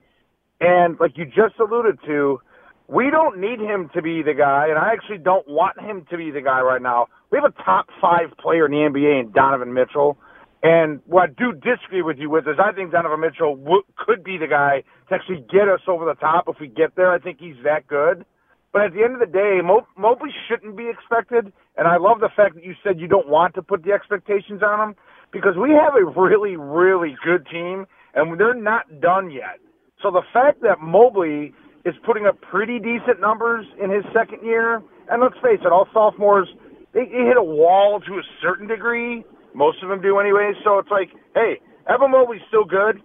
And 0.62 0.98
like 1.00 1.16
you 1.16 1.24
just 1.26 1.58
alluded 1.58 1.98
to, 2.06 2.40
we 2.88 3.10
don't 3.10 3.38
need 3.40 3.60
him 3.60 3.90
to 3.94 4.02
be 4.02 4.22
the 4.22 4.34
guy, 4.34 4.66
and 4.68 4.78
I 4.78 4.92
actually 4.92 5.18
don't 5.18 5.46
want 5.48 5.80
him 5.80 6.06
to 6.10 6.16
be 6.16 6.30
the 6.30 6.42
guy 6.42 6.60
right 6.60 6.82
now. 6.82 7.06
We 7.30 7.38
have 7.42 7.50
a 7.50 7.62
top 7.62 7.86
five 8.00 8.36
player 8.38 8.66
in 8.66 8.72
the 8.72 8.78
NBA 8.78 9.20
in 9.20 9.32
Donovan 9.32 9.72
Mitchell. 9.72 10.18
And 10.62 11.00
what 11.06 11.30
I 11.30 11.32
do 11.32 11.52
disagree 11.52 12.02
with 12.02 12.18
you 12.18 12.30
with 12.30 12.46
is 12.48 12.56
I 12.58 12.72
think 12.72 12.92
Donovan 12.92 13.20
Mitchell 13.20 13.56
w- 13.56 13.82
could 13.96 14.24
be 14.24 14.38
the 14.38 14.46
guy 14.48 14.82
to 15.08 15.14
actually 15.14 15.44
get 15.50 15.68
us 15.68 15.80
over 15.88 16.04
the 16.04 16.14
top 16.14 16.46
if 16.48 16.56
we 16.60 16.68
get 16.68 16.96
there. 16.96 17.12
I 17.12 17.18
think 17.18 17.38
he's 17.40 17.56
that 17.64 17.86
good. 17.86 18.24
But 18.72 18.82
at 18.82 18.92
the 18.92 19.02
end 19.02 19.14
of 19.14 19.20
the 19.20 19.26
day, 19.32 19.60
Mo- 19.64 19.86
Mobley 19.96 20.30
shouldn't 20.48 20.76
be 20.76 20.88
expected. 20.90 21.52
And 21.78 21.88
I 21.88 21.96
love 21.96 22.20
the 22.20 22.30
fact 22.36 22.56
that 22.56 22.64
you 22.64 22.74
said 22.84 23.00
you 23.00 23.08
don't 23.08 23.28
want 23.28 23.54
to 23.54 23.62
put 23.62 23.84
the 23.84 23.92
expectations 23.92 24.62
on 24.62 24.90
him 24.90 24.96
because 25.32 25.56
we 25.56 25.70
have 25.70 25.94
a 25.96 26.04
really, 26.20 26.56
really 26.56 27.16
good 27.24 27.46
team, 27.50 27.86
and 28.14 28.38
they're 28.38 28.54
not 28.54 29.00
done 29.00 29.30
yet. 29.30 29.60
So 30.02 30.10
the 30.10 30.22
fact 30.32 30.62
that 30.62 30.80
Mobley 30.80 31.54
is 31.86 31.94
putting 32.04 32.26
up 32.26 32.40
pretty 32.42 32.78
decent 32.78 33.20
numbers 33.20 33.66
in 33.82 33.90
his 33.90 34.04
second 34.14 34.44
year, 34.44 34.82
and 35.10 35.22
let's 35.22 35.36
face 35.42 35.60
it, 35.64 35.72
all 35.72 35.88
sophomores 35.92 36.48
they, 36.92 37.04
they 37.06 37.24
hit 37.26 37.36
a 37.38 37.42
wall 37.42 38.00
to 38.00 38.12
a 38.14 38.22
certain 38.42 38.66
degree. 38.68 39.24
Most 39.54 39.82
of 39.82 39.88
them 39.88 40.00
do 40.00 40.18
anyway. 40.18 40.52
So 40.64 40.78
it's 40.78 40.90
like, 40.90 41.10
hey, 41.34 41.60
Evan 41.88 42.10
Mobley's 42.10 42.42
still 42.48 42.64
good, 42.64 43.00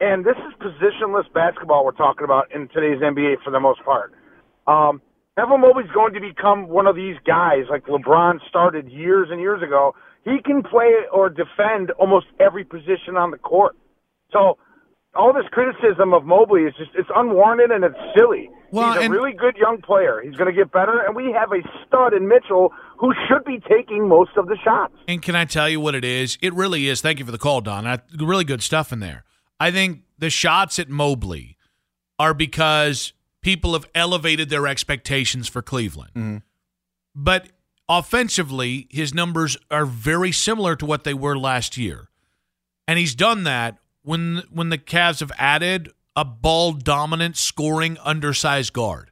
and 0.00 0.24
this 0.24 0.36
is 0.36 0.52
positionless 0.60 1.32
basketball 1.32 1.84
we're 1.84 1.92
talking 1.92 2.24
about 2.24 2.52
in 2.54 2.68
today's 2.68 3.00
NBA 3.00 3.42
for 3.44 3.50
the 3.50 3.60
most 3.60 3.82
part. 3.84 4.12
Um, 4.66 5.00
Evan 5.38 5.60
Mobley's 5.60 5.90
going 5.92 6.14
to 6.14 6.20
become 6.20 6.68
one 6.68 6.86
of 6.86 6.96
these 6.96 7.16
guys 7.26 7.64
like 7.70 7.84
LeBron 7.84 8.38
started 8.48 8.88
years 8.90 9.28
and 9.30 9.40
years 9.40 9.62
ago. 9.62 9.94
He 10.24 10.38
can 10.44 10.62
play 10.62 10.92
or 11.12 11.28
defend 11.28 11.90
almost 11.92 12.26
every 12.40 12.64
position 12.64 13.16
on 13.16 13.30
the 13.30 13.38
court. 13.38 13.76
So 14.32 14.58
all 15.14 15.32
this 15.32 15.44
criticism 15.50 16.12
of 16.12 16.24
Mobley 16.24 16.62
is 16.62 16.74
just 16.76 16.90
it's 16.94 17.08
unwarranted 17.14 17.70
and 17.70 17.84
it's 17.84 17.98
silly. 18.16 18.50
Well, 18.70 18.94
He's 18.94 19.06
a 19.06 19.10
really 19.10 19.32
good 19.32 19.56
young 19.56 19.80
player. 19.80 20.20
He's 20.24 20.36
going 20.36 20.52
to 20.52 20.56
get 20.56 20.72
better, 20.72 21.00
and 21.00 21.14
we 21.14 21.32
have 21.32 21.52
a 21.52 21.62
stud 21.86 22.12
in 22.12 22.28
Mitchell 22.28 22.72
who 22.98 23.12
should 23.28 23.44
be 23.44 23.60
taking 23.68 24.08
most 24.08 24.30
of 24.36 24.46
the 24.46 24.56
shots. 24.62 24.94
And 25.08 25.20
can 25.22 25.36
I 25.36 25.44
tell 25.44 25.68
you 25.68 25.80
what 25.80 25.94
it 25.94 26.04
is? 26.04 26.38
It 26.40 26.54
really 26.54 26.88
is. 26.88 27.00
Thank 27.00 27.18
you 27.18 27.24
for 27.24 27.32
the 27.32 27.38
call, 27.38 27.60
Don. 27.60 27.86
I, 27.86 28.00
really 28.18 28.44
good 28.44 28.62
stuff 28.62 28.92
in 28.92 29.00
there. 29.00 29.24
I 29.60 29.70
think 29.70 30.02
the 30.18 30.30
shots 30.30 30.78
at 30.78 30.88
Mobley 30.88 31.56
are 32.18 32.34
because 32.34 33.12
people 33.42 33.74
have 33.74 33.86
elevated 33.94 34.48
their 34.48 34.66
expectations 34.66 35.48
for 35.48 35.62
Cleveland. 35.62 36.10
Mm-hmm. 36.14 36.36
But 37.14 37.48
offensively, 37.88 38.88
his 38.90 39.14
numbers 39.14 39.56
are 39.70 39.86
very 39.86 40.32
similar 40.32 40.76
to 40.76 40.86
what 40.86 41.04
they 41.04 41.14
were 41.14 41.38
last 41.38 41.76
year. 41.76 42.08
And 42.88 42.98
he's 42.98 43.14
done 43.14 43.44
that 43.44 43.78
when 44.02 44.42
when 44.50 44.68
the 44.68 44.78
Cavs 44.78 45.20
have 45.20 45.32
added 45.38 45.90
a 46.14 46.24
ball 46.24 46.72
dominant 46.72 47.36
scoring 47.36 47.98
undersized 48.04 48.72
guard. 48.72 49.10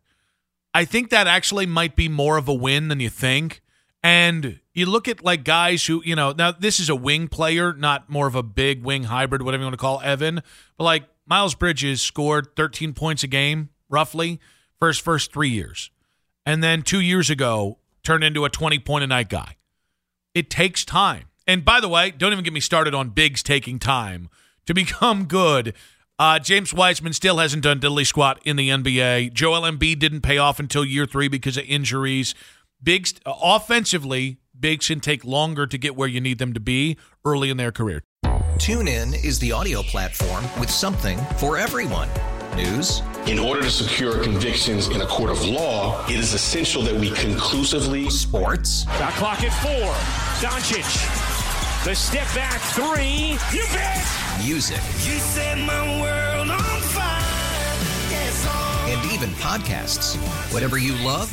I 0.73 0.85
think 0.85 1.11
that 1.11 1.27
actually 1.27 1.67
might 1.67 1.95
be 1.95 2.09
more 2.09 2.37
of 2.37 2.49
a 2.49 2.55
win 2.55 2.89
than 2.89 3.01
you 3.01 3.11
think. 3.11 3.63
And 4.05 4.61
you 4.75 4.85
look 4.85 5.09
at 5.09 5.25
like 5.25 5.45
guys 5.45 5.87
who, 5.87 6.03
you 6.05 6.15
know, 6.15 6.33
now 6.37 6.53
this 6.53 6.79
is 6.79 6.91
a 6.91 6.95
wing 6.95 7.27
player, 7.27 7.73
not 7.73 8.11
more 8.11 8.27
of 8.27 8.35
a 8.35 8.43
big 8.43 8.85
wing 8.85 9.05
hybrid, 9.05 9.41
whatever 9.41 9.63
you 9.63 9.67
want 9.67 9.73
to 9.73 9.79
call 9.79 10.03
Evan. 10.03 10.43
But 10.77 10.85
like 10.85 11.05
Miles 11.27 11.55
Bridges 11.55 12.03
scored 12.03 12.55
13 12.55 12.93
points 12.93 13.23
a 13.23 13.27
game, 13.27 13.71
roughly, 13.89 14.41
for 14.79 14.89
his 14.89 14.99
first 14.99 15.33
three 15.33 15.49
years. 15.49 15.91
And 16.45 16.63
then 16.63 16.83
two 16.83 17.01
years 17.01 17.31
ago, 17.31 17.79
turned 18.03 18.23
into 18.23 18.45
a 18.45 18.51
20 18.51 18.79
point 18.81 19.05
a 19.05 19.07
night 19.07 19.31
guy. 19.31 19.57
It 20.35 20.51
takes 20.51 20.85
time. 20.85 21.25
And 21.47 21.65
by 21.65 21.81
the 21.81 21.89
way, 21.89 22.11
don't 22.11 22.33
even 22.33 22.45
get 22.45 22.53
me 22.53 22.61
started 22.61 22.95
on 22.95 23.09
bigs 23.09 23.43
taking 23.43 23.79
time 23.79 24.29
to 24.67 24.75
become 24.75 25.25
good. 25.25 25.73
Uh, 26.19 26.39
James 26.39 26.75
Wiseman 26.75 27.15
still 27.15 27.39
hasn't 27.39 27.63
done 27.63 27.81
diddly 27.81 28.07
squat 28.07 28.39
in 28.45 28.57
the 28.57 28.69
NBA. 28.69 29.33
Joel 29.33 29.63
Embiid 29.63 29.99
didn't 29.99 30.21
pay 30.21 30.37
off 30.37 30.61
until 30.61 30.85
year 30.85 31.07
three 31.07 31.29
because 31.29 31.57
of 31.57 31.65
injuries. 31.65 32.35
Bigs 32.85 33.15
uh, 33.25 33.33
offensively, 33.43 34.41
bigs 34.59 34.89
can 34.89 35.01
take 35.01 35.25
longer 35.25 35.67
to 35.67 35.79
get 35.79 35.97
where 35.97 36.07
you 36.07 36.21
need 36.21 36.39
them 36.39 36.53
to 36.53 36.61
be 36.61 36.99
early 37.25 37.49
in 37.49 37.57
their 37.57 37.73
career. 37.73 38.03
TuneIn 38.59 39.25
is 39.25 39.39
the 39.39 39.53
audio 39.53 39.83
platform 39.83 40.45
with 40.61 40.71
something 40.71 41.19
for 41.39 41.57
everyone. 41.57 42.09
News. 42.55 43.01
In 43.27 43.39
order 43.39 43.63
to 43.63 43.71
secure 43.71 44.23
convictions 44.23 44.89
in 44.89 45.01
a 45.01 45.07
court 45.07 45.31
of 45.31 45.43
law, 45.47 46.07
it 46.09 46.17
is 46.17 46.35
essential 46.35 46.83
that 46.83 46.95
we 46.95 47.11
conclusively. 47.13 48.11
Sports. 48.11 48.85
Shot 48.99 49.13
clock 49.15 49.43
at 49.43 49.53
four. 49.63 49.91
Doncic. 50.47 50.85
The 51.85 51.95
step 51.95 52.27
back 52.35 52.61
three. 52.75 53.39
You 53.57 53.65
bet. 53.73 54.07
Music. 54.45 54.77
You 54.77 55.19
set 55.19 55.57
my 55.57 56.01
world 56.03 56.51
on 56.51 56.81
fire. 56.81 57.23
Yes. 58.11 58.47
And 58.89 59.11
even 59.11 59.31
podcasts. 59.37 60.17
Whatever 60.53 60.77
you 60.77 60.93
love, 61.05 61.33